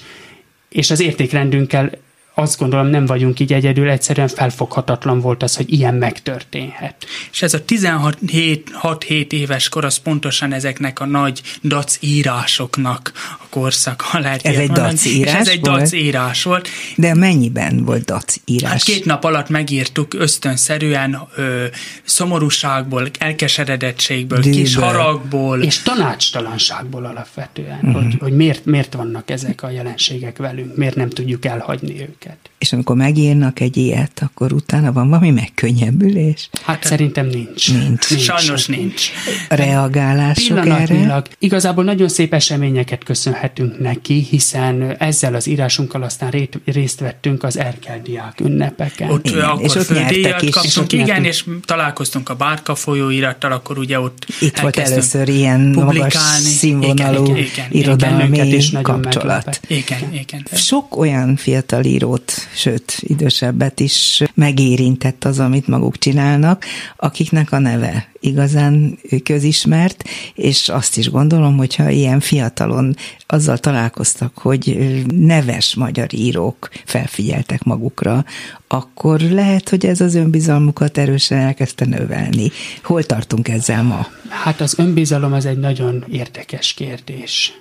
és 0.70 0.92
az 0.92 1.00
értékrendünkkel 1.00 1.92
azt 2.36 2.58
gondolom 2.58 2.88
nem 2.88 3.06
vagyunk 3.06 3.40
így 3.40 3.54
egyedül, 3.54 3.90
egyszerűen 3.90 4.28
felfoghatatlan 4.28 5.20
volt 5.20 5.44
az, 5.44 5.56
hogy 5.56 5.74
ilyen 5.74 5.94
megtörténhet. 5.94 7.06
És 7.32 7.42
ez 7.42 7.54
a 7.54 7.64
16-7 7.68 9.32
éves 9.32 9.70
kor, 9.70 9.86
az 9.86 9.98
pontosan 9.98 10.54
ezeknek 10.54 11.00
a 11.00 11.06
nagy 11.06 11.42
dac 11.64 11.98
írásoknak 12.00 13.12
a 13.40 13.46
korszaka 13.50 14.20
lehet. 14.20 14.46
Ez 14.46 14.56
egy 14.56 14.72
dac 14.72 15.06
írás 15.06 15.34
Ez 15.34 15.48
egy 15.48 15.62
dac 15.62 15.92
írás 15.92 16.44
volt. 16.44 16.68
De 16.96 17.14
mennyiben 17.14 17.86
volt 17.86 18.06
dac 18.06 18.36
írás? 18.46 18.72
Hát 18.72 18.84
két 18.84 19.06
nap 19.06 19.24
alatt 19.24 19.50
megírtuk 19.50 20.14
ösztönszerűen 20.14 21.28
ö, 21.36 21.66
szomorúságból, 22.04 23.10
elkeseredettségből, 23.20 24.40
Dűből. 24.40 24.60
kis 24.60 24.76
haragból. 24.76 25.62
És 25.62 25.82
tanácstalanságból 25.82 27.06
alapvetően, 27.06 27.80
uh-huh. 27.82 28.04
hogy, 28.04 28.16
hogy 28.20 28.36
miért, 28.36 28.66
miért 28.66 28.94
vannak 28.94 29.30
ezek 29.30 29.64
a 29.64 29.70
jelenségek 29.70 30.38
velünk, 30.38 30.76
miért 30.76 30.96
nem 30.96 31.10
tudjuk 31.10 31.46
elhagyni 31.46 32.02
őket 32.02 32.23
őket. 32.26 32.53
És 32.64 32.74
amikor 32.74 32.96
megírnak 32.96 33.60
egy 33.60 33.78
ilyet, 33.78 34.22
akkor 34.22 34.54
utána 34.54 34.92
van 34.92 35.10
valami 35.10 35.30
megkönnyebbülés? 35.30 36.50
Hát 36.62 36.84
szerintem 36.84 37.28
nincs. 37.28 37.72
Nincs. 37.72 38.10
nincs. 38.10 38.24
Sajnos 38.24 38.66
nincs. 38.66 39.10
Reagálások 39.50 40.68
erre? 40.68 41.24
Igazából 41.40 41.84
nagyon 41.84 42.08
szép 42.08 42.34
eseményeket 42.34 43.04
köszönhetünk 43.04 43.80
neki, 43.80 44.28
hiszen 44.30 44.96
ezzel 45.00 45.36
az 45.36 45.48
írásunkkal 45.48 46.04
aztán 46.04 46.50
részt 46.66 47.00
vettünk 47.00 47.44
az 47.44 47.58
Erkel 47.58 48.02
ünnepeken. 48.44 49.10
Ott 49.10 49.28
igen, 49.28 49.42
akkor 49.42 49.64
és 49.64 49.76
ott 49.76 49.90
nyertek 49.90 50.42
is. 50.42 50.50
Kaptunk, 50.50 50.94
és 50.94 51.00
igen, 51.00 51.26
és 51.26 51.46
találkoztunk 51.66 52.30
a 52.30 52.36
Bárka 52.36 52.76
folyóirattal, 52.76 53.52
akkor 53.52 53.78
ugye 53.78 54.00
ott 54.00 54.26
Itt 54.40 54.60
volt 54.60 54.78
először 54.78 55.30
ilyen 55.30 55.62
magas 55.62 56.14
színvonalú 56.40 57.24
igen, 57.24 57.38
igen, 57.38 57.66
irodalmi 57.70 58.38
igen, 58.38 58.48
is 58.48 58.72
kapcsolat. 58.82 59.60
Igen, 59.68 60.14
igen. 60.14 60.46
Sok 60.54 60.98
olyan 60.98 61.36
fiatal 61.36 61.84
író 61.84 62.14
fiatalírót, 62.14 62.34
sőt, 62.54 62.98
idősebbet 63.00 63.80
is 63.80 64.24
megérintett 64.34 65.24
az, 65.24 65.40
amit 65.40 65.68
maguk 65.68 65.98
csinálnak, 65.98 66.66
akiknek 66.96 67.52
a 67.52 67.60
neve 67.60 68.12
igazán 68.20 69.00
közismert, 69.24 70.04
és 70.36 70.70
azt 70.70 70.98
is 70.98 71.10
gondolom, 71.10 71.58
hogyha 71.58 71.90
ilyen 71.90 72.20
fiatalon 72.20 72.96
azzal 73.28 73.58
találkoztak, 73.58 74.38
hogy 74.38 74.78
neves 75.16 75.76
magyar 75.76 76.14
írók 76.14 76.70
felfigyeltek 76.86 77.64
magukra, 77.64 78.26
akkor 78.68 79.20
lehet, 79.20 79.70
hogy 79.70 79.86
ez 79.86 80.02
az 80.02 80.16
önbizalmukat 80.16 80.98
erősen 80.98 81.38
elkezdte 81.38 81.86
növelni. 81.86 82.52
Hol 82.84 83.04
tartunk 83.04 83.48
ezzel 83.48 83.84
ma? 83.84 84.08
Hát 84.30 84.62
az 84.62 84.80
önbizalom 84.80 85.34
az 85.34 85.46
egy 85.46 85.60
nagyon 85.60 86.06
érdekes 86.12 86.74
kérdés. 86.74 87.54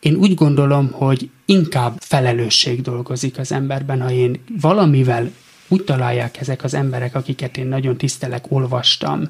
Én 0.00 0.14
úgy 0.14 0.34
gondolom, 0.34 0.90
hogy 0.92 1.30
inkább 1.44 1.96
felelősség 2.00 2.80
dolgozik 2.80 3.38
az 3.38 3.52
emberben, 3.52 4.00
ha 4.00 4.10
én 4.10 4.40
valamivel 4.60 5.30
úgy 5.68 5.84
találják 5.84 6.40
ezek 6.40 6.64
az 6.64 6.74
emberek, 6.74 7.14
akiket 7.14 7.56
én 7.56 7.66
nagyon 7.66 7.96
tisztelek, 7.96 8.44
olvastam 8.48 9.28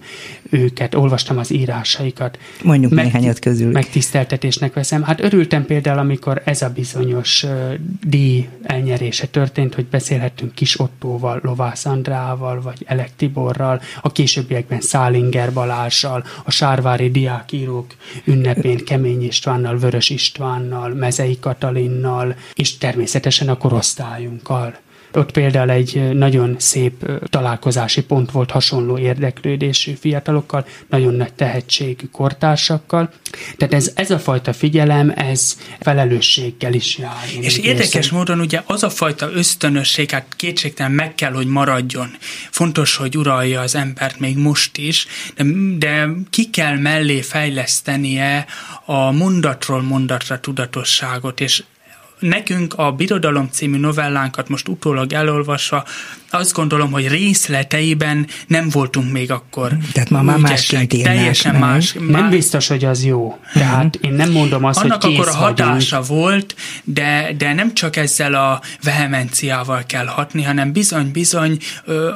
őket, 0.51 0.94
olvastam 0.94 1.38
az 1.38 1.51
írásaikat. 1.53 2.38
Mondjuk 2.62 2.92
meg, 2.92 3.05
néhányat 3.05 3.38
közül. 3.38 3.72
Megtiszteltetésnek 3.72 4.72
veszem. 4.72 5.03
Hát 5.03 5.22
örültem 5.22 5.66
például, 5.66 5.98
amikor 5.98 6.42
ez 6.44 6.62
a 6.62 6.70
bizonyos 6.70 7.42
uh, 7.42 7.74
díj 8.05 8.48
elnyerése 8.62 9.27
történt, 9.27 9.74
hogy 9.74 9.87
beszélhettünk 9.87 10.55
Kis 10.55 10.81
Ottóval, 10.81 11.40
Lovász 11.42 11.85
Andrával, 11.85 12.61
vagy 12.61 12.85
Elek 12.87 13.11
Tiborral, 13.16 13.81
a 14.03 14.12
későbbiekben 14.12 14.81
Szálinger 14.81 15.53
Balással, 15.53 16.24
a 16.44 16.51
Sárvári 16.51 17.11
Diákírók 17.11 17.94
ünnepén 18.24 18.85
Kemény 18.85 19.24
Istvánnal, 19.24 19.79
Vörös 19.79 20.11
Istvánnal, 20.11 20.94
Mezei 20.94 21.38
Katalinnal, 21.40 22.37
és 22.55 22.79
természetesen 22.79 23.48
a 23.48 23.57
korosztályunkkal. 23.57 24.77
Ott 25.12 25.32
például 25.32 25.70
egy 25.70 26.12
nagyon 26.12 26.56
szép 26.58 27.10
találkozási 27.24 28.02
pont 28.02 28.30
volt 28.30 28.50
hasonló 28.50 28.98
érdeklődésű 28.98 29.92
fiatalokkal, 29.92 30.66
nagyon 30.88 31.14
nagy 31.14 31.32
tehetségű 31.32 32.06
kortársakkal. 32.12 33.10
Tehát 33.56 33.74
ez, 33.74 33.92
ez 33.94 34.10
a 34.10 34.18
fajta 34.18 34.52
figyelem, 34.52 35.12
ez 35.16 35.58
felelősséggel 35.80 36.72
is 36.72 36.98
jár. 36.98 37.24
És 37.40 37.58
érdekes 37.58 37.94
érzem. 37.94 38.16
módon 38.16 38.40
ugye 38.40 38.62
az 38.66 38.82
a 38.82 38.90
fajta 38.90 39.30
ösztönösség, 39.32 40.10
hát 40.10 40.26
kétségtelen 40.36 40.92
meg 40.92 41.14
kell, 41.14 41.32
hogy 41.32 41.46
maradjon. 41.46 42.10
Fontos, 42.50 42.96
hogy 42.96 43.16
uralja 43.16 43.60
az 43.60 43.74
embert 43.74 44.18
még 44.18 44.36
most 44.36 44.76
is, 44.76 45.06
de, 45.36 45.44
de 45.78 46.08
ki 46.30 46.50
kell 46.50 46.76
mellé 46.78 47.20
fejlesztenie 47.20 48.46
a 48.84 49.10
mondatról 49.10 49.82
mondatra 49.82 50.40
tudatosságot, 50.40 51.40
és 51.40 51.62
nekünk 52.20 52.74
a 52.74 52.92
Birodalom 52.92 53.48
című 53.50 53.78
novellánkat 53.78 54.48
most 54.48 54.68
utólag 54.68 55.12
elolvasva 55.12 55.85
azt 56.31 56.52
gondolom, 56.52 56.90
hogy 56.90 57.09
részleteiben 57.09 58.26
nem 58.46 58.68
voltunk 58.68 59.12
még 59.12 59.31
akkor 59.31 59.76
Tehát 59.92 60.11
ma 60.11 60.22
már 60.22 60.38
másként 60.38 60.92
írnák 60.92 61.14
Teljesen 61.14 61.52
meg. 61.52 61.61
más. 61.61 61.96
Nem 62.09 62.31
biztos, 62.31 62.68
hogy 62.68 62.85
az 62.85 63.04
jó. 63.04 63.38
Tehát 63.52 63.98
én 64.02 64.12
nem 64.12 64.31
mondom 64.31 64.64
azt, 64.64 64.78
Annak 64.78 65.02
hogy 65.02 65.14
akkor 65.14 65.28
a 65.28 65.35
hatása 65.35 66.00
vagyunk. 66.00 66.22
volt, 66.22 66.54
de, 66.85 67.35
de 67.38 67.52
nem 67.52 67.74
csak 67.74 67.96
ezzel 67.96 68.35
a 68.35 68.61
vehemenciával 68.83 69.83
kell 69.87 70.07
hatni, 70.07 70.42
hanem 70.42 70.72
bizony-bizony 70.72 71.59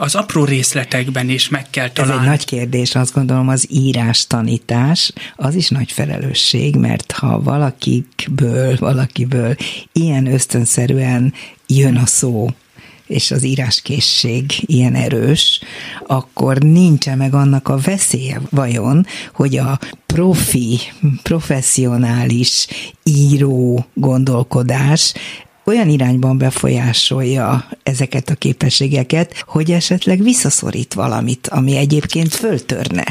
az 0.01 0.15
apró 0.15 0.45
részletekben 0.45 1.29
is 1.29 1.49
meg 1.49 1.67
kell 1.71 1.89
találni. 1.89 2.17
Ez 2.17 2.23
egy 2.23 2.29
nagy 2.29 2.45
kérdés, 2.45 2.95
azt 2.95 3.15
gondolom 3.15 3.49
az 3.49 3.67
írás 3.71 4.27
tanítás, 4.27 5.13
az 5.37 5.55
is 5.55 5.69
nagy 5.69 5.93
felelősség, 5.93 6.77
mert 6.77 7.13
ha 7.13 7.41
valakikből, 7.41 8.77
valakiből 8.79 9.57
ilyen 9.93 10.27
ösztönszerűen 10.27 11.33
jön 11.67 11.97
a 11.97 12.07
szó, 12.07 12.49
és 13.07 13.31
az 13.31 13.45
íráskészség 13.45 14.45
ilyen 14.61 14.95
erős, 14.95 15.61
akkor 16.07 16.59
nincsen 16.59 17.19
meg 17.19 17.35
annak 17.35 17.69
a 17.69 17.79
veszélye 17.79 18.41
vajon, 18.51 19.07
hogy 19.35 19.57
a 19.57 19.79
profi, 20.07 20.79
professzionális 21.23 22.67
író 23.03 23.87
gondolkodás 23.95 25.15
olyan 25.65 25.89
irányban 25.89 26.39
befolyásolja 26.39 27.69
ezeket 27.83 28.31
a 28.31 28.35
képességeket, 28.35 29.45
hogy 29.47 29.71
esetleg 29.71 30.23
visszaszorít 30.23 30.95
valamit, 30.95 31.47
ami 31.47 31.77
egyébként 31.77 32.35
föltörne? 32.35 33.05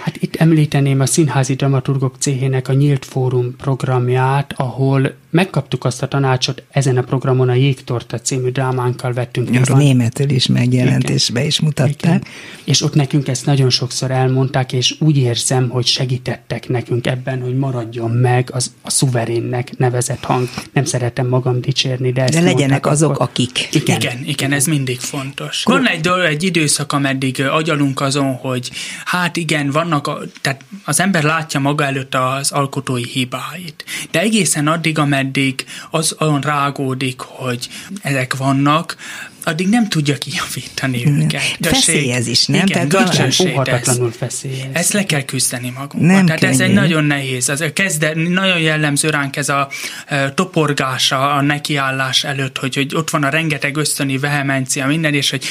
Hát 0.00 0.16
itt 0.22 0.36
említeném 0.36 1.00
a 1.00 1.06
Színházi 1.06 1.54
Dramaturgok 1.54 2.16
Céhének 2.18 2.68
a 2.68 2.72
Nyílt 2.72 3.04
Fórum 3.04 3.56
programját, 3.56 4.52
ahol 4.56 5.14
megkaptuk 5.30 5.84
azt 5.84 6.02
a 6.02 6.08
tanácsot, 6.08 6.62
ezen 6.70 6.96
a 6.96 7.02
programon 7.02 7.48
a 7.48 7.54
Jégtorta 7.54 8.20
című 8.20 8.50
drámánkkal 8.50 9.12
vettünk 9.12 9.50
részt. 9.50 9.74
németül 9.74 10.30
is 10.30 10.46
megjelent, 10.46 11.02
Igen. 11.02 11.14
és 11.14 11.30
be 11.30 11.44
is 11.44 11.60
mutatták. 11.60 11.96
Igen. 12.04 12.22
És 12.64 12.82
ott 12.82 12.94
nekünk 12.94 13.28
ezt 13.28 13.46
nagyon 13.46 13.70
sokszor 13.70 14.10
elmondták, 14.10 14.72
és 14.72 14.94
úgy 14.98 15.16
érzem, 15.16 15.68
hogy 15.68 15.86
segítettek 15.86 16.68
nekünk 16.68 17.06
ebben, 17.06 17.42
hogy 17.42 17.56
maradjon 17.56 18.10
meg 18.10 18.50
az 18.52 18.72
a 18.82 18.90
szuverénnek 18.90 19.78
nevezett 19.78 20.24
hang. 20.24 20.48
Nem 20.72 20.84
szeretem 20.84 21.28
magam 21.28 21.60
dicsérni, 21.60 22.12
de 22.12 22.22
ezt 22.22 22.32
De 22.32 22.40
legyenek 22.40 22.86
azok, 22.86 23.10
akkor. 23.10 23.26
akik. 23.26 23.68
Igen. 23.74 24.00
igen, 24.00 24.24
igen, 24.24 24.52
ez 24.52 24.66
mindig 24.66 25.00
fontos. 25.00 25.62
Van 25.64 25.88
egy, 25.88 26.08
egy 26.28 26.42
időszak, 26.42 26.92
ameddig 26.92 27.42
agyalunk 27.42 28.00
azon, 28.00 28.34
hogy 28.34 28.70
hát 29.04 29.36
igen, 29.36 29.70
vannak, 29.70 30.06
a, 30.06 30.18
tehát 30.40 30.64
az 30.84 31.00
ember 31.00 31.22
látja 31.22 31.60
maga 31.60 31.84
előtt 31.84 32.14
az 32.14 32.50
alkotói 32.52 33.04
hibáit, 33.04 33.84
de 34.10 34.20
egészen 34.20 34.66
addig, 34.66 34.98
ameddig 34.98 35.14
az 35.90 36.16
olyan 36.18 36.40
rágódik, 36.40 37.20
hogy 37.20 37.68
ezek 38.02 38.36
vannak, 38.36 38.96
addig 39.46 39.68
nem 39.68 39.88
tudja 39.88 40.16
kijavítani 40.18 41.02
nem. 41.04 41.20
őket. 41.20 41.58
Feszélyez 41.60 42.26
is, 42.26 42.46
nem? 42.46 42.66
Igen, 42.66 42.88
Tehát 42.88 43.40
óhatatlanul 43.40 44.10
feszélyez. 44.10 44.66
Ezt 44.72 44.92
le 44.92 45.04
kell 45.04 45.22
küzdeni 45.22 45.72
magunkban. 45.74 46.14
Nem 46.14 46.26
Tehát 46.26 46.40
könnyű. 46.40 46.52
ez 46.52 46.60
egy 46.60 46.72
nagyon 46.72 47.04
nehéz. 47.04 47.48
Az 47.48 47.64
kezde, 47.72 48.12
nagyon 48.14 48.60
jellemző 48.60 49.10
ránk 49.10 49.36
ez 49.36 49.48
a 49.48 49.68
e, 50.06 50.32
toporgása 50.32 51.32
a 51.32 51.40
nekiállás 51.40 52.24
előtt, 52.24 52.58
hogy, 52.58 52.74
hogy 52.74 52.94
ott 52.94 53.10
van 53.10 53.22
a 53.22 53.28
rengeteg 53.28 53.76
ösztöni 53.76 54.18
vehemencia, 54.18 54.86
minden, 54.86 55.14
és 55.14 55.30
hogy 55.30 55.44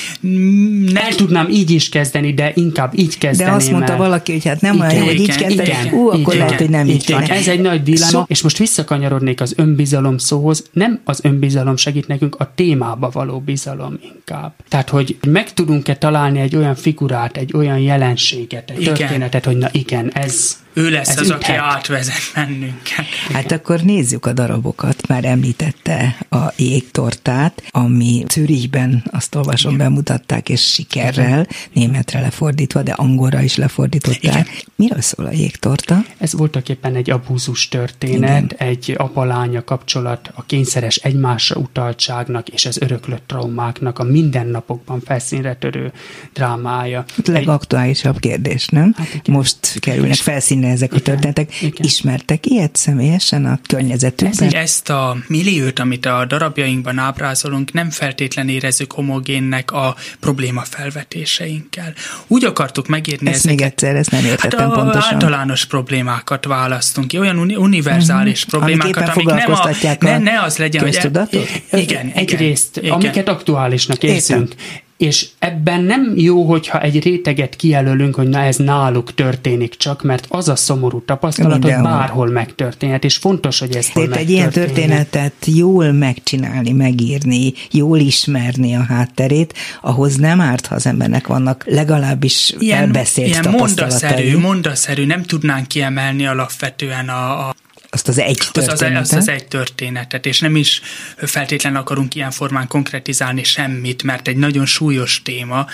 ne... 0.91 1.01
El 1.01 1.15
tudnám 1.15 1.49
így 1.49 1.71
is 1.71 1.89
kezdeni, 1.89 2.33
de 2.33 2.51
inkább 2.55 2.97
így 2.97 3.17
kezdeném 3.17 3.53
De 3.53 3.59
azt 3.59 3.71
mondta 3.71 3.91
el. 3.91 3.97
valaki, 3.97 4.31
hogy 4.31 4.45
hát 4.45 4.61
nem 4.61 4.79
olyan, 4.79 5.03
hogy 5.03 5.19
így 5.19 5.35
kezdeni, 5.35 5.69
igen, 5.69 5.93
ú, 5.93 6.07
akkor 6.07 6.33
igen, 6.33 6.37
lehet, 6.37 6.59
hogy 6.59 6.69
nem 6.69 6.87
így 6.87 7.11
van. 7.11 7.23
Ez 7.23 7.47
egy 7.47 7.61
nagy 7.61 7.83
dilemma, 7.83 8.11
szó... 8.11 8.23
és 8.27 8.41
most 8.41 8.57
visszakanyarodnék 8.57 9.41
az 9.41 9.53
önbizalom 9.57 10.17
szóhoz. 10.17 10.63
Nem 10.71 10.99
az 11.03 11.19
önbizalom 11.23 11.77
segít 11.77 12.07
nekünk, 12.07 12.35
a 12.35 12.51
témába 12.55 13.09
való 13.09 13.39
bizalom 13.39 13.84
bizalom 13.89 14.15
inkább. 14.15 14.53
Tehát, 14.69 14.89
hogy 14.89 15.17
meg 15.27 15.53
tudunk-e 15.53 15.95
találni 15.95 16.39
egy 16.39 16.55
olyan 16.55 16.75
figurát, 16.75 17.37
egy 17.37 17.51
olyan 17.53 17.79
jelenséget, 17.79 18.69
egy 18.69 18.81
igen. 18.81 18.93
történetet, 18.93 19.45
hogy 19.45 19.57
na 19.57 19.67
igen, 19.71 20.11
ez 20.13 20.63
ő 20.75 20.89
lesz 20.89 21.09
Ez 21.09 21.17
az, 21.19 21.27
üthet. 21.27 21.43
aki 21.43 21.51
átvezet 21.51 22.15
bennünket. 22.35 23.05
Hát 23.33 23.51
akkor 23.51 23.79
nézzük 23.81 24.25
a 24.25 24.33
darabokat. 24.33 25.07
Már 25.07 25.25
említette 25.25 26.17
a 26.29 26.53
jégtortát, 26.55 27.63
ami 27.69 28.25
Zürichben, 28.33 29.03
azt 29.11 29.35
olvasom, 29.35 29.73
Igen. 29.73 29.87
bemutatták, 29.87 30.49
és 30.49 30.61
sikerrel, 30.73 31.27
Igen. 31.27 31.47
németre 31.73 32.19
lefordítva, 32.19 32.81
de 32.81 32.91
angolra 32.91 33.41
is 33.41 33.55
lefordították. 33.55 34.23
Igen. 34.23 34.47
Miről 34.75 35.01
szól 35.01 35.25
a 35.25 35.31
jégtorta? 35.31 36.03
Ez 36.17 36.33
voltak 36.33 36.69
éppen 36.69 36.95
egy 36.95 37.09
abúzus 37.09 37.67
történet, 37.67 38.51
Igen. 38.51 38.67
egy 38.69 38.93
apalánya 38.97 39.63
kapcsolat, 39.63 40.31
a 40.35 40.45
kényszeres 40.45 40.95
egymásra 40.95 41.55
utaltságnak 41.59 42.47
és 42.49 42.65
az 42.65 42.81
öröklött 42.81 43.23
traumáknak 43.27 43.99
a 43.99 44.03
mindennapokban 44.03 45.01
felszínre 45.05 45.55
törő 45.55 45.91
drámája. 46.33 47.05
A 47.17 47.31
legaktuálisabb 47.31 48.19
kérdés, 48.19 48.67
nem? 48.67 48.93
Hát 48.97 49.27
Most 49.27 49.79
kerülnek 49.79 50.15
felszínre 50.15 50.64
benne 50.65 50.73
ezek 50.73 50.93
a 50.93 50.99
történetek. 50.99 51.61
Igen. 51.61 51.85
Ismertek 51.85 52.45
ilyet 52.45 52.75
személyesen 52.75 53.45
a 53.45 53.59
környezetükben? 53.67 54.49
Ezt 54.49 54.89
a 54.89 55.17
milliót, 55.27 55.79
amit 55.79 56.05
a 56.05 56.25
darabjainkban 56.25 56.97
ábrázolunk, 56.97 57.73
nem 57.73 57.89
feltétlen 57.89 58.49
érezzük 58.49 58.91
homogénnek 58.91 59.71
a 59.71 59.95
probléma 60.19 60.61
felvetéseinkkel. 60.61 61.93
Úgy 62.27 62.45
akartuk 62.45 62.87
megírni 62.87 63.29
ezt 63.29 63.37
ezeket. 63.37 63.57
még 63.57 63.67
egyszer, 63.67 63.95
ezt 63.95 64.11
nem 64.11 64.25
értettem 64.25 64.59
hát 64.59 64.77
a, 64.77 64.81
pontosan. 64.81 65.13
általános 65.13 65.65
problémákat 65.65 66.45
választunk 66.45 67.07
ki, 67.07 67.17
olyan 67.17 67.37
univerzális 67.39 68.45
uh-huh. 68.45 68.59
problémákat, 68.59 69.09
amik 69.09 69.25
nem, 69.25 69.51
a, 69.51 69.69
ne, 69.99 70.17
ne 70.17 70.41
az 70.41 70.57
legyen, 70.57 70.83
hogy... 70.83 71.59
Igen, 71.71 72.11
egyrészt, 72.15 72.77
igen. 72.77 72.91
amiket 72.91 73.27
aktuálisnak 73.27 74.03
érzünk. 74.03 74.49
Értem 74.49 74.83
és 74.97 75.27
ebben 75.39 75.83
nem 75.83 76.13
jó, 76.15 76.43
hogyha 76.43 76.81
egy 76.81 77.03
réteget 77.03 77.55
kijelölünk, 77.55 78.15
hogy 78.15 78.27
na 78.27 78.39
ez 78.39 78.55
náluk 78.55 79.13
történik 79.13 79.77
csak, 79.77 80.03
mert 80.03 80.25
az 80.29 80.49
a 80.49 80.55
szomorú 80.55 81.03
tapasztalat, 81.05 81.51
Mindenhol. 81.51 81.89
hogy 81.89 81.99
bárhol 81.99 82.29
megtörténhet, 82.29 83.03
és 83.03 83.15
fontos, 83.15 83.59
hogy 83.59 83.75
ez 83.75 83.87
Tehát 83.87 84.15
egy 84.15 84.29
ilyen 84.29 84.49
történetet 84.49 85.33
jól 85.45 85.91
megcsinálni, 85.91 86.71
megírni, 86.71 87.53
jól 87.71 87.99
ismerni 87.99 88.75
a 88.75 88.83
hátterét, 88.83 89.53
ahhoz 89.81 90.15
nem 90.15 90.41
árt, 90.41 90.65
ha 90.65 90.75
az 90.75 90.85
embernek 90.85 91.27
vannak 91.27 91.63
legalábbis 91.67 92.53
ilyen, 92.59 92.77
elbeszélt 92.77 93.27
ilyen 93.27 93.41
tapasztalatai. 93.41 93.99
mondaszerű, 93.99 94.37
mondaszerű, 94.37 95.05
nem 95.05 95.23
tudnánk 95.23 95.67
kiemelni 95.67 96.25
alapvetően 96.25 97.09
a, 97.09 97.47
a 97.47 97.55
azt 97.95 98.07
az 98.07 98.19
egy 98.19 98.47
történetet. 98.51 99.01
Az, 99.01 99.11
az, 99.11 99.17
az 99.17 99.27
egy 99.27 99.47
történetet, 99.47 100.25
és 100.25 100.39
nem 100.39 100.55
is 100.55 100.81
feltétlenül 101.17 101.79
akarunk 101.79 102.15
ilyen 102.15 102.31
formán 102.31 102.67
konkretizálni 102.67 103.43
semmit, 103.43 104.03
mert 104.03 104.27
egy 104.27 104.37
nagyon 104.37 104.65
súlyos 104.65 105.21
téma. 105.21 105.65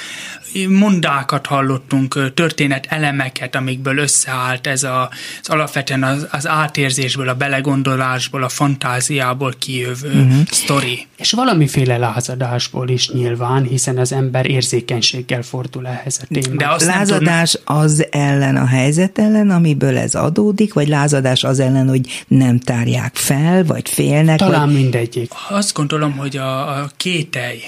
Mondákat 0.67 1.45
hallottunk, 1.45 2.34
történet 2.34 2.86
elemeket, 2.89 3.55
amikből 3.55 3.97
összeállt 3.97 4.67
ez 4.67 4.84
a, 4.84 5.10
az 5.41 5.49
alapvetően 5.49 6.03
az, 6.03 6.27
az 6.31 6.47
átérzésből, 6.47 7.29
a 7.29 7.36
belegondolásból, 7.36 8.43
a 8.43 8.49
fantáziából 8.49 9.53
kijövő 9.60 10.10
uh-huh. 10.10 10.47
sztori. 10.51 11.07
És 11.17 11.31
valamiféle 11.31 11.97
lázadásból 11.97 12.89
is 12.89 13.10
nyilván, 13.10 13.63
hiszen 13.63 13.97
az 13.97 14.12
ember 14.12 14.49
érzékenységgel 14.49 15.41
fordul 15.41 15.88
ehhez 15.88 16.19
a 16.21 16.25
témához. 16.27 16.57
De 16.57 16.69
azt 16.69 16.86
lázadás 16.86 17.51
tudna... 17.51 17.81
az 17.81 18.05
ellen 18.12 18.55
a 18.55 18.65
helyzet 18.65 19.17
ellen, 19.19 19.49
amiből 19.49 19.97
ez 19.97 20.15
adódik, 20.15 20.73
vagy 20.73 20.88
lázadás 20.88 21.43
az 21.43 21.60
ellen, 21.60 21.88
hogy 21.88 22.11
nem 22.28 22.60
tárják 22.60 23.15
fel, 23.15 23.63
vagy 23.63 23.89
félnek? 23.89 24.38
Talán 24.38 24.65
vagy... 24.65 24.76
mindegyik. 24.76 25.32
Azt 25.50 25.74
gondolom, 25.74 26.12
hogy 26.12 26.38
a, 26.38 26.78
a 26.78 26.89
kételj, 26.97 27.60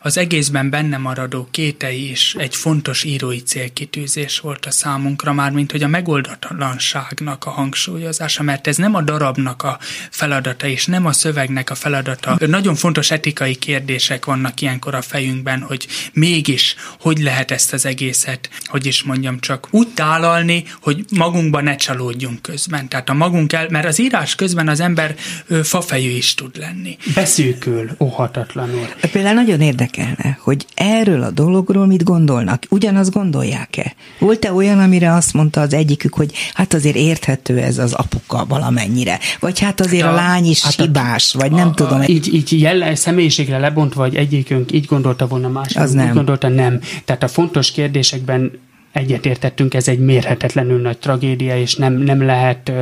az 0.00 0.16
egészben 0.16 0.70
benne 0.70 0.96
maradó 0.96 1.48
kétei 1.50 2.10
is 2.10 2.34
egy 2.38 2.56
fontos 2.56 3.04
írói 3.04 3.38
célkitűzés 3.38 4.38
volt 4.38 4.66
a 4.66 4.70
számunkra, 4.70 5.32
már 5.32 5.50
mint 5.50 5.70
hogy 5.70 5.82
a 5.82 5.88
megoldatlanságnak 5.88 7.44
a 7.44 7.50
hangsúlyozása, 7.50 8.42
mert 8.42 8.66
ez 8.66 8.76
nem 8.76 8.94
a 8.94 9.02
darabnak 9.02 9.62
a 9.62 9.78
feladata, 10.10 10.66
és 10.66 10.86
nem 10.86 11.06
a 11.06 11.12
szövegnek 11.12 11.70
a 11.70 11.74
feladata. 11.74 12.38
Nagyon 12.46 12.74
fontos 12.74 13.10
etikai 13.10 13.54
kérdések 13.54 14.24
vannak 14.24 14.60
ilyenkor 14.60 14.94
a 14.94 15.02
fejünkben, 15.02 15.60
hogy 15.60 15.86
mégis 16.12 16.76
hogy 17.00 17.18
lehet 17.18 17.50
ezt 17.50 17.72
az 17.72 17.86
egészet, 17.86 18.50
hogy 18.64 18.86
is 18.86 19.02
mondjam, 19.02 19.40
csak 19.40 19.68
úgy 19.70 19.88
tálalni, 19.88 20.64
hogy 20.80 21.04
magunkban 21.16 21.64
ne 21.64 21.76
csalódjunk 21.76 22.42
közben. 22.42 22.88
Tehát 22.88 23.08
a 23.08 23.14
magunk 23.14 23.52
el, 23.52 23.66
mert 23.70 23.86
az 23.86 24.00
írás 24.00 24.34
közben 24.34 24.68
az 24.68 24.80
ember 24.80 25.14
fafejű 25.62 26.10
is 26.10 26.34
tud 26.34 26.56
lenni. 26.56 26.96
Beszűkül, 27.14 27.90
óhatatlanul. 27.98 28.88
Például 29.12 29.34
nagyon 29.34 29.60
érdekes 29.60 29.87
érdekelne, 29.96 30.38
hogy 30.40 30.66
erről 30.74 31.22
a 31.22 31.30
dologról 31.30 31.86
mit 31.86 32.04
gondolnak. 32.04 32.62
Ugyanazt 32.68 33.12
gondolják-e? 33.12 33.94
Volt-e 34.18 34.52
olyan, 34.52 34.78
amire 34.78 35.12
azt 35.12 35.32
mondta 35.32 35.60
az 35.60 35.74
egyikük, 35.74 36.14
hogy 36.14 36.32
hát 36.54 36.74
azért 36.74 36.96
érthető 36.96 37.58
ez 37.58 37.78
az 37.78 37.92
apuka 37.92 38.44
valamennyire, 38.48 39.18
vagy 39.40 39.60
hát 39.60 39.80
azért 39.80 40.04
a, 40.04 40.10
a 40.10 40.14
lány 40.14 40.44
is 40.44 40.62
hát 40.62 40.74
hibás, 40.74 41.34
a, 41.34 41.38
vagy 41.38 41.50
nem 41.50 41.68
a, 41.68 41.74
tudom. 41.74 42.00
A, 42.00 42.04
így, 42.06 42.34
így 42.34 42.60
jelle, 42.60 42.94
személyiségre 42.94 43.58
lebontva, 43.58 44.00
vagy 44.00 44.14
egyikünk 44.14 44.72
így 44.72 44.86
gondolta 44.86 45.26
volna, 45.26 45.48
másik 45.48 45.78
az 45.78 45.92
nem. 45.92 46.08
úgy 46.08 46.14
gondolta, 46.14 46.48
nem. 46.48 46.80
Tehát 47.04 47.22
a 47.22 47.28
fontos 47.28 47.70
kérdésekben 47.70 48.50
egyetértettünk, 48.92 49.74
ez 49.74 49.88
egy 49.88 49.98
mérhetetlenül 49.98 50.80
nagy 50.80 50.98
tragédia, 50.98 51.58
és 51.58 51.74
nem, 51.74 51.92
nem 51.92 52.22
lehet 52.22 52.72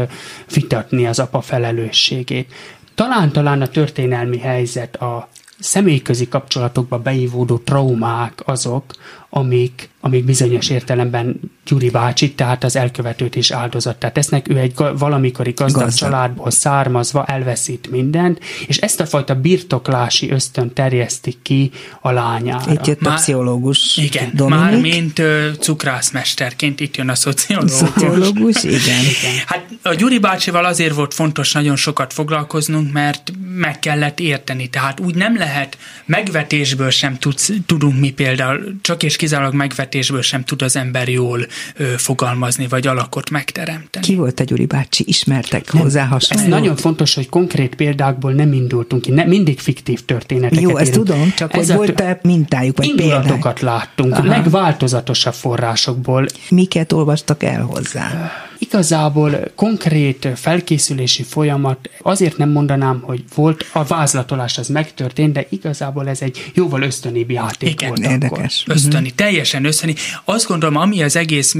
vitatni 0.55 1.07
az 1.07 1.19
apa 1.19 1.41
felelősségét. 1.41 2.53
Talán-talán 2.95 3.63
a 3.63 3.67
történelmi 3.67 4.39
helyzet, 4.39 4.97
a 4.97 5.29
személyközi 5.59 6.29
kapcsolatokba 6.29 6.99
beívódó 6.99 7.59
traumák 7.59 8.43
azok, 8.45 8.85
amik, 9.31 9.89
amik 10.01 10.25
bizonyos 10.25 10.71
értelemben 10.71 11.41
Gyuri 11.67 11.91
bácsi, 11.91 12.33
tehát 12.33 12.65
az 12.65 12.77
elkövetőt 12.77 13.37
is 13.37 13.51
áldozattá 13.51 14.11
tesznek. 14.11 14.49
Ő 14.49 14.59
egy 14.59 14.73
valamikori 14.99 15.51
gazdag, 15.51 15.83
gazdag 15.83 16.11
családból 16.11 16.51
származva 16.51 17.25
elveszít 17.25 17.91
mindent, 17.91 18.41
és 18.67 18.77
ezt 18.77 19.01
a 19.01 19.07
fajta 19.07 19.35
birtoklási 19.35 20.31
ösztön 20.31 20.73
terjeszti 20.73 21.37
ki 21.43 21.71
a 22.01 22.11
lányára. 22.11 22.73
Itt 22.73 22.87
jött 22.87 23.01
a 23.01 23.09
már, 23.09 23.19
pszichológus. 23.19 23.97
Igen, 23.97 24.31
Dominik. 24.35 24.63
már 24.63 24.81
mint 24.81 25.19
uh, 25.19 25.53
cukrászmesterként 25.59 26.81
itt 26.81 26.97
jön 26.97 27.09
a 27.09 27.15
szociológus. 27.15 27.73
Szociológus, 27.73 28.65
igen. 28.79 28.79
igen. 28.81 29.43
Hát 29.47 29.67
a 29.83 29.95
Gyuri 29.95 30.19
bácsival 30.19 30.65
azért 30.65 30.95
volt 30.95 31.15
fontos 31.15 31.53
nagyon 31.53 31.77
sokat 31.77 32.13
foglalkoznunk, 32.13 32.93
mert 32.93 33.33
meg 33.57 33.79
kellett 33.79 34.21
érteni. 34.21 34.69
Tehát 34.69 35.01
úgy 35.01 35.15
nem 35.15 35.37
lehet, 35.37 35.79
megvetésből 36.05 36.91
sem 36.91 37.19
tudsz, 37.19 37.51
tudunk 37.67 38.01
mi 38.01 38.11
például 38.11 38.77
csak 38.81 39.03
és 39.03 39.16
és 39.17 39.23
kizárólag 39.23 39.55
megvetésből 39.55 40.23
sem 40.23 40.45
tud 40.45 40.63
az 40.63 40.77
ember 40.77 41.09
jól 41.09 41.47
ö, 41.77 41.85
fogalmazni, 41.97 42.67
vagy 42.69 42.87
alakot 42.87 43.31
megteremteni. 43.31 44.07
Ki 44.07 44.15
volt 44.15 44.41
a 44.41 44.45
Gyuri 44.45 44.67
bácsi? 44.67 45.05
Ismertek 45.07 45.73
nem, 45.73 45.83
hozzá 45.83 46.05
hasonló? 46.05 46.45
Ez 46.45 46.49
nagyon 46.49 46.77
fontos, 46.77 47.15
hogy 47.15 47.29
konkrét 47.29 47.75
példákból 47.75 48.33
nem 48.33 48.53
indultunk 48.53 49.03
ki, 49.03 49.11
ne, 49.11 49.25
mindig 49.25 49.59
fiktív 49.59 50.05
történeteket 50.05 50.63
Jó, 50.63 50.77
ezt 50.77 50.93
tudom, 50.93 51.33
csak 51.37 51.55
ez 51.55 51.69
hogy 51.69 51.77
volt-e 51.77 52.21
mintájuk, 52.23 52.77
vagy 52.77 52.87
Indulatokat 52.87 53.61
láttunk, 53.61 54.13
Aha. 54.13 54.27
legváltozatosabb 54.27 55.35
forrásokból. 55.35 56.27
Miket 56.49 56.93
olvastak 56.93 57.43
el 57.43 57.63
hozzá? 57.63 58.33
Igazából 58.59 59.41
konkrét 59.55 60.29
felkészülési 60.35 61.23
folyamat, 61.23 61.91
azért 62.03 62.37
nem 62.37 62.51
mondanám, 62.51 63.01
hogy 63.01 63.25
volt, 63.35 63.71
a 63.73 63.85
vázlatolás 63.85 64.59
az 64.59 64.69
megtörtént, 64.69 65.33
de 65.33 65.47
igazából 65.49 66.09
ez 66.09 66.23
egy 66.23 66.51
jóval 66.55 66.83
ösztönébb 66.83 67.31
játék 67.31 67.71
Igen, 67.71 67.89
volt 67.89 68.01
érdekes. 68.01 68.63
Akkor. 68.63 68.75
Ösztöni, 68.75 68.95
uh-huh. 68.97 69.15
teljesen 69.15 69.65
ösztöni. 69.65 69.95
Azt 70.25 70.47
gondolom, 70.47 70.77
ami 70.77 71.03
az 71.03 71.17
egész 71.17 71.55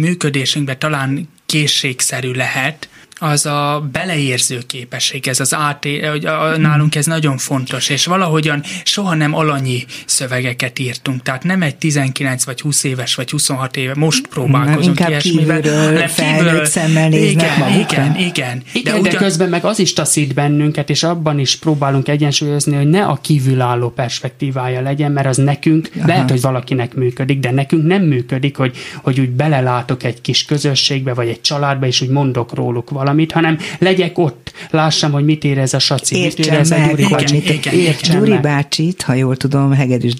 működésünkben 0.00 0.78
talán 0.78 1.28
készségszerű 1.46 2.30
lehet, 2.30 2.88
az 3.18 3.46
a 3.46 3.88
beleérző 3.92 4.58
képesség, 4.66 5.28
ez 5.28 5.40
az 5.40 5.54
át, 5.54 5.86
hogy 6.10 6.26
a, 6.26 6.56
nálunk 6.56 6.94
ez 6.94 7.06
nagyon 7.06 7.36
fontos, 7.36 7.88
és 7.88 8.06
valahogyan 8.06 8.62
soha 8.84 9.14
nem 9.14 9.34
alanyi 9.34 9.84
szövegeket 10.06 10.78
írtunk, 10.78 11.22
tehát 11.22 11.44
nem 11.44 11.62
egy 11.62 11.76
19 11.76 12.44
vagy 12.44 12.60
20 12.60 12.84
éves, 12.84 13.14
vagy 13.14 13.30
26 13.30 13.76
éve, 13.76 13.92
most 13.96 14.26
próbálkozunk 14.26 14.98
nem, 14.98 15.08
ilyesmivel. 15.08 15.60
Kívülről, 15.60 16.08
felnőtt 16.08 16.66
szemmel 16.66 17.08
néznek 17.08 17.44
igen, 17.44 17.58
magukra. 17.58 18.02
igen, 18.02 18.16
igen. 18.16 18.62
Igen, 18.72 18.94
de, 18.94 19.00
ugyan... 19.00 19.12
de 19.12 19.18
közben 19.18 19.48
meg 19.48 19.64
az 19.64 19.78
is 19.78 19.92
taszít 19.92 20.34
bennünket, 20.34 20.90
és 20.90 21.02
abban 21.02 21.38
is 21.38 21.56
próbálunk 21.56 22.08
egyensúlyozni, 22.08 22.76
hogy 22.76 22.88
ne 22.88 23.04
a 23.04 23.18
kívülálló 23.22 23.90
perspektívája 23.90 24.80
legyen, 24.80 25.12
mert 25.12 25.26
az 25.26 25.36
nekünk, 25.36 25.90
Aha. 25.96 26.06
lehet, 26.06 26.30
hogy 26.30 26.40
valakinek 26.40 26.94
működik, 26.94 27.38
de 27.38 27.50
nekünk 27.50 27.86
nem 27.86 28.02
működik, 28.02 28.56
hogy, 28.56 28.76
hogy 29.02 29.20
úgy 29.20 29.30
belelátok 29.30 30.02
egy 30.02 30.20
kis 30.20 30.44
közösségbe, 30.44 31.14
vagy 31.14 31.28
egy 31.28 31.40
családba, 31.40 31.86
és 31.86 32.00
úgy 32.00 32.08
mondok 32.08 32.54
róluk 32.54 32.90
valamit 32.90 33.04
valamit, 33.06 33.32
hanem 33.32 33.58
legyek 33.78 34.18
ott, 34.18 34.52
lássam, 34.70 35.12
hogy 35.12 35.24
mit 35.24 35.44
érez 35.44 35.74
a 35.74 35.78
saci, 35.78 36.16
Értsem 36.16 36.44
mit 36.44 36.52
érez 36.52 36.70
meg, 36.70 36.80
a 36.80 36.86
Gyuri 36.86 37.06
bácsi. 37.08 37.36
Igen, 37.36 37.54
igen, 37.54 37.74
Értsem 37.74 38.18
Gyuri 38.18 38.38
bácsit, 38.38 39.02
ha 39.02 39.14
jól 39.14 39.36
tudom, 39.36 39.72
Hegedűs 39.72 40.14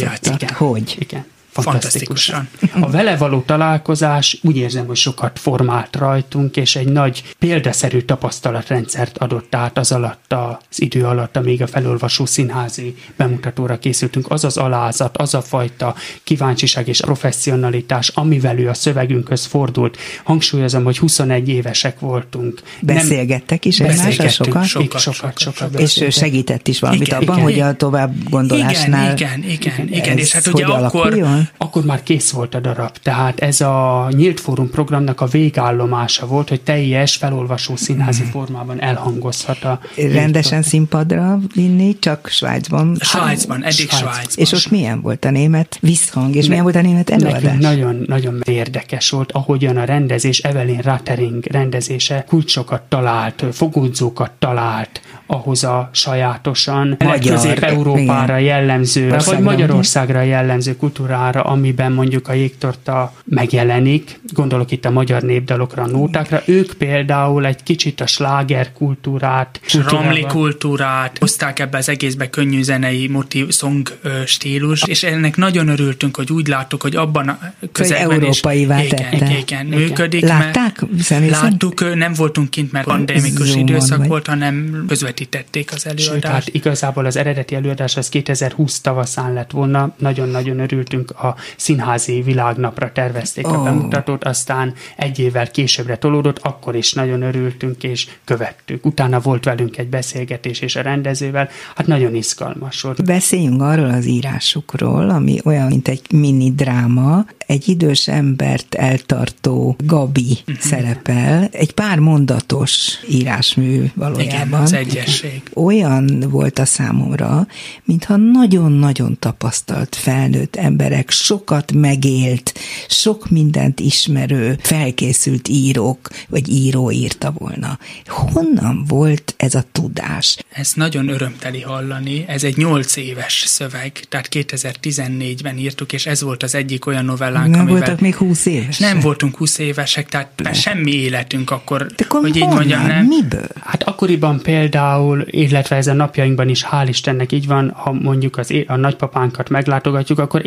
játszottak. 0.00 0.50
Hogy? 0.50 0.96
Igen. 0.98 1.24
Fantasztikusan. 1.62 2.48
A 2.80 2.90
vele 2.90 3.16
való 3.16 3.40
találkozás 3.40 4.38
úgy 4.42 4.56
érzem, 4.56 4.86
hogy 4.86 4.96
sokat 4.96 5.38
formált 5.38 5.96
rajtunk, 5.96 6.56
és 6.56 6.76
egy 6.76 6.88
nagy 6.88 7.22
példaszerű 7.38 8.00
tapasztalatrendszert 8.00 9.18
adott 9.18 9.54
át 9.54 9.78
az 9.78 9.92
alatt 9.92 10.32
az 10.32 10.80
idő 10.80 11.04
alatt, 11.04 11.36
amíg 11.36 11.62
a 11.62 11.66
felolvasó 11.66 12.26
színházi 12.26 12.94
bemutatóra 13.16 13.78
készültünk. 13.78 14.30
Az 14.30 14.44
az 14.44 14.56
alázat, 14.56 15.16
az 15.16 15.34
a 15.34 15.42
fajta 15.42 15.94
kíváncsiság 16.24 16.88
és 16.88 17.00
professzionalitás, 17.00 18.08
amivel 18.08 18.58
ő 18.58 18.68
a 18.68 18.74
szövegünkhöz 18.74 19.44
fordult. 19.44 19.96
Hangsúlyozom, 20.24 20.84
hogy 20.84 20.98
21 20.98 21.48
évesek 21.48 22.00
voltunk. 22.00 22.62
Beszélgettek 22.80 23.64
is 23.64 23.80
egymással 23.80 24.28
sokat? 24.28 24.64
Sokat, 24.64 25.00
sokat, 25.00 25.38
sokat, 25.38 25.38
sokat 25.38 25.80
És 25.80 26.04
segített 26.10 26.68
is 26.68 26.80
valamit 26.80 27.06
igen, 27.06 27.20
abban, 27.20 27.38
igen, 27.38 27.42
hogy 27.42 27.60
a 27.60 27.74
tovább 27.74 28.14
gondolásnál 28.30 29.12
igen, 29.12 29.38
igen, 29.38 29.48
igen, 29.48 29.92
igen. 29.92 30.18
És 30.18 30.32
hát 30.32 30.46
ugye 30.46 30.64
akkor, 30.64 30.78
alakuljon? 30.78 31.45
Akkor 31.56 31.84
már 31.84 32.02
kész 32.02 32.30
volt 32.30 32.54
a 32.54 32.60
darab. 32.60 32.96
Tehát 33.02 33.40
ez 33.40 33.60
a 33.60 34.08
Nyílt 34.10 34.40
Fórum 34.40 34.70
programnak 34.70 35.20
a 35.20 35.26
végállomása 35.26 36.26
volt, 36.26 36.48
hogy 36.48 36.60
teljes 36.60 37.16
felolvasó 37.16 37.76
színházi 37.76 38.22
mm. 38.22 38.26
formában 38.26 38.80
elhangozhat 38.80 39.64
a... 39.64 39.80
Rendesen 39.96 40.62
színpadra 40.62 41.38
vinni, 41.54 41.98
csak 41.98 42.28
Svájcban? 42.28 42.96
Svájcban, 43.00 43.62
eddig 43.62 43.90
Svájc. 43.90 43.96
Svájcban. 43.96 44.44
És 44.44 44.52
ott 44.52 44.70
milyen 44.70 45.00
volt 45.00 45.24
a 45.24 45.30
német 45.30 45.78
visszhang, 45.80 46.34
és 46.34 46.42
ne, 46.42 46.48
milyen 46.48 46.62
volt 46.62 46.76
a 46.76 46.80
német 46.80 47.10
előadás? 47.10 47.58
Nagyon, 47.60 48.04
nagyon 48.06 48.40
érdekes 48.44 49.10
volt, 49.10 49.32
ahogyan 49.32 49.76
a 49.76 49.84
rendezés, 49.84 50.38
Evelyn 50.38 50.80
Rattering 50.80 51.44
rendezése 51.44 52.24
kulcsokat 52.28 52.82
talált, 52.82 53.44
fogódzókat 53.52 54.30
talált, 54.38 55.00
ahhoz 55.26 55.64
a 55.64 55.90
sajátosan 55.92 56.96
Közép-Európára 57.20 58.36
jellemző, 58.36 59.12
Országra. 59.12 59.32
vagy 59.34 59.44
Magyarországra 59.44 60.20
jellemző 60.20 60.76
kultúrára, 60.76 61.35
amiben 61.40 61.92
mondjuk 61.92 62.28
a 62.28 62.32
jégtorta 62.32 63.12
megjelenik, 63.24 64.20
gondolok 64.32 64.70
itt 64.70 64.84
a 64.84 64.90
magyar 64.90 65.22
népdalokra, 65.22 65.82
a 65.82 65.86
nótákra, 65.86 66.42
ők 66.46 66.72
például 66.72 67.46
egy 67.46 67.62
kicsit 67.62 68.00
a 68.00 68.06
sláger 68.06 68.72
kultúrát, 68.72 69.60
romli 69.86 70.20
kultúrát, 70.20 71.18
hozták 71.18 71.58
ebbe 71.58 71.78
az 71.78 71.88
egészbe 71.88 72.30
könnyű 72.30 72.62
zenei 72.62 73.08
motiv, 73.08 73.52
song 73.52 73.98
stílus, 74.26 74.82
és 74.82 75.02
ennek 75.02 75.36
nagyon 75.36 75.68
örültünk, 75.68 76.16
hogy 76.16 76.32
úgy 76.32 76.46
láttuk, 76.46 76.82
hogy 76.82 76.96
abban 76.96 77.28
a 77.28 77.38
közelben 77.72 78.10
európai 78.10 78.60
is, 78.60 78.66
igen, 78.68 79.12
igen, 79.12 79.30
igen, 79.30 79.66
működik. 79.66 80.22
Látták? 80.22 80.80
Mert, 81.08 81.30
láttuk, 81.30 81.94
nem 81.94 82.12
voltunk 82.12 82.50
kint, 82.50 82.72
mert 82.72 82.86
pandémikus 82.86 83.54
időszak 83.54 83.98
vagy. 83.98 84.08
volt, 84.08 84.26
hanem 84.26 84.84
közvetítették 84.88 85.72
az 85.72 85.86
előadást. 85.86 86.12
Sőt, 86.12 86.24
hát 86.24 86.48
igazából 86.48 87.04
az 87.04 87.16
eredeti 87.16 87.54
előadás 87.54 87.96
az 87.96 88.08
2020 88.08 88.80
tavaszán 88.80 89.32
lett 89.32 89.50
volna, 89.50 89.94
nagyon-nagyon 89.98 90.58
örültünk 90.58 91.10
a 91.10 91.25
színházi 91.56 92.22
világnapra 92.22 92.92
tervezték 92.92 93.46
oh. 93.46 93.58
a 93.58 93.62
bemutatót, 93.62 94.24
aztán 94.24 94.72
egy 94.96 95.18
évvel 95.18 95.50
későbbre 95.50 95.96
tolódott, 95.96 96.38
akkor 96.38 96.76
is 96.76 96.92
nagyon 96.92 97.22
örültünk 97.22 97.82
és 97.82 98.08
követtük. 98.24 98.86
Utána 98.86 99.20
volt 99.20 99.44
velünk 99.44 99.78
egy 99.78 99.88
beszélgetés 99.88 100.60
és 100.60 100.76
a 100.76 100.80
rendezővel, 100.80 101.48
hát 101.74 101.86
nagyon 101.86 102.14
izgalmas 102.14 102.80
volt. 102.80 103.04
Beszéljünk 103.04 103.62
arról 103.62 103.90
az 103.90 104.06
írásukról, 104.06 105.10
ami 105.10 105.40
olyan, 105.44 105.66
mint 105.66 105.88
egy 105.88 106.02
mini 106.10 106.52
dráma, 106.52 107.24
egy 107.38 107.68
idős 107.68 108.08
embert 108.08 108.74
eltartó 108.74 109.76
Gabi 109.84 110.38
uh-huh. 110.40 110.56
szerepel, 110.58 111.48
egy 111.52 111.72
pár 111.72 111.98
mondatos 111.98 112.98
írásmű 113.10 113.90
valójában. 113.94 114.24
Igen, 114.24 114.52
az 114.52 114.72
egyesség. 114.72 115.42
Olyan 115.54 116.24
volt 116.30 116.58
a 116.58 116.64
számomra, 116.64 117.46
mintha 117.84 118.16
nagyon-nagyon 118.16 119.16
tapasztalt 119.18 119.94
felnőtt 119.94 120.56
emberek 120.56 121.10
sokat 121.24 121.72
megélt, 121.72 122.58
sok 122.88 123.30
mindent 123.30 123.80
ismerő, 123.80 124.58
felkészült 124.62 125.48
írók, 125.48 126.08
vagy 126.28 126.48
író 126.48 126.90
írta 126.90 127.30
volna. 127.38 127.78
Honnan 128.06 128.84
volt 128.88 129.34
ez 129.36 129.54
a 129.54 129.64
tudás? 129.72 130.36
Ez 130.52 130.72
nagyon 130.74 131.08
örömteli 131.08 131.60
hallani. 131.60 132.24
Ez 132.28 132.44
egy 132.44 132.56
nyolc 132.56 132.96
éves 132.96 133.44
szöveg, 133.46 133.92
tehát 134.08 134.28
2014-ben 134.30 135.58
írtuk, 135.58 135.92
és 135.92 136.06
ez 136.06 136.22
volt 136.22 136.42
az 136.42 136.54
egyik 136.54 136.86
olyan 136.86 137.04
novellánk, 137.04 137.50
Nem 137.50 137.60
amivel... 137.60 137.78
voltak 137.78 138.00
még 138.00 138.14
20 138.14 138.46
évesek? 138.46 138.80
Nem 138.92 139.00
voltunk 139.00 139.36
20 139.36 139.58
évesek, 139.58 140.08
tehát 140.08 140.30
Le. 140.36 140.52
semmi 140.52 140.92
életünk 140.92 141.50
akkor, 141.50 141.86
De 141.86 142.04
akkor 142.04 142.20
hogy 142.20 142.36
így 142.36 142.46
mondjam, 142.46 142.86
nem? 142.86 143.06
Miből? 143.06 143.48
Hát 143.60 143.82
akkoriban 143.82 144.40
például, 144.40 145.24
illetve 145.26 145.76
ez 145.76 145.86
a 145.86 145.92
napjainkban 145.92 146.48
is, 146.48 146.66
hál' 146.70 146.86
Istennek 146.88 147.32
így 147.32 147.46
van, 147.46 147.70
ha 147.70 147.92
mondjuk 147.92 148.38
az, 148.38 148.54
a 148.66 148.76
nagypapánkat 148.76 149.48
meglátogatjuk, 149.48 150.18
akkor 150.18 150.46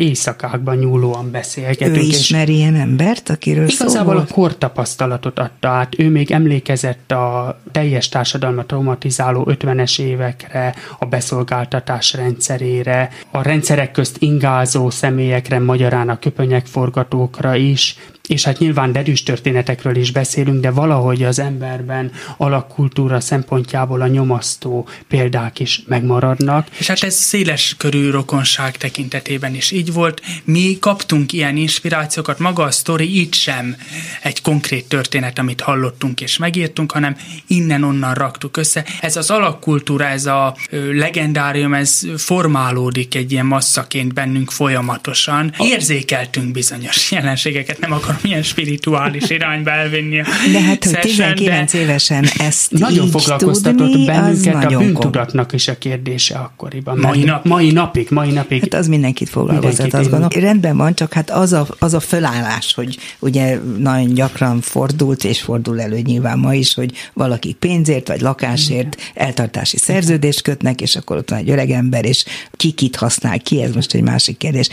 éjszakákban 0.50 0.76
nyúlóan 0.76 1.30
beszélgetünk. 1.30 1.96
Ő 1.96 2.00
ismeri 2.00 2.54
ilyen 2.54 2.74
embert, 2.74 3.28
akiről 3.28 3.68
Igazából 3.68 4.16
a 4.16 4.24
kortapasztalatot 4.32 5.38
adta 5.38 5.68
át. 5.68 5.98
Ő 5.98 6.08
még 6.08 6.30
emlékezett 6.30 7.12
a 7.12 7.60
teljes 7.72 8.08
társadalmat 8.08 8.66
traumatizáló 8.66 9.46
50-es 9.50 10.00
évekre, 10.00 10.74
a 10.98 11.04
beszolgáltatás 11.04 12.12
rendszerére, 12.12 13.08
a 13.30 13.42
rendszerek 13.42 13.92
közt 13.92 14.16
ingázó 14.18 14.90
személyekre, 14.90 15.58
magyarán 15.58 16.08
a 16.08 16.18
köpönyegforgatókra 16.18 17.54
is, 17.54 17.96
és 18.30 18.44
hát 18.44 18.58
nyilván 18.58 18.92
derűs 18.92 19.22
történetekről 19.22 19.96
is 19.96 20.12
beszélünk, 20.12 20.60
de 20.60 20.70
valahogy 20.70 21.22
az 21.22 21.38
emberben 21.38 22.12
alakkultúra 22.36 23.20
szempontjából 23.20 24.00
a 24.00 24.06
nyomasztó 24.06 24.88
példák 25.08 25.58
is 25.58 25.82
megmaradnak. 25.86 26.66
És 26.78 26.86
hát 26.86 27.02
ez 27.02 27.14
széles 27.14 27.74
körű 27.78 28.10
rokonság 28.10 28.76
tekintetében 28.76 29.54
is 29.54 29.70
így 29.70 29.92
volt. 29.92 30.22
Mi 30.44 30.78
kaptunk 30.80 31.32
ilyen 31.32 31.56
inspirációkat, 31.56 32.38
maga 32.38 32.62
a 32.62 32.70
sztori 32.70 33.18
így 33.18 33.34
sem 33.34 33.76
egy 34.22 34.42
konkrét 34.42 34.88
történet, 34.88 35.38
amit 35.38 35.60
hallottunk 35.60 36.20
és 36.20 36.38
megírtunk, 36.38 36.92
hanem 36.92 37.16
innen-onnan 37.46 38.14
raktuk 38.14 38.56
össze. 38.56 38.84
Ez 39.00 39.16
az 39.16 39.30
alakkultúra, 39.30 40.06
ez 40.06 40.26
a 40.26 40.56
legendárium, 40.92 41.74
ez 41.74 42.00
formálódik 42.16 43.14
egy 43.14 43.32
ilyen 43.32 43.46
masszaként 43.46 44.14
bennünk 44.14 44.50
folyamatosan. 44.50 45.52
Érzékeltünk 45.58 46.52
bizonyos 46.52 47.10
jelenségeket, 47.10 47.80
nem 47.80 47.92
akarom 47.92 48.19
valamilyen 48.20 48.42
spirituális 48.42 49.30
irányba 49.30 49.70
elvinni 49.70 50.20
a 50.20 50.24
De 50.52 50.60
hát, 50.60 50.84
hogy 50.84 50.92
session, 50.94 51.34
19 51.34 51.72
de... 51.72 51.78
évesen 51.78 52.24
ezt 52.38 52.70
Nagyon 52.70 53.04
így 53.04 53.10
foglalkoztatott 53.10 53.90
tudni, 53.90 54.06
bennünket 54.06 54.64
a 54.64 54.78
bűntudatnak 54.78 55.52
is 55.52 55.68
a 55.68 55.78
kérdése 55.78 56.38
akkoriban. 56.38 56.98
Mai 56.98 57.24
napig? 57.24 57.50
Mai 57.50 57.70
napig, 57.70 58.06
mai 58.10 58.30
napig. 58.30 58.60
Hát 58.60 58.74
az 58.74 58.88
mindenkit 58.88 59.28
foglalkoztat, 59.28 59.70
Mindenkit, 59.78 60.00
azt 60.00 60.10
gondolom. 60.10 60.50
Rendben 60.50 60.76
van, 60.76 60.94
csak 60.94 61.12
hát 61.12 61.30
az 61.30 61.52
a, 61.52 61.66
az 61.78 61.94
a 61.94 62.00
fölállás, 62.00 62.74
hogy 62.74 62.98
ugye 63.18 63.58
nagyon 63.78 64.14
gyakran 64.14 64.60
fordult, 64.60 65.24
és 65.24 65.40
fordul 65.40 65.80
elő 65.80 66.00
nyilván 66.00 66.38
ma 66.38 66.54
is, 66.54 66.74
hogy 66.74 66.92
valaki 67.12 67.52
pénzért 67.52 68.08
vagy 68.08 68.20
lakásért 68.20 68.96
eltartási 69.14 69.76
szerződést 69.76 70.42
kötnek, 70.42 70.80
és 70.80 70.96
akkor 70.96 71.16
ott 71.16 71.30
van 71.30 71.38
egy 71.38 71.50
öreg 71.50 71.70
ember, 71.70 72.04
és 72.04 72.24
ki 72.52 72.70
kit 72.70 72.96
használ 72.96 73.40
ki, 73.40 73.62
ez 73.62 73.74
most 73.74 73.94
egy 73.94 74.02
másik 74.02 74.36
kérdés. 74.36 74.68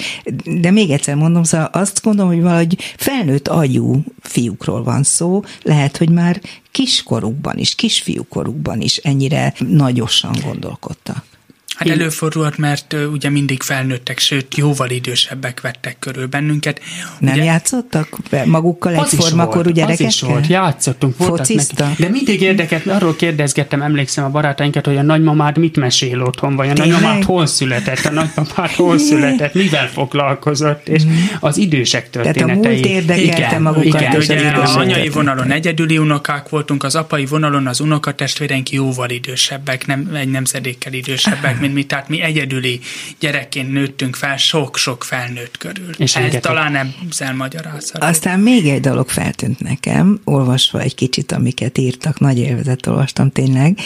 De 0.46 0.72
még 0.72 0.90
egyszer 0.90 1.16
mondom, 1.16 1.44
szóval 1.44 1.70
azt 1.72 2.02
gondolom, 2.04 2.32
hogy 2.32 2.42
valahogy 2.42 2.78
felnőtt 2.98 3.37
agyú 3.46 4.04
fiúkról 4.22 4.84
van 4.84 5.04
szó, 5.04 5.44
lehet, 5.62 5.98
hogy 5.98 6.10
már 6.10 6.42
kiskorukban 6.72 7.58
is, 7.58 7.76
kisfiúkorukban 7.76 8.82
is 8.82 8.98
ennyire 8.98 9.54
nagyosan 9.60 10.36
gondolkodtak. 10.44 11.37
Hát 11.78 11.90
előfordulhat, 11.90 12.58
mert 12.58 12.94
ö, 12.94 13.06
ugye 13.06 13.30
mindig 13.30 13.62
felnőttek, 13.64 14.20
sőt, 14.20 14.56
jóval 14.58 14.90
idősebbek 14.90 15.62
vettek 15.62 16.00
körül 16.00 16.28
bennünket. 16.28 16.80
Nem 17.20 17.34
ugye, 17.34 17.44
játszottak 17.44 18.18
be 18.30 18.46
magukkal 18.46 18.96
Az 18.96 19.14
is 19.14 19.20
egyforma 19.20 19.44
korú 19.46 19.54
volt, 19.54 19.68
az 19.68 19.74
gyerekekkel? 19.74 20.08
is 20.08 20.22
volt, 20.22 20.48
játszottunk, 20.48 21.18
voltak 21.18 21.48
neki. 21.48 21.66
De 21.98 22.10
mindig 22.10 22.42
érdekelt, 22.42 22.88
arról 22.88 23.16
kérdezgettem, 23.16 23.82
emlékszem 23.82 24.24
a 24.24 24.30
barátainkat, 24.30 24.86
hogy 24.86 24.98
a 24.98 25.02
nagymamád 25.02 25.58
mit 25.58 25.78
mesél 25.78 26.22
otthon, 26.22 26.56
vagy 26.56 26.70
a 26.70 26.74
Tényleg? 26.74 26.92
nagymamád 26.92 27.24
hol 27.24 27.46
született, 27.46 28.06
a 28.06 28.12
nagymamád 28.12 28.70
hol 28.72 28.98
született, 29.10 29.54
mivel 29.54 29.88
foglalkozott, 29.88 30.88
és 30.88 31.04
az 31.40 31.58
idősek 31.58 32.10
Tehát 32.10 32.28
a 32.28 32.32
történetei. 32.32 32.72
múlt 32.74 32.86
érdekelte 32.86 33.48
igen, 33.48 33.62
magukat, 33.62 33.86
igen, 34.02 34.16
az 34.16 34.24
ugye 34.24 34.40
idősebbek. 34.40 34.68
a 34.68 34.80
anyai 34.80 35.10
vonalon 35.10 35.52
egyedüli 35.52 35.98
unokák 35.98 36.50
voltunk, 36.50 36.84
az 36.84 36.96
apai 36.96 37.26
vonalon 37.26 37.68
az 37.68 37.80
unokatestvéreink 37.80 38.72
jóval 38.72 39.10
idősebbek, 39.10 39.86
nem 39.86 40.10
egy 40.14 40.30
nemzedékkel 40.30 40.94
idősebbek, 40.94 41.60
mint 41.68 41.80
mi, 41.80 41.86
tehát 41.86 42.10
mi 42.10 42.22
egyedüli 42.22 42.80
gyerekként 43.20 43.72
nőttünk 43.72 44.16
fel 44.16 44.38
sok-sok 44.38 45.04
felnőtt 45.04 45.58
körül. 45.58 45.90
És 45.98 46.16
Ez 46.16 46.22
rengeteg- 46.22 46.42
talán 46.42 46.94
ezzel 47.12 47.34
magyarázható. 47.36 48.06
Aztán 48.06 48.40
még 48.40 48.68
egy 48.68 48.82
dolog 48.82 49.10
feltűnt 49.10 49.60
nekem, 49.60 50.20
olvasva 50.24 50.80
egy 50.82 50.96
kicsit, 50.96 51.32
amiket 51.32 51.78
írtak, 51.78 52.20
nagy 52.20 52.38
élvezet 52.40 52.88
olvastam 52.88 53.32
tényleg, 53.32 53.78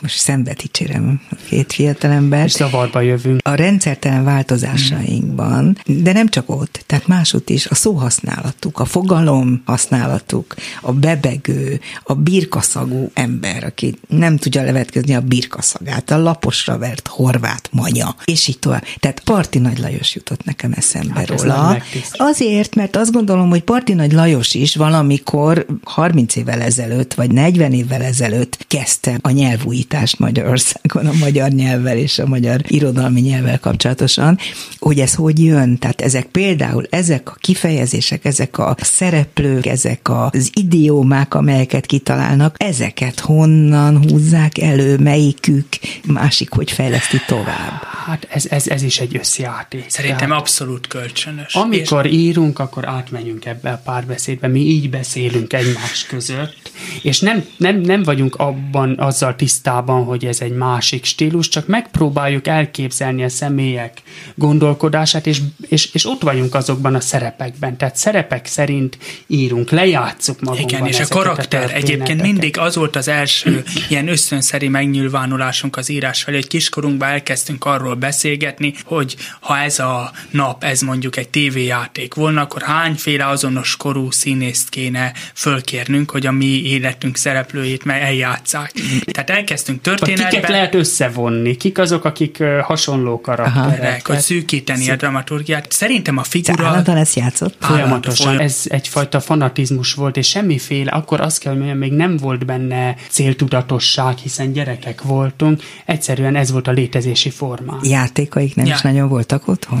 most 0.00 0.16
szembe 0.18 0.52
dicsérem 0.52 1.20
a 1.30 1.34
két 1.48 1.72
fiatalember. 1.72 2.44
És 2.44 2.52
zavarba 2.52 3.00
jövünk. 3.00 3.40
A 3.44 3.54
rendszertelen 3.54 4.24
változásainkban, 4.24 5.78
de 5.86 6.12
nem 6.12 6.28
csak 6.28 6.50
ott, 6.50 6.82
tehát 6.86 7.06
másút 7.06 7.50
is, 7.50 7.66
a 7.66 7.74
szóhasználatuk, 7.74 8.78
a 8.78 8.84
fogalom 8.84 9.62
használatuk, 9.64 10.54
a 10.80 10.92
bebegő, 10.92 11.80
a 12.02 12.14
birkaszagú 12.14 13.10
ember, 13.14 13.64
aki 13.64 13.94
nem 14.08 14.36
tudja 14.36 14.62
levetkezni 14.62 15.14
a 15.14 15.20
birkaszagát, 15.20 16.10
a 16.10 16.18
laposra 16.18 16.73
vert 16.78 17.08
horvát 17.08 17.68
manya, 17.72 18.14
és 18.24 18.48
így 18.48 18.58
tovább. 18.58 18.84
Tehát 19.00 19.20
Parti 19.20 19.58
Nagy 19.58 19.78
Lajos 19.78 20.14
jutott 20.14 20.44
nekem 20.44 20.72
eszembe 20.76 21.12
Hát 21.14 21.28
róla. 21.28 21.82
Azért, 22.12 22.74
mert 22.74 22.96
azt 22.96 23.12
gondolom, 23.12 23.48
hogy 23.48 23.62
Parti 23.62 23.94
Nagy 23.94 24.12
Lajos 24.12 24.54
is 24.54 24.76
valamikor 24.76 25.66
30 25.82 26.36
évvel 26.36 26.60
ezelőtt, 26.60 27.14
vagy 27.14 27.30
40 27.30 27.72
évvel 27.72 28.02
ezelőtt 28.02 28.64
kezdte 28.68 29.18
a 29.20 29.30
nyelvújítást 29.30 30.18
Magyarországon, 30.18 31.06
a 31.06 31.12
magyar 31.18 31.50
nyelvvel 31.50 31.96
és 31.96 32.18
a 32.18 32.26
magyar 32.26 32.60
irodalmi 32.68 33.20
nyelvvel 33.20 33.60
kapcsolatosan, 33.60 34.38
hogy 34.78 35.00
ez 35.00 35.14
hogy 35.14 35.44
jön. 35.44 35.78
Tehát 35.78 36.00
ezek 36.00 36.26
például, 36.26 36.86
ezek 36.90 37.30
a 37.30 37.36
kifejezések, 37.40 38.24
ezek 38.24 38.58
a 38.58 38.76
szereplők, 38.80 39.66
ezek 39.66 40.08
az 40.30 40.50
idiómák, 40.54 41.34
amelyeket 41.34 41.86
kitalálnak, 41.86 42.54
ezeket 42.58 43.20
honnan 43.20 43.96
húzzák 43.96 44.58
elő, 44.58 44.98
melyikük, 44.98 45.66
másik, 46.06 46.50
hogy 46.50 46.63
fejleszti 46.70 47.20
tovább. 47.26 47.82
Hát 48.06 48.26
ez, 48.30 48.46
ez, 48.46 48.68
ez 48.68 48.82
is 48.82 49.00
egy 49.00 49.16
összjáték. 49.16 49.84
Szerintem 49.90 50.18
Tehát- 50.28 50.40
abszolút 50.40 50.86
kölcsönös. 50.86 51.54
Amikor 51.54 52.06
írunk, 52.06 52.58
akkor 52.58 52.88
átmenjünk 52.88 53.44
ebbe 53.44 53.70
a 53.70 53.80
párbeszédbe. 53.84 54.48
Mi 54.48 54.60
így 54.60 54.90
beszélünk 54.90 55.52
egymás 55.52 56.06
között, 56.08 56.70
és 57.02 57.20
nem, 57.20 57.44
nem, 57.56 57.80
nem 57.80 58.02
vagyunk 58.02 58.34
abban 58.36 58.98
azzal 58.98 59.36
tisztában, 59.36 60.04
hogy 60.04 60.24
ez 60.24 60.40
egy 60.40 60.52
másik 60.56 61.04
stílus, 61.04 61.48
csak 61.48 61.66
megpróbáljuk 61.66 62.46
elképzelni 62.46 63.24
a 63.24 63.28
személyek 63.28 64.02
gondolkodását, 64.34 65.26
és, 65.26 65.40
és, 65.68 65.88
és 65.92 66.06
ott 66.06 66.22
vagyunk 66.22 66.54
azokban 66.54 66.94
a 66.94 67.00
szerepekben. 67.00 67.76
Tehát 67.76 67.96
szerepek 67.96 68.46
szerint 68.46 68.98
írunk, 69.26 69.70
lejátszuk 69.70 70.40
magunkban 70.40 70.78
Igen, 70.78 70.86
és 70.86 71.00
a 71.00 71.06
karakter 71.08 71.62
egyébként 71.62 71.84
történeteket. 71.86 72.22
mindig 72.32 72.58
az 72.58 72.74
volt 72.76 72.96
az 72.96 73.08
első 73.08 73.64
ilyen 73.88 74.08
összönszeri 74.08 74.68
megnyilvánulásunk 74.68 75.76
az 75.76 75.88
írás 75.88 76.22
felé, 76.22 76.36
hogy 76.36 76.46
kiskorunkban 76.54 77.08
elkezdtünk 77.08 77.64
arról 77.64 77.94
beszélgetni, 77.94 78.74
hogy 78.84 79.16
ha 79.40 79.58
ez 79.58 79.78
a 79.78 80.12
nap, 80.30 80.64
ez 80.64 80.80
mondjuk 80.80 81.16
egy 81.16 81.28
tévéjáték 81.28 82.14
volna, 82.14 82.40
akkor 82.40 82.62
hányféle 82.62 83.28
azonos 83.28 83.76
korú 83.76 84.10
színészt 84.10 84.68
kéne 84.68 85.12
fölkérnünk, 85.34 86.10
hogy 86.10 86.26
a 86.26 86.32
mi 86.32 86.62
életünk 86.62 87.16
szereplőjét 87.16 87.84
meg 87.84 88.02
eljátszák. 88.02 88.72
Tehát 89.12 89.30
elkezdtünk 89.30 89.84
Vagy 89.84 89.94
kiket 89.94 90.14
történetben, 90.14 90.50
lehet 90.50 90.74
összevonni? 90.74 91.56
Kik 91.56 91.78
azok, 91.78 92.04
akik 92.04 92.42
hasonló 92.62 93.20
karakterek? 93.20 94.06
Hogy 94.06 94.18
szűkíteni 94.18 94.90
a 94.90 94.96
dramaturgiát. 94.96 95.72
Szerintem 95.72 96.18
a 96.18 96.22
Te 96.22 96.28
figura... 96.28 96.66
állandóan 96.66 96.98
ezt 96.98 97.14
játszott? 97.14 97.56
Folyamatosan. 97.60 98.40
Ez 98.40 98.62
egyfajta 98.64 99.20
fanatizmus 99.20 99.94
volt, 99.94 100.16
és 100.16 100.28
semmiféle, 100.28 100.90
akkor 100.90 101.20
azt 101.20 101.38
kell, 101.38 101.56
hogy 101.56 101.78
még 101.78 101.92
nem 101.92 102.16
volt 102.16 102.46
benne 102.46 102.96
céltudatosság, 103.08 104.18
hiszen 104.18 104.52
gyerekek 104.52 105.02
voltunk. 105.02 105.62
Egyszerűen 105.84 106.36
ez 106.44 106.50
volt 106.52 106.66
a 106.68 106.70
létezési 106.72 107.30
formán. 107.30 107.78
Játékaik 107.82 108.54
nem 108.54 108.66
Ja. 108.66 108.74
is 108.74 108.80
nagyon 108.80 109.08
voltak 109.08 109.48
otthon? 109.48 109.80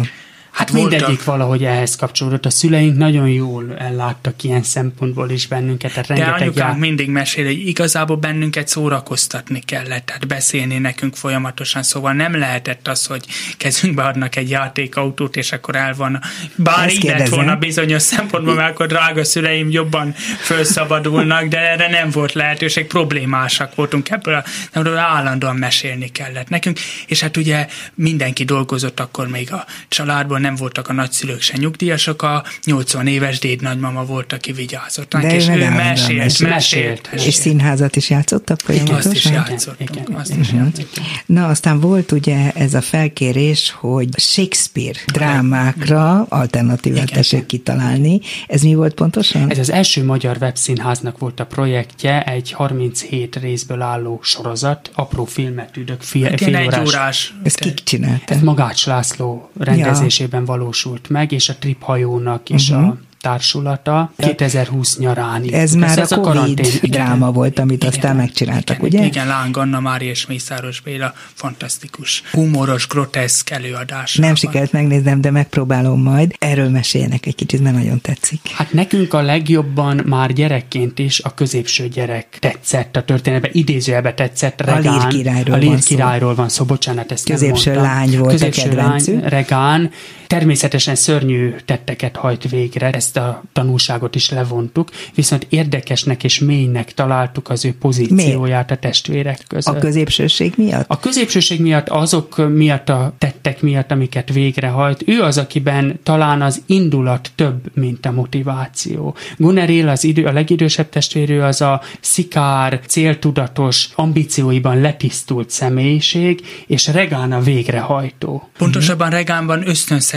Hát 0.54 0.70
voltak. 0.70 0.90
mindegyik 0.90 1.24
valahogy 1.24 1.64
ehhez 1.64 1.96
kapcsolódott. 1.96 2.46
A 2.46 2.50
szüleink 2.50 2.96
nagyon 2.96 3.28
jól 3.28 3.76
elláttak 3.78 4.42
ilyen 4.42 4.62
szempontból 4.62 5.30
is 5.30 5.46
bennünket, 5.46 5.92
tehát 5.92 6.06
De 6.06 6.14
rengeteg 6.14 6.40
anyukánk 6.40 6.70
já- 6.70 6.78
mindig 6.78 7.08
mesél, 7.08 7.44
hogy 7.44 7.66
igazából 7.66 8.16
bennünket 8.16 8.68
szórakoztatni 8.68 9.60
kellett, 9.60 10.06
tehát 10.06 10.26
beszélni 10.26 10.78
nekünk 10.78 11.16
folyamatosan, 11.16 11.82
szóval 11.82 12.12
nem 12.12 12.38
lehetett 12.38 12.88
az, 12.88 13.06
hogy 13.06 13.24
kezünkbe 13.56 14.02
adnak 14.02 14.36
egy 14.36 14.50
játékautót, 14.50 15.36
és 15.36 15.52
akkor 15.52 15.76
el 15.76 15.94
van. 15.94 16.20
Bár 16.56 16.86
Ezt 16.86 16.94
így 16.94 17.04
lett 17.04 17.28
volna 17.28 17.56
bizonyos 17.56 18.02
szempontból, 18.02 18.54
mert 18.54 18.70
akkor 18.70 18.86
drága 18.86 19.24
szüleim 19.24 19.70
jobban 19.70 20.12
felszabadulnak, 20.38 21.44
de 21.44 21.58
erre 21.70 21.88
nem 21.88 22.10
volt 22.10 22.32
lehetőség, 22.32 22.86
problémásak 22.86 23.74
voltunk 23.74 24.10
ebből, 24.10 24.34
a, 24.34 24.44
ebből 24.72 24.96
állandóan 24.96 25.56
mesélni 25.56 26.08
kellett 26.08 26.48
nekünk, 26.48 26.78
és 27.06 27.20
hát 27.20 27.36
ugye 27.36 27.66
mindenki 27.94 28.44
dolgozott 28.44 29.00
akkor 29.00 29.28
még 29.28 29.52
a 29.52 29.64
családban, 29.88 30.42
nem 30.44 30.54
voltak 30.56 30.88
a 30.88 30.92
nagyszülők 30.92 31.40
se 31.40 31.56
nyugdíjasok, 31.56 32.22
a 32.22 32.44
80 32.64 33.06
éves 33.06 33.38
déd 33.38 33.62
nagymama 33.62 34.04
volt, 34.04 34.32
aki 34.32 34.52
vigyázott. 34.52 35.12
ránk, 35.12 35.26
De 35.26 35.32
ő 35.32 35.36
és 35.36 35.48
ő 35.48 35.68
mesélt, 35.68 35.76
mesélt. 36.16 36.50
mesélt, 36.50 37.08
Mesélt. 37.12 37.28
És 37.28 37.34
színházat 37.34 37.96
is 37.96 38.10
játszottak 38.10 38.58
azt 38.66 38.70
is 38.70 38.78
folyamatosan? 38.78 39.32
játszottunk, 39.32 39.90
igen, 39.90 40.20
azt 40.20 40.36
is 40.36 40.52
játszottunk. 40.52 41.06
Na, 41.26 41.46
aztán 41.46 41.80
volt 41.80 42.12
ugye 42.12 42.50
ez 42.52 42.74
a 42.74 42.80
felkérés, 42.80 43.74
hogy 43.78 44.08
Shakespeare 44.18 44.98
drámákra 45.12 46.26
alternatívát 46.28 47.10
tessék 47.12 47.46
kitalálni. 47.46 48.20
Ez 48.46 48.62
mi 48.62 48.74
volt 48.74 48.94
pontosan? 48.94 49.50
Ez 49.50 49.58
az 49.58 49.70
első 49.70 50.04
magyar 50.04 50.36
webszínháznak 50.40 51.18
volt 51.18 51.40
a 51.40 51.46
projektje, 51.46 52.22
egy 52.22 52.52
37 52.52 53.36
részből 53.36 53.82
álló 53.82 54.20
sorozat, 54.22 54.90
apró 54.94 55.24
filmet 55.24 55.76
üdök, 55.76 56.00
fél, 56.02 56.36
fél 56.36 56.56
egy 56.56 56.66
órás. 56.66 56.88
órás. 56.88 57.34
Ezt 57.42 57.58
kik 57.58 57.82
csinálták? 57.82 58.30
Ez 58.30 58.40
Magács 58.40 58.86
László 58.86 59.50
rendezésében 59.58 60.33
valósult 60.42 61.08
meg, 61.08 61.32
és 61.32 61.48
a 61.48 61.54
Trip 61.58 61.82
hajónak 61.82 62.48
is 62.48 62.70
Mhm. 62.70 62.82
a 62.84 62.96
társulata 63.20 64.12
2020 64.16 64.98
nyarán. 64.98 65.42
Ez 65.52 65.70
írt. 65.74 65.80
már 65.80 65.98
a 65.98 66.06
Covid 66.06 66.24
karantén- 66.24 66.66
igen. 66.82 66.90
dráma 66.90 67.32
volt, 67.32 67.58
amit 67.58 67.76
Igen. 67.82 67.88
aztán 67.88 68.16
megcsináltak, 68.16 68.76
igen, 68.76 68.88
ugye? 68.88 69.04
Igen, 69.04 69.26
Láng 69.26 69.56
Anna 69.56 69.80
Mária 69.80 70.10
és 70.10 70.26
Mészáros 70.26 70.80
Béla 70.80 71.12
fantasztikus, 71.34 72.22
humoros, 72.32 72.86
groteszk 72.88 73.50
előadás. 73.50 74.14
Nem 74.16 74.34
sikerült 74.34 74.72
megnéznem, 74.72 75.20
de 75.20 75.30
megpróbálom 75.30 76.02
majd. 76.02 76.34
Erről 76.38 76.68
meséljenek 76.68 77.26
egy 77.26 77.34
kicsit, 77.34 77.62
mert 77.62 77.74
nagyon 77.74 78.00
tetszik. 78.00 78.40
Hát 78.54 78.72
nekünk 78.72 79.14
a 79.14 79.22
legjobban 79.22 80.02
már 80.06 80.32
gyerekként 80.32 80.98
is 80.98 81.20
a 81.20 81.34
középső 81.34 81.88
gyerek 81.88 82.36
tetszett 82.40 82.96
a 82.96 83.04
történetben, 83.04 83.50
idézőjelbe 83.54 84.14
tetszett 84.14 84.60
A 84.60 84.64
Regán. 84.74 84.98
Lír 84.98 85.06
királyról 85.06 85.54
a 85.54 85.58
Lír 85.58 85.68
van 85.68 85.80
szó. 85.80 85.94
királyról 85.94 86.34
van 86.34 86.48
szó, 86.48 86.64
bocsánat, 86.64 87.12
ezt 87.12 87.24
Középső 87.30 87.70
nem 87.70 87.80
mondtam. 87.80 87.98
lány 87.98 88.18
volt 88.18 88.28
a 88.28 88.32
Középső 88.32 88.62
kedvencük. 88.68 89.20
lány, 89.20 89.28
Regán. 89.28 89.90
Természetesen 90.34 90.94
szörnyű 90.94 91.54
tetteket 91.64 92.16
hajt 92.16 92.48
végre, 92.50 92.90
ezt 92.90 93.16
a 93.16 93.42
tanulságot 93.52 94.14
is 94.14 94.30
levontuk, 94.30 94.90
viszont 95.14 95.46
érdekesnek 95.48 96.24
és 96.24 96.38
mélynek 96.38 96.94
találtuk 96.94 97.48
az 97.48 97.64
ő 97.64 97.74
pozícióját 97.80 98.70
a 98.70 98.76
testvérek 98.76 99.38
között. 99.48 99.74
A 99.74 99.78
középsőség 99.78 100.52
miatt? 100.56 100.84
A 100.88 100.98
középsőség 100.98 101.60
miatt, 101.60 101.88
azok 101.88 102.48
miatt 102.54 102.88
a 102.88 103.14
tettek 103.18 103.62
miatt, 103.62 103.90
amiket 103.90 104.32
végrehajt, 104.32 105.02
ő 105.06 105.22
az, 105.22 105.38
akiben 105.38 106.00
talán 106.02 106.42
az 106.42 106.62
indulat 106.66 107.30
több, 107.34 107.70
mint 107.74 108.06
a 108.06 108.12
motiváció. 108.12 109.16
Guneril, 109.36 109.88
az 109.88 110.04
idő, 110.04 110.24
a 110.24 110.32
legidősebb 110.32 110.88
testvérő, 110.88 111.42
az 111.42 111.60
a 111.60 111.80
szikár, 112.00 112.80
céltudatos, 112.86 113.88
ambícióiban 113.94 114.80
letisztult 114.80 115.50
személyiség, 115.50 116.40
és 116.66 116.86
Regán 116.86 117.32
a 117.32 117.40
végrehajtó. 117.40 118.48
Pontosabban 118.58 119.10
Regánban 119.10 119.62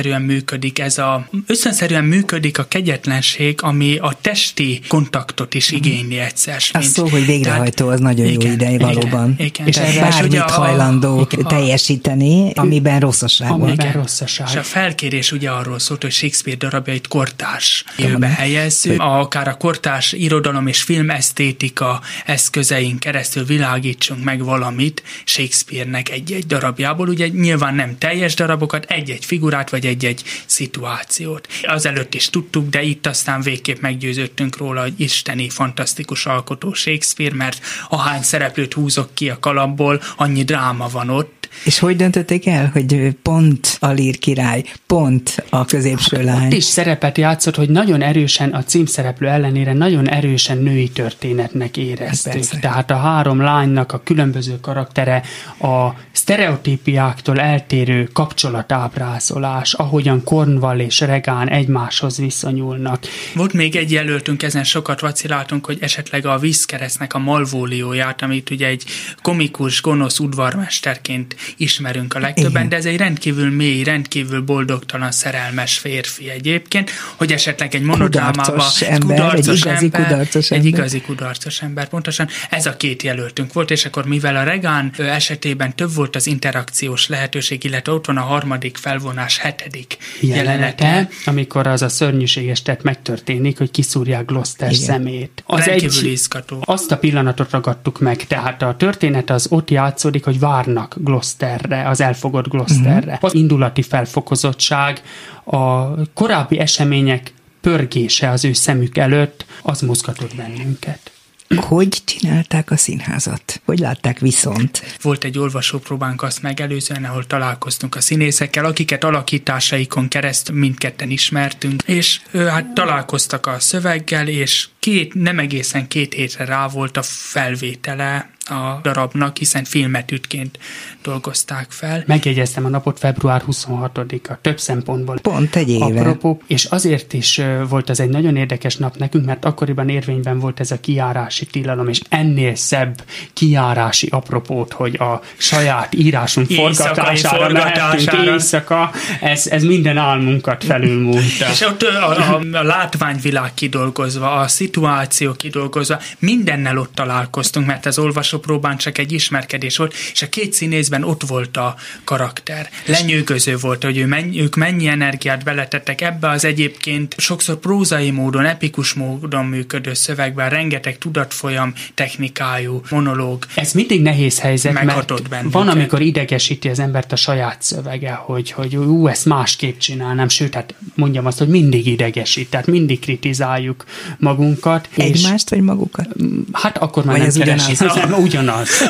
ösztönszerűen 0.08 0.22
működik 0.22 0.80
ez 0.80 0.98
a, 0.98 1.28
ösztönszerűen 1.48 2.04
működik 2.04 2.58
a 2.58 2.64
kegyetlenség, 2.64 3.60
ami 3.62 3.98
a 3.98 4.14
testi 4.22 4.80
kontaktot 4.88 5.54
is 5.54 5.72
igényli 5.72 6.20
egyszer. 6.20 6.62
A 6.72 6.82
szó, 6.82 7.08
hogy 7.08 7.26
végrehajtó, 7.26 7.88
az 7.88 8.00
nagyon 8.00 8.26
igen, 8.26 8.48
jó 8.48 8.54
ideje 8.54 8.78
valóban. 8.78 9.34
Igen, 9.38 9.48
igen. 9.48 9.68
És 9.68 9.78
erre 9.78 10.00
bármit 10.00 10.40
a, 10.40 10.52
hajlandó 10.52 11.28
igen, 11.32 11.46
teljesíteni, 11.46 12.52
a, 12.54 12.62
amiben 12.62 13.00
rosszaság 13.00 13.52
amiben 13.52 13.76
van. 13.76 13.92
rosszaság. 13.92 14.48
És 14.50 14.56
a 14.56 14.64
felkérés 14.64 15.32
ugye 15.32 15.50
arról 15.50 15.80
szólt, 15.80 16.02
hogy 16.02 16.12
Shakespeare 16.12 16.58
darabjait 16.58 17.08
kortárs 17.08 17.84
jövőbe 17.98 18.28
helyezzük, 18.28 19.02
akár 19.02 19.48
a 19.48 19.54
kortárs 19.54 20.12
irodalom 20.12 20.68
és 20.68 20.82
filmesztétika 20.82 22.02
eszközeink 22.26 23.00
keresztül 23.00 23.46
világítsunk 23.46 24.24
meg 24.24 24.44
valamit 24.44 25.04
Shakespeare-nek 25.24 26.10
egy-egy 26.10 26.46
darabjából, 26.46 27.08
ugye 27.08 27.28
nyilván 27.28 27.76
nem 27.76 27.98
teljes 27.98 28.34
darabokat, 28.34 28.86
egy-egy 28.86 29.26
figurát 29.26 29.70
vagy 29.70 29.86
egy-egy 29.88 30.24
szituációt. 30.46 31.48
Azelőtt 31.64 32.14
is 32.14 32.30
tudtuk, 32.30 32.70
de 32.70 32.82
itt 32.82 33.08
aztán 33.08 33.42
végképp 33.42 33.80
meggyőződtünk 33.80 34.58
róla, 34.58 34.82
hogy 34.82 34.94
isteni, 34.98 35.50
fantasztikus 35.50 36.26
alkotó 36.26 36.74
Shakespeare, 36.74 37.36
mert 37.36 37.60
ahány 37.90 38.22
szereplőt 38.22 38.74
húzok 38.74 39.10
ki 39.14 39.30
a 39.30 39.40
kalapból, 39.40 40.02
annyi 40.18 40.44
dráma 40.44 40.88
van 40.88 41.10
ott, 41.10 41.38
és 41.64 41.80
hogy 41.80 41.96
döntötték 41.96 42.48
el, 42.48 42.70
hogy 42.74 43.12
pont 43.22 43.78
a 43.80 43.88
lír 43.88 44.20
király, 44.20 44.64
pont 44.88 45.44
a 45.50 45.66
középső 45.66 46.24
lány? 46.24 46.46
Ott 46.46 46.54
is 46.54 46.64
szerepet 46.64 47.18
játszott, 47.18 47.56
hogy 47.56 47.70
nagyon 47.70 48.02
erősen, 48.02 48.50
a 48.50 48.64
címszereplő 48.64 49.28
ellenére 49.28 49.74
nagyon 49.74 50.10
erősen 50.10 50.58
női 50.58 50.90
történetnek 50.90 51.78
éreztük. 51.78 52.60
Tehát 52.60 52.92
a 52.92 52.96
három 52.98 53.42
lánynak 53.42 53.92
a 53.92 54.02
különböző 54.04 54.60
karaktere, 54.60 55.24
a 55.60 55.90
sztereotípiáktól 56.12 57.40
eltérő 57.40 58.10
kapcsolatábrázolás, 58.14 59.74
ahogyan 59.78 60.24
Cornwall 60.24 60.80
és 60.80 61.00
Regán 61.00 61.50
egymáshoz 61.50 62.18
viszonyulnak. 62.18 63.06
Volt 63.36 63.54
még 63.54 63.76
egy 63.76 63.92
jelöltünk, 63.92 64.44
ezen 64.44 64.64
sokat 64.64 65.00
vaciláltunk, 65.00 65.66
hogy 65.66 65.78
esetleg 65.82 66.26
a 66.26 66.38
vízkeresztnek 66.38 67.14
a 67.14 67.18
malvólióját, 67.18 68.22
amit 68.22 68.50
ugye 68.50 68.68
egy 68.68 68.84
komikus, 69.22 69.82
gonosz 69.82 70.20
udvarmesterként 70.20 71.36
ismerünk 71.58 72.14
a 72.14 72.20
legtöbben, 72.20 72.52
Igen. 72.52 72.70
de 72.70 72.76
ez 72.76 72.86
egy 72.86 72.98
rendkívül 72.98 73.52
mély, 73.52 73.84
rendkívül 73.84 74.42
boldogtalan, 74.42 75.12
szerelmes 75.12 75.78
férfi 75.78 76.30
egyébként, 76.30 76.92
hogy 77.16 77.32
esetleg 77.32 77.76
egy 77.76 77.82
monodrámába 77.82 78.66
egy 78.80 79.00
kudarcos 79.00 79.62
egy 79.62 79.66
igazi 79.66 79.86
ember, 79.86 80.04
kudarcos 80.04 80.52
egy 80.52 80.58
ember. 80.58 80.80
igazi 80.80 81.02
kudarcos 81.02 81.62
ember, 81.62 81.88
pontosan 81.88 82.28
ez 82.50 82.66
a 82.66 82.78
két 82.78 83.04
jelöltünk 83.04 83.54
volt, 83.54 83.72
és 83.72 83.86
akkor 83.86 84.06
mivel 84.06 84.36
a 84.36 84.44
Regán 84.44 84.92
esetében 84.98 85.76
több 85.76 85.94
volt 85.94 86.16
az 86.16 86.28
interakciós 86.28 87.08
lehetőség, 87.08 87.64
illetve 87.64 87.92
ott 87.92 88.06
van 88.06 88.18
a 88.18 88.22
harmadik 88.22 88.78
felvonás 88.78 89.38
hetedik 89.68 89.98
jelenete, 90.22 90.86
jelenete 90.86 91.10
amikor 91.26 91.68
az 91.68 91.82
a 91.82 91.90
szörnyűséges 91.90 92.62
tett 92.62 92.84
megtörténik, 92.84 93.58
hogy 93.58 93.72
kiszúrják 93.72 94.26
Gloucester 94.26 94.72
Igen. 94.72 94.84
szemét. 94.84 95.44
Az 95.46 95.68
egy, 95.68 96.04
izgató. 96.04 96.62
Azt 96.66 96.92
a 96.92 96.98
pillanatot 96.98 97.52
ragadtuk 97.52 98.00
meg, 98.00 98.28
tehát 98.28 98.62
a 98.62 98.76
történet 98.78 99.30
az 99.30 99.48
ott 99.50 99.70
játszódik, 99.70 100.24
hogy 100.24 100.40
várnak 100.40 100.96
Gloucester 100.98 101.16
Gloucesterre, 101.18 101.90
az 101.90 102.02
elfogott 102.02 102.48
Gloucesterre. 102.48 103.14
Uh-huh. 103.14 103.24
Az 103.24 103.34
indulati 103.34 103.82
felfokozottság, 103.82 105.02
a 105.44 105.88
korábbi 106.14 106.60
események 106.60 107.34
pörgése 107.62 108.30
az 108.30 108.46
ő 108.46 108.54
szemük 108.54 108.98
előtt, 108.98 109.46
az 109.62 109.82
mozgatott 109.82 110.36
bennünket. 110.36 111.12
Hogy 111.56 112.02
csinálták 112.06 112.72
a 112.72 112.78
színházat? 112.78 113.62
Hogy 113.66 113.80
látták 113.80 114.20
viszont? 114.20 114.98
Volt 115.02 115.24
egy 115.24 115.40
olvasópróbánk 115.40 116.22
azt 116.22 116.42
megelőzően, 116.42 117.06
ahol 117.06 117.26
találkoztunk 117.26 117.96
a 117.96 118.02
színészekkel, 118.02 118.66
akiket 118.66 119.04
alakításaikon 119.04 120.08
keresztül 120.08 120.56
mindketten 120.56 121.10
ismertünk, 121.10 121.84
és 121.86 122.22
ő, 122.32 122.46
hát 122.46 122.74
találkoztak 122.74 123.46
a 123.46 123.60
szöveggel, 123.60 124.28
és 124.28 124.68
két, 124.80 125.14
nem 125.14 125.40
egészen 125.40 125.88
két 125.88 126.14
hétre 126.14 126.46
rá 126.46 126.68
volt 126.68 126.98
a 126.98 127.02
felvétele 127.04 128.30
a 128.50 128.80
darabnak, 128.84 129.38
hiszen 129.38 129.64
filmetűtként 129.64 130.60
dolgozták 131.04 131.72
fel. 131.72 132.04
Megjegyeztem 132.06 132.66
a 132.66 132.70
napot 132.70 133.00
február 133.00 133.44
26-a, 133.48 134.38
több 134.42 134.60
szempontból. 134.60 135.20
Pont 135.20 135.56
egy 135.56 135.70
éve. 135.70 135.86
Apropó, 135.86 136.42
és 136.48 136.66
azért 136.66 137.14
is 137.14 137.42
volt 137.70 137.90
ez 137.90 138.00
egy 138.00 138.10
nagyon 138.10 138.36
érdekes 138.36 138.76
nap 138.76 138.98
nekünk, 138.98 139.26
mert 139.26 139.46
akkoriban 139.46 139.90
érvényben 139.90 140.40
volt 140.40 140.60
ez 140.60 140.72
a 140.72 140.80
kiárási 140.80 141.46
tilalom, 141.46 141.88
és 141.88 142.02
ennél 142.10 142.56
szebb 142.56 143.04
kiárási 143.34 144.08
apropót, 144.12 144.74
hogy 144.74 144.96
a 144.96 145.22
saját 145.38 145.96
írásunk 145.96 146.52
forgatására, 146.52 147.44
forgatására. 147.44 147.94
mehetünk 147.94 148.34
éjszaka, 148.34 148.92
ez, 149.22 149.48
ez 149.48 149.64
minden 149.64 149.98
álmunkat 149.98 150.64
felülmúlta. 150.64 151.50
és 151.52 151.62
ott 151.62 151.82
a, 151.82 152.10
a, 152.10 152.40
a 152.58 152.64
látványvilág 152.64 153.54
kidolgozva, 153.54 154.36
a 154.36 154.48
szituáció 154.48 155.34
kidolgozva, 155.34 156.00
mindennel 156.20 156.78
ott 156.78 156.96
találkoztunk, 156.96 157.66
mert 157.66 157.86
az 157.86 158.00
olvasó 158.00 158.37
próbán 158.38 158.78
csak 158.78 158.98
egy 158.98 159.12
ismerkedés 159.12 159.78
volt, 159.78 159.94
és 160.12 160.22
a 160.22 160.30
két 160.30 160.54
színészben 160.54 161.04
ott 161.04 161.24
volt 161.28 161.58
a 161.58 161.76
karakter. 162.04 162.70
Lenyűgöző 162.86 163.58
volt, 163.58 163.84
hogy 163.84 163.98
ő 163.98 164.06
mennyi, 164.06 164.42
ők 164.42 164.56
mennyi 164.56 164.88
energiát 164.88 165.44
beletettek 165.44 166.02
ebbe 166.02 166.30
az 166.30 166.46
egyébként 166.46 167.16
sokszor 167.18 167.56
prózai 167.56 168.12
módon, 168.12 168.46
epikus 168.46 168.94
módon 168.94 169.46
működő 169.46 169.94
szövegben, 169.94 170.50
rengeteg 170.50 170.98
tudatfolyam 170.98 171.74
technikájú 171.94 172.82
monológ. 172.90 173.46
Ez 173.56 173.72
mindig 173.72 174.02
nehéz 174.02 174.40
helyzet, 174.40 174.74
mert 174.74 175.30
bennünket. 175.30 175.54
van, 175.54 175.68
amikor 175.68 176.02
idegesíti 176.02 176.70
az 176.70 176.80
embert 176.80 177.12
a 177.12 177.16
saját 177.16 177.62
szövege, 177.62 178.12
hogy, 178.12 178.52
hogy 178.52 178.76
ú, 178.76 179.08
ezt 179.08 179.26
másképp 179.26 179.78
csinálnám, 179.78 180.30
sőt, 180.30 180.54
hát 180.54 180.74
mondjam 180.96 181.26
azt, 181.26 181.38
hogy 181.38 181.48
mindig 181.48 181.88
idegesít, 181.88 182.50
tehát 182.50 182.68
mindig 182.68 183.00
kritizáljuk 183.00 183.86
magunkat. 184.18 184.90
Egymást, 184.96 185.46
és, 185.46 185.50
vagy 185.50 185.62
magukat? 185.62 186.08
Hát 186.52 186.78
akkor 186.78 187.06
már 187.06 187.18
vagy 187.18 187.34
nem 187.34 187.46
keresik. 187.46 187.82
ugyanaz, 187.82 188.10
ugyanaz, 188.28 188.70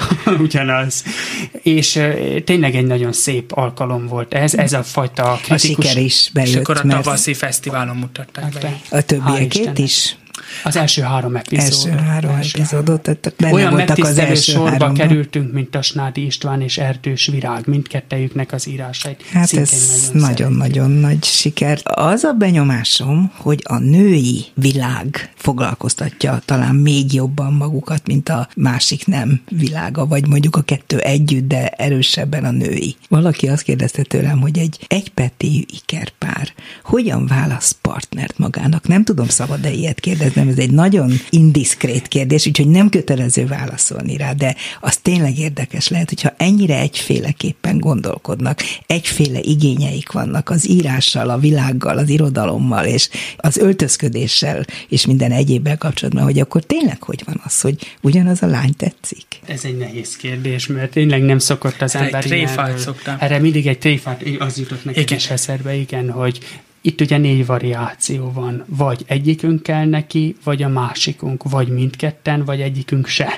ugyanaz. 0.46 1.04
És 1.62 2.00
tényleg 2.44 2.74
egy 2.74 2.86
nagyon 2.86 3.12
szép 3.12 3.52
alkalom 3.52 4.06
volt 4.06 4.34
ez, 4.34 4.54
ez 4.54 4.72
a 4.72 4.82
fajta 4.82 5.38
kritikus... 5.42 5.84
A 5.84 5.88
siker 5.88 6.02
is 6.02 6.30
bejött. 6.32 6.50
És 6.50 6.56
akkor 6.56 6.76
a 6.76 6.88
tavaszi 6.88 7.30
mert... 7.30 7.42
fesztiválon 7.42 7.96
mutatták 7.96 8.44
hát 8.44 8.60
be. 8.60 8.80
A 8.90 9.00
többiekét 9.00 9.78
is? 9.78 10.16
Az 10.64 10.76
első 10.76 11.02
három 11.02 11.36
epizód. 11.36 11.64
Első 11.64 11.90
három 11.90 12.30
első 12.30 12.58
epizódot, 12.58 13.00
tehát 13.00 13.34
benne 13.36 13.52
Olyan 13.52 13.70
voltak 13.70 13.98
az 13.98 14.18
első 14.18 14.52
sorba 14.52 14.70
háromban. 14.70 14.94
kerültünk, 14.94 15.52
mint 15.52 15.74
a 15.74 15.82
Snádi 15.82 16.24
István 16.24 16.60
és 16.60 16.78
Erdős 16.78 17.26
Virág, 17.26 17.66
mindkettejüknek 17.66 18.52
az 18.52 18.68
írásait. 18.68 19.22
Hát 19.32 19.52
ez 19.52 19.72
nagyon-nagyon 20.12 20.90
nagy 20.90 21.24
siker. 21.24 21.80
Az 21.84 22.24
a 22.24 22.32
benyomásom, 22.32 23.32
hogy 23.36 23.62
a 23.64 23.78
női 23.78 24.44
világ 24.54 25.32
foglalkoztatja 25.34 26.42
talán 26.44 26.74
még 26.74 27.12
jobban 27.14 27.52
magukat, 27.52 28.06
mint 28.06 28.28
a 28.28 28.48
másik 28.56 29.06
nem 29.06 29.40
világa, 29.48 30.06
vagy 30.06 30.26
mondjuk 30.26 30.56
a 30.56 30.62
kettő 30.62 30.98
együtt, 30.98 31.48
de 31.48 31.68
erősebben 31.68 32.44
a 32.44 32.50
női. 32.50 32.96
Valaki 33.08 33.48
azt 33.48 33.62
kérdezte 33.62 34.02
tőlem, 34.02 34.40
hogy 34.40 34.58
egy 34.58 34.78
egypetéjű 34.86 35.62
ikerpár 35.66 36.52
hogyan 36.84 37.26
választ 37.26 37.76
partnert 37.80 38.38
magának? 38.38 38.88
Nem 38.88 39.04
tudom, 39.04 39.28
szabad-e 39.28 39.70
ilyet 39.70 40.00
kérdezni, 40.00 40.25
kérdeznem, 40.26 40.64
ez 40.64 40.68
egy 40.68 40.74
nagyon 40.74 41.12
indiszkrét 41.30 42.08
kérdés, 42.08 42.46
úgyhogy 42.46 42.68
nem 42.68 42.88
kötelező 42.88 43.46
válaszolni 43.46 44.16
rá, 44.16 44.32
de 44.32 44.56
az 44.80 44.96
tényleg 44.96 45.38
érdekes 45.38 45.88
lehet, 45.88 46.08
hogyha 46.08 46.34
ennyire 46.36 46.78
egyféleképpen 46.78 47.78
gondolkodnak, 47.78 48.60
egyféle 48.86 49.38
igényeik 49.42 50.12
vannak 50.12 50.50
az 50.50 50.68
írással, 50.68 51.30
a 51.30 51.38
világgal, 51.38 51.98
az 51.98 52.08
irodalommal, 52.08 52.84
és 52.84 53.08
az 53.36 53.56
öltözködéssel, 53.56 54.64
és 54.88 55.06
minden 55.06 55.32
egyébbel 55.32 55.78
kapcsolatban, 55.78 56.24
hogy 56.24 56.38
akkor 56.38 56.62
tényleg 56.62 57.02
hogy 57.02 57.22
van 57.26 57.40
az, 57.44 57.60
hogy 57.60 57.96
ugyanaz 58.00 58.42
a 58.42 58.46
lány 58.46 58.74
tetszik? 58.76 59.26
Ez 59.46 59.64
egy 59.64 59.78
nehéz 59.78 60.16
kérdés, 60.16 60.66
mert 60.66 60.90
tényleg 60.90 61.22
nem 61.22 61.38
szokott 61.38 61.82
az 61.82 61.94
ember 61.94 62.24
ilyen, 62.24 62.78
szoktam. 62.78 63.16
Erre 63.18 63.38
mindig 63.38 63.66
egy 63.66 63.78
tréfát, 63.78 64.22
az 64.38 64.58
jutott 64.58 64.84
nekem 64.84 65.02
igen. 65.02 65.16
is 65.16 65.30
eszedbe, 65.30 65.74
igen, 65.74 66.10
hogy 66.10 66.38
itt 66.86 67.00
ugye 67.00 67.18
négy 67.18 67.46
variáció 67.46 68.32
van, 68.32 68.64
vagy 68.66 69.04
egyikünk 69.06 69.62
kell 69.62 69.84
neki, 69.84 70.36
vagy 70.44 70.62
a 70.62 70.68
másikunk, 70.68 71.50
vagy 71.50 71.68
mindketten, 71.68 72.44
vagy 72.44 72.60
egyikünk 72.60 73.06
se. 73.06 73.28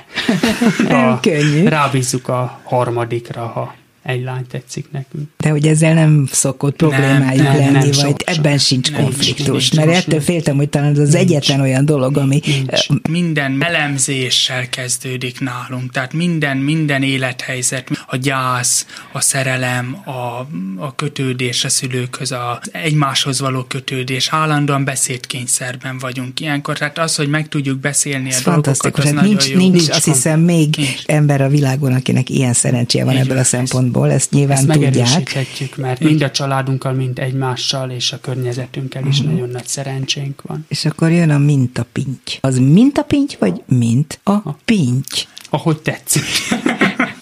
A, 0.89 1.19
Könnyű. 1.19 1.63
Rábízzuk 1.67 2.27
a 2.27 2.59
harmadikra, 2.63 3.45
ha 3.45 3.75
egy 4.03 4.23
lány 4.23 4.47
tetszik 4.47 4.91
nekünk. 4.91 5.29
De 5.37 5.49
hogy 5.49 5.67
ezzel 5.67 5.93
nem 5.93 6.27
szokott 6.31 6.75
problémájuk 6.75 7.43
nem, 7.43 7.57
lenni, 7.57 7.71
nem, 7.71 7.81
vagy 7.81 7.93
sok, 7.93 8.29
ebben 8.29 8.57
sok. 8.57 8.67
sincs 8.67 8.91
Nem, 8.91 9.01
konfliktus. 9.01 9.47
nincs, 9.47 9.73
mert 9.73 9.87
nincs, 9.87 9.99
ettől 9.99 10.21
féltem, 10.21 10.55
hogy 10.55 10.69
talán 10.69 10.91
ez 10.91 10.97
az 10.99 11.09
Nincs. 11.13 11.23
egyetlen 11.29 11.59
olyan 11.61 11.85
dolog, 11.85 12.17
ami 12.17 12.39
Nincs. 12.45 12.87
Minden 13.09 13.63
elemzéssel 13.63 14.69
kezdődik 14.69 15.39
nálunk, 15.39 15.91
tehát 15.91 16.13
minden, 16.13 16.57
minden 16.57 17.03
élethelyzet, 17.03 17.89
a 18.07 18.15
gyász, 18.15 18.85
a 19.11 19.21
szerelem, 19.21 19.97
a, 20.05 20.47
a 20.85 20.95
kötődés 20.95 21.63
a 21.63 21.69
szülőkhöz, 21.69 22.31
a 22.31 22.61
egymáshoz 22.71 23.39
való 23.39 23.63
kötődés, 23.63 24.27
állandóan 24.31 24.83
beszédkényszerben 24.83 25.97
vagyunk 25.97 26.39
ilyenkor, 26.39 26.77
tehát 26.77 26.97
az, 26.97 27.15
hogy 27.15 27.27
meg 27.29 27.47
tudjuk 27.47 27.79
beszélni 27.79 28.29
Ez 28.29 28.41
a 28.47 28.51
dolgokat, 28.51 28.97
az 28.97 29.03
Hát 29.03 29.13
nagyon 29.13 29.29
nincs, 29.29 29.47
jó. 29.49 29.57
nincs, 29.57 29.73
Nincs 29.73 29.89
azt 29.89 30.05
hiszem 30.05 30.39
még 30.39 30.75
Nincs. 30.77 31.05
ember 31.05 31.41
a 31.41 31.47
világon, 31.47 31.93
akinek 31.93 32.29
ilyen 32.29 32.53
szerencséje 32.53 33.03
van 33.03 33.13
Így 33.13 33.19
ebből 33.19 33.37
a 33.37 33.43
van. 33.51 33.88
Szempontból, 33.91 34.11
ezt 34.11 34.31
nyilván 34.31 34.57
Ezt 34.57 34.67
tudják. 34.67 35.75
mert 35.77 35.99
mind 35.99 36.21
a 36.21 36.31
családunkkal, 36.31 36.93
mind 36.93 37.19
egymással 37.19 37.89
és 37.89 38.11
a 38.11 38.19
környezetünkkel 38.19 39.05
is 39.05 39.21
nagyon 39.21 39.49
nagy 39.49 39.67
szerencsénk 39.67 40.41
van. 40.41 40.65
És 40.67 40.85
akkor 40.85 41.11
jön 41.11 41.29
a 41.29 41.37
mintapinty. 41.37 42.37
Az 42.41 42.57
mintapinty, 42.57 43.35
vagy 43.39 43.61
mint 43.65 44.19
a 44.23 44.51
pinty? 44.65 45.27
Ahogy 45.49 45.77
tetszik. 45.77 46.23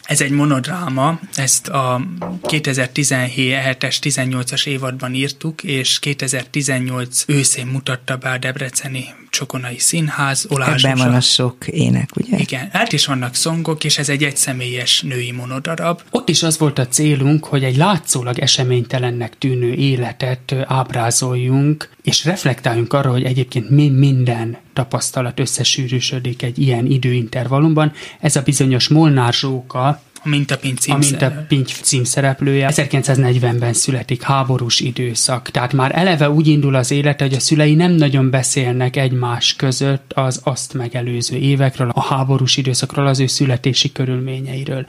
Ez 0.04 0.22
egy 0.22 0.32
monodráma, 0.32 1.20
ezt 1.36 1.68
a 1.68 2.02
2017-es, 2.42 3.98
18-as 4.02 4.68
évadban 4.68 5.14
írtuk, 5.14 5.64
és 5.64 6.00
2018 6.00 7.24
őszén 7.28 7.66
mutatta 7.68 8.18
be 8.18 8.30
a 8.30 8.38
Debreceni 8.38 9.06
Csokonai 9.38 9.80
Színház, 9.80 10.46
Olá 10.50 10.74
Ebben 10.74 10.98
van 10.98 11.14
a 11.14 11.22
sok 11.22 11.68
ének, 11.68 12.10
ugye? 12.16 12.38
Igen, 12.38 12.70
hát 12.72 12.94
is 12.94 13.06
vannak 13.06 13.36
szongok, 13.36 13.84
és 13.84 13.98
ez 13.98 14.10
egy 14.10 14.24
egyszemélyes 14.24 15.02
női 15.02 15.32
monodarab. 15.32 16.02
Ott 16.10 16.30
is 16.30 16.44
az 16.44 16.58
volt 16.58 16.80
a 16.80 16.88
célunk, 16.88 17.46
hogy 17.46 17.64
egy 17.64 17.76
látszólag 17.76 18.40
eseménytelennek 18.40 19.38
tűnő 19.38 19.74
életet 19.74 20.56
ábrázoljunk, 20.66 21.90
és 22.04 22.26
reflektáljunk 22.26 22.94
arra, 22.94 23.12
hogy 23.12 23.24
egyébként 23.24 23.70
mi 23.70 23.90
minden 23.90 24.58
tapasztalat 24.74 25.40
összesűrűsödik 25.40 26.42
egy 26.42 26.60
ilyen 26.60 26.86
időintervallumban. 26.86 27.92
Ez 28.20 28.36
a 28.36 28.42
bizonyos 28.42 28.88
Molnár 28.88 29.34
Zsóka, 29.34 30.02
A 30.28 30.30
Mintapinc 30.30 30.88
a 30.90 30.98
mint 30.98 31.22
a. 31.22 31.46
Pinty 31.48 31.72
címszereplője. 31.82 32.70
1940-ben 32.72 33.74
születik 33.74 34.22
háborús 34.22 34.80
időszak, 34.80 35.52
tehát 35.52 35.74
már 35.74 35.92
eleve 35.96 36.30
úgy 36.30 36.48
indul 36.48 36.76
az 36.76 36.92
élete, 36.92 37.24
hogy 37.24 37.34
a 37.34 37.40
szülei 37.40 37.76
nem 37.76 37.92
nagyon 37.92 38.30
beszélnek 38.30 38.96
egymás 38.96 39.56
között 39.56 40.12
az 40.14 40.42
azt 40.44 40.74
megelőző 40.74 41.38
évekről, 41.38 41.90
a 41.90 42.02
háborús 42.02 42.58
időszakról, 42.58 43.08
az 43.08 43.20
ő 43.20 43.28
születési 43.28 43.92
körülményeiről. 43.92 44.86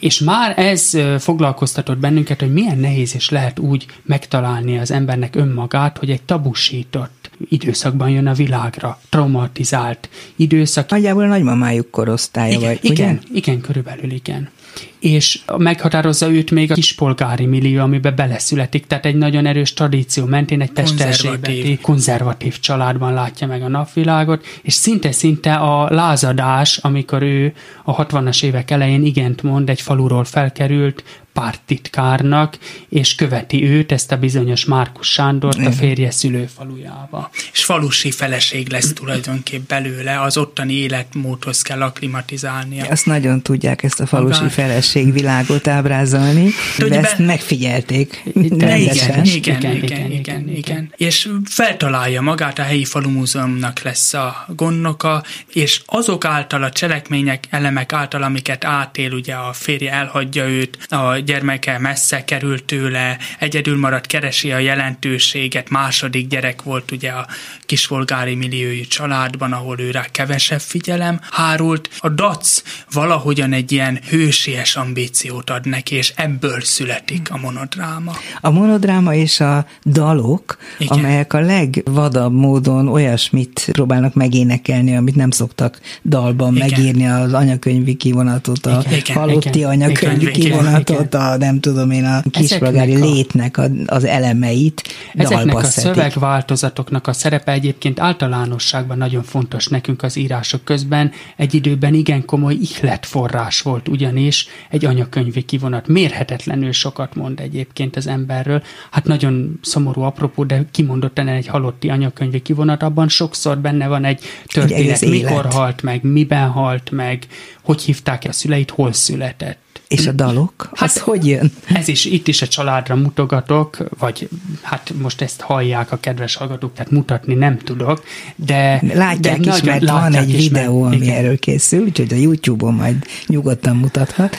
És 0.00 0.20
már 0.20 0.58
ez 0.58 0.98
foglalkoztatott 1.18 1.98
bennünket, 1.98 2.40
hogy 2.40 2.52
milyen 2.52 2.78
nehéz 2.78 3.14
is 3.14 3.30
lehet 3.30 3.58
úgy 3.58 3.86
megtalálni 4.02 4.78
az 4.78 4.90
embernek 4.90 5.36
önmagát, 5.36 5.98
hogy 5.98 6.10
egy 6.10 6.22
tabusított 6.22 7.30
időszakban 7.48 8.10
jön 8.10 8.26
a 8.26 8.32
világra, 8.32 9.00
traumatizált 9.08 10.08
időszak, 10.36 10.90
Nagyjából 10.90 11.22
a 11.22 11.26
nagymamájuk 11.26 11.90
korosztálya 11.90 12.56
igen, 12.56 12.68
vagy, 12.68 12.78
igen, 12.82 13.20
ugye? 13.28 13.38
igen, 13.38 13.60
körülbelül 13.60 14.10
igen. 14.10 14.48
És 14.98 15.40
meghatározza 15.56 16.30
őt 16.30 16.50
még 16.50 16.70
a 16.70 16.74
kispolgári 16.74 17.46
millió, 17.46 17.80
amiben 17.80 18.14
beleszületik, 18.16 18.86
tehát 18.86 19.06
egy 19.06 19.16
nagyon 19.16 19.46
erős 19.46 19.72
tradíció 19.72 20.24
mentén 20.24 20.60
egy 20.60 20.72
Konzervatív. 20.72 21.06
pesterzsébeti 21.06 21.78
konzervatív 21.78 22.60
családban 22.60 23.12
látja 23.12 23.46
meg 23.46 23.62
a 23.62 23.68
napvilágot, 23.68 24.44
és 24.62 24.72
szinte-szinte 24.72 25.54
a 25.54 25.94
lázadás, 25.94 26.76
amikor 26.76 27.22
ő 27.22 27.52
a 27.84 28.06
60-as 28.06 28.42
évek 28.42 28.70
elején 28.70 29.04
igent 29.04 29.42
mond, 29.42 29.68
egy 29.70 29.80
faluról 29.80 30.24
felkerült 30.24 31.04
párttitkárnak, 31.36 32.58
és 32.88 33.14
követi 33.14 33.64
őt, 33.64 33.92
ezt 33.92 34.12
a 34.12 34.16
bizonyos 34.16 34.64
Márkus 34.64 35.08
Sándort 35.12 35.66
a 35.66 35.72
férje 35.72 36.10
szülőfalujába. 36.10 37.30
És 37.52 37.64
falusi 37.64 38.10
feleség 38.10 38.68
lesz 38.68 38.92
tulajdonképp 38.92 39.68
belőle, 39.68 40.20
az 40.20 40.36
ottani 40.36 40.72
életmódhoz 40.72 41.62
kell 41.62 41.82
aklimatizálnia. 41.82 42.86
Azt 42.90 43.06
nagyon 43.06 43.42
tudják 43.42 43.82
ezt 43.82 44.00
a 44.00 44.06
falusi 44.06 44.48
feleség 44.48 45.12
világot 45.12 45.66
ábrázolni, 45.66 46.50
Ugye 46.78 46.88
de 46.88 47.00
be- 47.00 47.08
ezt 47.08 47.18
megfigyelték. 47.18 48.22
Igen, 48.34 48.78
igen, 48.78 49.24
igen, 49.24 49.24
igen, 49.24 49.72
igen, 49.82 50.10
igen, 50.10 50.48
igen. 50.48 50.92
És 50.96 51.28
feltalálja 51.44 52.20
magát, 52.20 52.58
a 52.58 52.62
helyi 52.62 52.84
falumúzeumnak 52.84 53.82
lesz 53.82 54.14
a 54.14 54.46
gondnoka, 54.48 55.22
és 55.52 55.80
azok 55.86 56.24
által, 56.24 56.62
a 56.62 56.70
cselekmények, 56.70 57.44
elemek 57.50 57.92
által, 57.92 58.22
amiket 58.22 58.64
átél, 58.64 59.12
ugye 59.12 59.34
a 59.34 59.52
férje 59.52 59.92
elhagyja 59.92 60.48
őt, 60.48 60.78
a 60.88 61.16
gyermeke 61.26 61.78
messze 61.78 62.24
került 62.24 62.64
tőle, 62.64 63.18
egyedül 63.38 63.78
maradt, 63.78 64.06
keresi 64.06 64.52
a 64.52 64.58
jelentőséget, 64.58 65.70
második 65.70 66.28
gyerek 66.28 66.62
volt 66.62 66.90
ugye 66.90 67.10
a 67.10 67.26
kisvolgári 67.66 68.34
milliójú 68.34 68.84
családban, 68.84 69.52
ahol 69.52 69.80
őre 69.80 70.06
kevesebb 70.12 70.60
figyelem 70.60 71.20
hárult. 71.30 71.88
A 71.98 72.08
DAC 72.08 72.62
valahogyan 72.92 73.52
egy 73.52 73.72
ilyen 73.72 73.98
hősies 74.08 74.76
ambíciót 74.76 75.50
ad 75.50 75.66
neki, 75.66 75.94
és 75.94 76.12
ebből 76.16 76.60
születik 76.60 77.28
a 77.30 77.36
monodráma. 77.36 78.12
A 78.40 78.50
monodráma 78.50 79.14
és 79.14 79.40
a 79.40 79.66
dalok, 79.84 80.56
Igen. 80.78 80.98
amelyek 80.98 81.32
a 81.32 81.40
legvadabb 81.40 82.32
módon 82.32 82.88
olyasmit 82.88 83.68
próbálnak 83.72 84.14
megénekelni, 84.14 84.96
amit 84.96 85.14
nem 85.14 85.30
szoktak 85.30 85.80
dalban 86.04 86.56
Igen. 86.56 86.68
megírni, 86.68 87.08
az 87.08 87.32
anyakönyvi 87.32 87.94
kivonatot, 87.94 88.66
a 88.66 88.84
Igen, 88.90 89.16
halotti 89.16 89.64
anyakönyvi 89.64 90.30
kivonatot, 90.30 91.14
a 91.16 91.36
nem 91.36 91.60
tudom 91.60 91.90
én, 91.90 92.04
a 92.04 92.22
kispolgári 92.30 92.92
Ezeknek 92.92 93.10
a- 93.10 93.14
létnek 93.14 93.56
a, 93.56 93.68
az 93.86 94.04
elemeit 94.04 94.82
Ezeknek 95.14 95.54
a 95.56 95.62
szövegváltozatoknak 95.62 97.06
a 97.06 97.12
szerepe 97.12 97.52
egyébként 97.52 98.00
általánosságban 98.00 98.98
nagyon 98.98 99.22
fontos 99.22 99.66
nekünk 99.66 100.02
az 100.02 100.16
írások 100.16 100.64
közben. 100.64 101.12
Egy 101.36 101.54
időben 101.54 101.94
igen 101.94 102.24
komoly 102.24 102.54
ihletforrás 102.54 103.60
volt 103.60 103.88
ugyanis 103.88 104.46
egy 104.70 104.84
anyakönyvi 104.84 105.42
kivonat. 105.42 105.88
Mérhetetlenül 105.88 106.72
sokat 106.72 107.14
mond 107.14 107.40
egyébként 107.40 107.96
az 107.96 108.06
emberről. 108.06 108.62
Hát 108.90 109.04
nagyon 109.04 109.58
szomorú 109.62 110.00
apropó, 110.00 110.44
de 110.44 110.64
kimondottan 110.70 111.28
egy 111.28 111.46
halotti 111.46 111.88
anyakönyvi 111.88 112.42
kivonat, 112.42 112.82
abban 112.82 113.08
sokszor 113.08 113.58
benne 113.58 113.86
van 113.86 114.04
egy 114.04 114.20
történet, 114.46 114.78
egész 114.78 115.00
mikor 115.00 115.30
élet. 115.30 115.52
halt 115.52 115.82
meg, 115.82 116.02
miben 116.02 116.48
halt 116.48 116.90
meg, 116.90 117.26
hogy 117.62 117.82
hívták 117.82 118.24
a 118.28 118.32
szüleit, 118.32 118.70
hol 118.70 118.92
született. 118.92 119.58
És 119.88 120.06
a 120.06 120.12
dalok? 120.12 120.68
Hát, 120.74 120.88
az 120.88 120.98
hogy 120.98 121.26
jön? 121.26 121.52
Ez 121.74 121.88
is, 121.88 122.04
itt 122.04 122.28
is 122.28 122.42
a 122.42 122.46
családra 122.48 122.94
mutogatok, 122.94 123.76
vagy 123.98 124.28
hát 124.62 124.92
most 125.02 125.20
ezt 125.20 125.40
hallják 125.40 125.92
a 125.92 125.96
kedves 126.00 126.34
hallgatók, 126.36 126.72
tehát 126.74 126.90
mutatni 126.90 127.34
nem 127.34 127.58
tudok, 127.58 128.04
de... 128.36 128.82
Látják 128.94 129.40
de 129.40 129.50
is, 129.50 129.60
nagyon- 129.60 129.64
mert 129.66 129.90
van 129.90 130.00
látják 130.00 130.22
egy 130.22 130.28
is, 130.34 130.48
mert- 130.48 130.64
videó, 130.66 130.82
ami 130.82 130.96
igen. 130.96 131.16
erről 131.16 131.38
készül, 131.38 131.82
úgyhogy 131.84 132.12
a 132.12 132.16
YouTube-on 132.16 132.74
majd 132.74 133.06
nyugodtan 133.26 133.76
mutathat. 133.76 134.36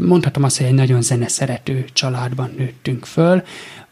Mondhatom 0.00 0.42
azt, 0.42 0.56
hogy 0.56 0.66
egy 0.66 0.72
nagyon 0.72 1.02
zeneszerető 1.02 1.84
családban 1.92 2.54
nőttünk 2.58 3.04
föl. 3.04 3.42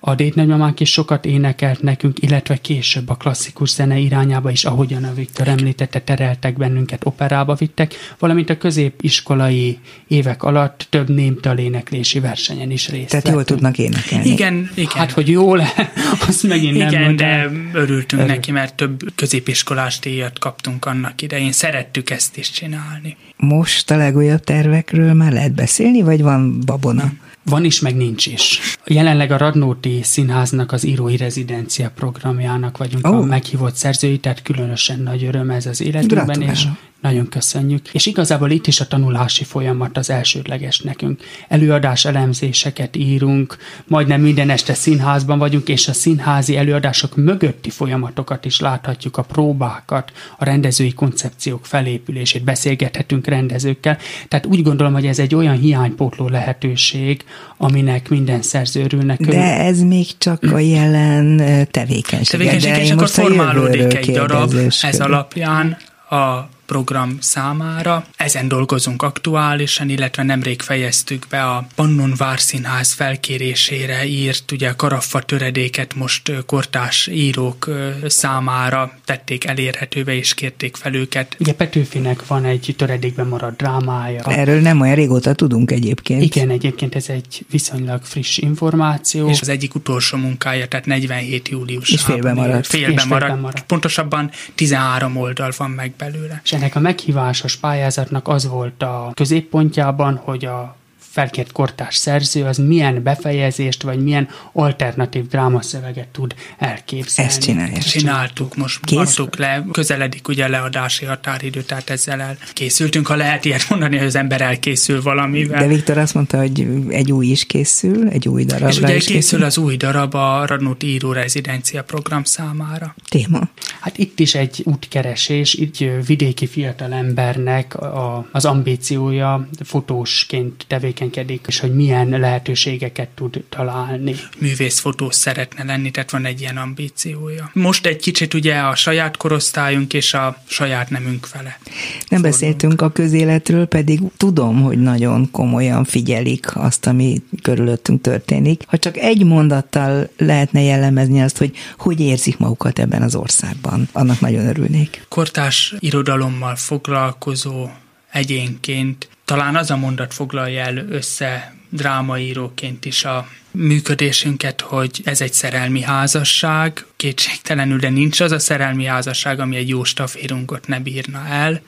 A 0.06 0.14
dédnagymamánk 0.14 0.80
is 0.80 0.90
sokat 0.92 1.24
énekelt 1.24 1.82
nekünk, 1.82 2.22
illetve 2.22 2.56
később 2.56 3.08
a 3.08 3.14
klasszikus 3.14 3.70
zene 3.70 3.98
irányába 3.98 4.50
is, 4.50 4.64
ahogyan 4.64 5.04
a 5.04 5.14
Viktor 5.14 5.48
említette, 5.48 6.00
tereltek 6.00 6.56
bennünket, 6.56 7.06
operába 7.06 7.54
vittek, 7.54 7.94
valamint 8.18 8.50
a 8.50 8.58
középiskolai 8.58 9.78
évek 10.08 10.42
alatt 10.42 10.86
több 10.90 11.08
némtaléneklési 11.08 12.20
versenyen 12.20 12.70
is 12.70 12.88
részt 12.88 13.08
Tehát 13.08 13.28
jól 13.28 13.36
vettünk. 13.36 13.58
tudnak 13.60 13.78
énekelni. 13.78 14.28
Igen, 14.28 14.70
igen. 14.74 14.90
Hát, 14.94 15.10
hogy 15.12 15.28
jól, 15.28 15.62
azt 16.28 16.42
megint 16.42 16.76
nem 16.76 16.88
Igen, 16.88 17.16
de 17.16 17.50
örültünk 17.72 18.22
Örül. 18.22 18.34
neki, 18.34 18.50
mert 18.50 18.74
több 18.74 19.00
középiskolás 19.14 19.98
díjat 19.98 20.38
kaptunk 20.38 20.84
annak 20.84 21.22
idején. 21.22 21.52
Szerettük 21.52 22.10
ezt 22.10 22.36
is 22.36 22.50
csinálni. 22.50 23.16
Most 23.36 23.90
a 23.90 23.96
legújabb 23.96 24.44
tervekről 24.44 25.12
már 25.12 25.32
lehet 25.32 25.54
beszélni, 25.54 26.02
vagy 26.02 26.22
van 26.22 26.60
babona? 26.66 27.12
Van 27.44 27.64
is, 27.64 27.80
meg 27.80 27.96
nincs 27.96 28.26
is. 28.26 28.60
Jelenleg 28.86 29.30
a 29.30 29.36
Radnóti 29.36 30.02
Színháznak 30.02 30.72
az 30.72 30.84
írói 30.84 31.16
rezidencia 31.16 31.90
programjának 31.94 32.76
vagyunk 32.76 33.06
oh. 33.06 33.16
a 33.16 33.24
meghívott 33.24 33.74
szerzői, 33.74 34.18
tehát 34.18 34.42
különösen 34.42 35.00
nagy 35.00 35.24
öröm 35.24 35.50
ez 35.50 35.66
az 35.66 35.80
életünkben, 35.80 36.42
és 36.42 36.66
nagyon 37.04 37.28
köszönjük. 37.28 37.88
És 37.92 38.06
igazából 38.06 38.50
itt 38.50 38.66
is 38.66 38.80
a 38.80 38.86
tanulási 38.86 39.44
folyamat 39.44 39.96
az 39.96 40.10
elsődleges 40.10 40.80
nekünk. 40.80 41.22
Előadás 41.48 42.04
elemzéseket 42.04 42.96
írunk, 42.96 43.56
majdnem 43.86 44.20
minden 44.20 44.50
este 44.50 44.74
színházban 44.74 45.38
vagyunk, 45.38 45.68
és 45.68 45.88
a 45.88 45.92
színházi 45.92 46.56
előadások 46.56 47.16
mögötti 47.16 47.70
folyamatokat 47.70 48.44
is 48.44 48.60
láthatjuk, 48.60 49.16
a 49.16 49.22
próbákat, 49.22 50.12
a 50.38 50.44
rendezői 50.44 50.92
koncepciók 50.92 51.66
felépülését, 51.66 52.44
beszélgethetünk 52.44 53.26
rendezőkkel. 53.26 53.98
Tehát 54.28 54.46
úgy 54.46 54.62
gondolom, 54.62 54.92
hogy 54.92 55.06
ez 55.06 55.18
egy 55.18 55.34
olyan 55.34 55.58
hiánypótló 55.58 56.28
lehetőség, 56.28 57.24
aminek 57.56 58.08
minden 58.08 58.42
szerző 58.42 58.82
örülnek. 58.82 59.20
De 59.20 59.58
ez 59.58 59.80
még 59.80 60.06
csak 60.18 60.42
a 60.42 60.58
jelen 60.58 61.36
tevékenység. 61.70 62.38
Tevékenység, 62.38 62.76
és 62.76 62.90
akkor 62.90 63.02
most 63.02 63.18
a 63.18 63.22
formálódik 63.22 63.94
egy 63.94 64.10
darab 64.10 64.54
ez 64.82 65.00
alapján, 65.00 65.76
a 66.10 66.48
program 66.74 67.16
számára. 67.20 68.04
Ezen 68.16 68.48
dolgozunk 68.48 69.02
aktuálisan, 69.02 69.88
illetve 69.88 70.22
nemrég 70.22 70.62
fejeztük 70.62 71.26
be 71.30 71.44
a 71.44 71.66
Pannon 71.74 72.12
Várszínház 72.16 72.92
felkérésére 72.92 74.04
írt, 74.04 74.52
ugye 74.52 74.72
karaffa 74.72 75.20
töredéket 75.20 75.94
most 75.94 76.32
kortás 76.46 77.06
írók 77.06 77.70
számára 78.06 78.92
tették 79.04 79.44
elérhetővé, 79.44 80.16
és 80.16 80.34
kérték 80.34 80.76
fel 80.76 80.94
őket. 80.94 81.36
Ugye 81.40 81.54
Petőfinek 81.54 82.26
van 82.26 82.44
egy 82.44 82.74
töredékben 82.76 83.26
maradt 83.26 83.56
drámája. 83.56 84.22
Erről 84.22 84.60
nem 84.60 84.80
olyan 84.80 84.94
régóta 84.94 85.32
tudunk 85.32 85.70
egyébként. 85.70 86.22
Igen, 86.22 86.50
egyébként 86.50 86.94
ez 86.94 87.08
egy 87.08 87.44
viszonylag 87.50 88.02
friss 88.02 88.38
információ. 88.38 89.28
És 89.28 89.40
az 89.40 89.48
egyik 89.48 89.74
utolsó 89.74 90.16
munkája, 90.16 90.68
tehát 90.68 90.86
47 90.86 91.48
július. 91.48 91.90
És 91.90 92.02
félbe 92.02 92.32
maradt. 92.32 92.66
Félbe 92.66 93.04
maradt. 93.08 93.40
maradt. 93.40 93.64
Pontosabban 93.66 94.30
13 94.54 95.16
oldal 95.16 95.52
van 95.56 95.70
meg 95.70 95.92
belőle. 95.98 96.40
És 96.44 96.52
ennek 96.64 96.76
a 96.76 96.80
meghívásos 96.80 97.56
pályázatnak 97.56 98.28
az 98.28 98.48
volt 98.48 98.82
a 98.82 99.10
középpontjában, 99.14 100.16
hogy 100.16 100.44
a 100.44 100.76
felkért 101.14 101.52
kortárs 101.52 101.96
szerző 101.96 102.44
az 102.44 102.58
milyen 102.58 103.02
befejezést, 103.02 103.82
vagy 103.82 104.02
milyen 104.02 104.28
alternatív 104.52 105.26
drámaszöveget 105.26 106.08
tud 106.08 106.34
elképzelni. 106.58 107.30
Ezt 107.30 107.42
csinálják. 107.42 107.82
Csináltuk, 107.82 108.56
most 108.56 108.84
Kész? 108.84 109.18
le, 109.36 109.64
közeledik 109.72 110.28
ugye 110.28 110.48
leadási 110.48 111.04
határidő, 111.04 111.62
tehát 111.62 111.90
ezzel 111.90 112.20
elkészültünk, 112.20 113.06
ha 113.06 113.14
lehet 113.16 113.44
ilyet 113.44 113.68
mondani, 113.68 113.96
hogy 113.96 114.06
az 114.06 114.14
ember 114.14 114.40
elkészül 114.40 115.02
valamivel. 115.02 115.60
De 115.60 115.66
Viktor 115.66 115.98
azt 115.98 116.14
mondta, 116.14 116.38
hogy 116.38 116.66
egy 116.88 117.12
új 117.12 117.26
is 117.26 117.46
készül, 117.46 118.08
egy 118.08 118.28
új 118.28 118.44
darab. 118.44 118.68
És 118.68 118.78
ugye 118.78 118.94
is 118.94 119.04
készül, 119.04 119.14
készül 119.14 119.42
az 119.42 119.58
új 119.58 119.76
darab 119.76 120.14
a 120.14 120.46
Radnót 120.46 120.82
író 120.82 121.12
rezidencia 121.12 121.82
program 121.82 122.24
számára. 122.24 122.94
Téma. 123.08 123.48
Hát 123.80 123.98
itt 123.98 124.20
is 124.20 124.34
egy 124.34 124.62
útkeresés, 124.64 125.54
így 125.54 125.92
vidéki 126.06 126.46
fiatalembernek 126.46 127.74
a, 127.74 128.28
az 128.32 128.44
ambíciója 128.44 129.48
fotósként 129.64 130.64
tevékeny 130.66 131.03
tevékenykedik, 131.10 131.44
és 131.48 131.58
hogy 131.60 131.74
milyen 131.74 132.08
lehetőségeket 132.08 133.08
tud 133.08 133.44
találni. 133.48 134.14
Művészfotós 134.38 135.14
szeretne 135.14 135.64
lenni, 135.64 135.90
tehát 135.90 136.10
van 136.10 136.26
egy 136.26 136.40
ilyen 136.40 136.56
ambíciója. 136.56 137.50
Most 137.52 137.86
egy 137.86 137.96
kicsit 137.96 138.34
ugye 138.34 138.58
a 138.58 138.74
saját 138.74 139.16
korosztályunk 139.16 139.92
és 139.92 140.14
a 140.14 140.42
saját 140.46 140.90
nemünk 140.90 141.26
fele. 141.26 141.58
Nem 141.64 141.82
fordulunk. 142.00 142.22
beszéltünk 142.22 142.80
a 142.80 142.90
közéletről, 142.90 143.66
pedig 143.66 144.00
tudom, 144.16 144.62
hogy 144.62 144.78
nagyon 144.78 145.30
komolyan 145.30 145.84
figyelik 145.84 146.56
azt, 146.56 146.86
ami 146.86 147.22
körülöttünk 147.42 148.00
történik. 148.00 148.62
Ha 148.66 148.78
csak 148.78 148.96
egy 148.96 149.24
mondattal 149.24 150.08
lehetne 150.16 150.62
jellemezni 150.62 151.20
azt, 151.22 151.38
hogy 151.38 151.56
hogy 151.78 152.00
érzik 152.00 152.38
magukat 152.38 152.78
ebben 152.78 153.02
az 153.02 153.14
országban, 153.14 153.88
annak 153.92 154.20
nagyon 154.20 154.46
örülnék. 154.46 155.06
Kortás 155.08 155.74
irodalommal 155.78 156.56
foglalkozó 156.56 157.68
egyénként 158.14 159.08
talán 159.24 159.56
az 159.56 159.70
a 159.70 159.76
mondat 159.76 160.14
foglalja 160.14 160.64
el 160.64 160.76
össze 160.76 161.54
drámaíróként 161.68 162.84
is 162.84 163.04
a 163.04 163.28
működésünket, 163.50 164.60
hogy 164.60 165.00
ez 165.04 165.20
egy 165.20 165.32
szerelmi 165.32 165.82
házasság, 165.82 166.84
kétségtelenül, 166.96 167.78
de 167.78 167.88
nincs 167.88 168.20
az 168.20 168.32
a 168.32 168.38
szerelmi 168.38 168.84
házasság, 168.84 169.40
ami 169.40 169.56
egy 169.56 169.68
jó 169.68 169.84
staférunkat 169.84 170.66
ne 170.66 170.80
bírna 170.80 171.26
el. 171.26 171.60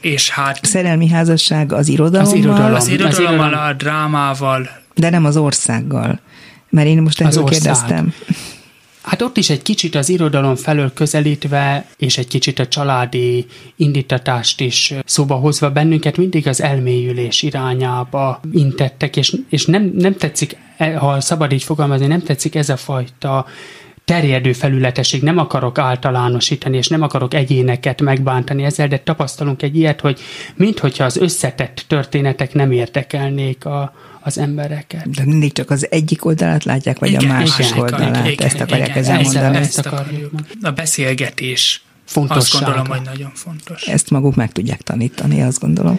És 0.00 0.30
hát... 0.30 0.64
Szerelmi 0.64 1.08
házasság 1.08 1.72
az 1.72 1.88
irodalommal? 1.88 2.32
Az 2.32 2.38
irodalom, 2.38 2.74
az 2.74 2.88
irodalommal, 2.88 3.44
az 3.44 3.48
irodalom. 3.48 3.68
a 3.68 3.72
drámával. 3.72 4.70
De 4.94 5.10
nem 5.10 5.24
az 5.24 5.36
országgal. 5.36 6.20
Mert 6.68 6.86
én 6.86 7.02
most 7.02 7.20
erről 7.20 7.44
kérdeztem. 7.44 8.14
Hát 9.08 9.22
ott 9.22 9.36
is 9.36 9.50
egy 9.50 9.62
kicsit 9.62 9.94
az 9.94 10.08
irodalom 10.08 10.56
felől 10.56 10.92
közelítve, 10.92 11.86
és 11.96 12.18
egy 12.18 12.26
kicsit 12.26 12.58
a 12.58 12.68
családi 12.68 13.46
indítatást 13.76 14.60
is 14.60 14.94
szóba 15.04 15.34
hozva 15.34 15.70
bennünket 15.70 16.16
mindig 16.16 16.48
az 16.48 16.62
elmélyülés 16.62 17.42
irányába 17.42 18.40
intettek, 18.52 19.16
és, 19.16 19.36
és 19.48 19.66
nem, 19.66 19.92
nem 19.94 20.16
tetszik, 20.16 20.56
e, 20.76 20.96
ha 20.96 21.20
szabad 21.20 21.52
így 21.52 21.62
fogalmazni, 21.62 22.06
nem 22.06 22.22
tetszik 22.22 22.54
ez 22.54 22.68
a 22.68 22.76
fajta 22.76 23.46
terjedő 24.04 24.52
felületesség, 24.52 25.22
nem 25.22 25.38
akarok 25.38 25.78
általánosítani, 25.78 26.76
és 26.76 26.88
nem 26.88 27.02
akarok 27.02 27.34
egyéneket 27.34 28.00
megbántani 28.00 28.64
ezzel, 28.64 28.88
de 28.88 28.98
tapasztalunk 28.98 29.62
egy 29.62 29.76
ilyet, 29.76 30.00
hogy 30.00 30.20
minthogyha 30.54 31.04
az 31.04 31.16
összetett 31.16 31.84
történetek 31.86 32.54
nem 32.54 32.72
érdekelnék 32.72 33.64
a, 33.64 33.92
az 34.28 34.38
embereket. 34.38 35.10
De 35.10 35.24
mindig 35.24 35.52
csak 35.52 35.70
az 35.70 35.90
egyik 35.90 36.24
oldalát 36.24 36.64
látják, 36.64 36.98
vagy 36.98 37.08
igen, 37.08 37.30
a 37.30 37.32
másik 37.32 37.66
igen, 37.66 37.78
oldalát, 37.78 38.26
igen, 38.26 38.46
ezt 38.46 38.60
akarják 38.60 38.88
igen, 38.88 38.98
ezzel 38.98 39.20
mondani. 39.20 39.56
Ezt 39.56 39.78
akarjuk. 39.78 40.32
A 40.62 40.70
beszélgetés 40.70 41.82
azt 42.14 42.52
gondolom, 42.52 42.86
hogy 42.86 43.02
nagyon 43.02 43.30
fontos. 43.34 43.82
Ezt 43.82 44.10
maguk 44.10 44.34
meg 44.34 44.52
tudják 44.52 44.82
tanítani, 44.82 45.42
azt 45.42 45.60
gondolom. 45.60 45.98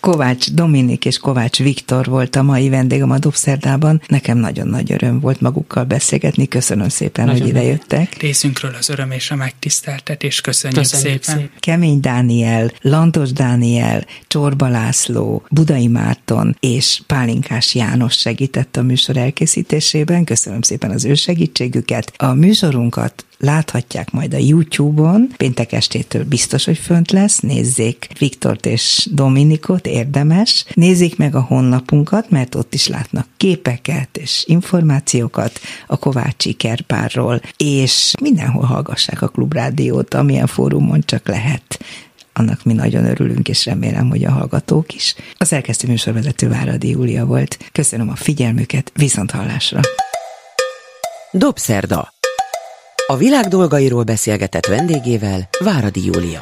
Kovács 0.00 0.50
Dominik 0.50 1.04
és 1.04 1.18
Kovács 1.18 1.58
Viktor 1.58 2.06
volt 2.06 2.36
a 2.36 2.42
mai 2.42 2.68
vendégem 2.68 3.10
a 3.10 3.18
Dobszerdában. 3.18 4.00
Nekem 4.06 4.38
nagyon 4.38 4.66
nagy 4.66 4.92
öröm 4.92 5.20
volt 5.20 5.40
magukkal 5.40 5.84
beszélgetni. 5.84 6.48
Köszönöm 6.48 6.88
szépen, 6.88 7.24
nagyon 7.24 7.40
hogy 7.40 7.48
idejöttek. 7.48 8.16
Részünkről 8.20 8.74
az 8.78 8.88
öröm 8.88 9.10
és 9.10 9.30
a 9.30 9.34
megtiszteltetés. 9.36 10.40
Köszönjük, 10.40 10.80
Köszönjük 10.80 11.22
szépen. 11.22 11.40
szépen. 11.40 11.58
Kemény 11.60 12.00
Dániel, 12.00 12.70
Lantos 12.80 13.32
Dániel, 13.32 14.04
Csorba 14.26 14.68
László, 14.68 15.42
Budai 15.50 15.86
Márton 15.86 16.56
és 16.60 17.00
Pálinkás 17.06 17.74
János 17.74 18.14
segített 18.14 18.76
a 18.76 18.82
műsor 18.82 19.16
elkészítésében. 19.16 20.24
Köszönöm 20.24 20.62
szépen 20.62 20.90
az 20.90 21.04
ő 21.04 21.14
segítségüket. 21.14 22.12
A 22.16 22.32
műsorunkat 22.32 23.26
láthatják 23.38 24.10
majd 24.10 24.34
a 24.34 24.38
YouTube-on, 24.38 25.28
péntek 25.36 25.72
estétől 25.72 26.24
biztos, 26.24 26.64
hogy 26.64 26.78
fönt 26.78 27.10
lesz, 27.10 27.38
nézzék 27.38 28.08
Viktort 28.18 28.66
és 28.66 29.08
Dominikot, 29.12 29.86
érdemes, 29.86 30.64
nézzék 30.74 31.16
meg 31.16 31.34
a 31.34 31.40
honlapunkat, 31.40 32.30
mert 32.30 32.54
ott 32.54 32.74
is 32.74 32.86
látnak 32.86 33.26
képeket 33.36 34.16
és 34.16 34.44
információkat 34.46 35.60
a 35.86 35.96
Kovácsi 35.96 36.52
Kerpárról, 36.52 37.40
és 37.56 38.12
mindenhol 38.20 38.64
hallgassák 38.64 39.22
a 39.22 39.28
Klubrádiót, 39.28 40.14
amilyen 40.14 40.46
fórumon 40.46 41.00
csak 41.06 41.28
lehet 41.28 41.78
annak 42.32 42.64
mi 42.64 42.72
nagyon 42.72 43.04
örülünk, 43.04 43.48
és 43.48 43.64
remélem, 43.64 44.08
hogy 44.08 44.24
a 44.24 44.30
hallgatók 44.30 44.94
is. 44.94 45.14
A 45.36 45.44
szerkesztő 45.44 45.88
műsorvezető 45.88 46.48
Váradi 46.48 46.88
Júlia 46.88 47.24
volt. 47.24 47.58
Köszönöm 47.72 48.08
a 48.08 48.16
figyelmüket, 48.16 48.92
viszont 48.94 49.30
hallásra! 49.30 49.80
Dobszerda 51.32 52.17
a 53.10 53.16
világ 53.16 53.44
dolgairól 53.44 54.02
beszélgetett 54.02 54.66
vendégével 54.66 55.48
Váradi 55.58 56.04
Júlia. 56.04 56.40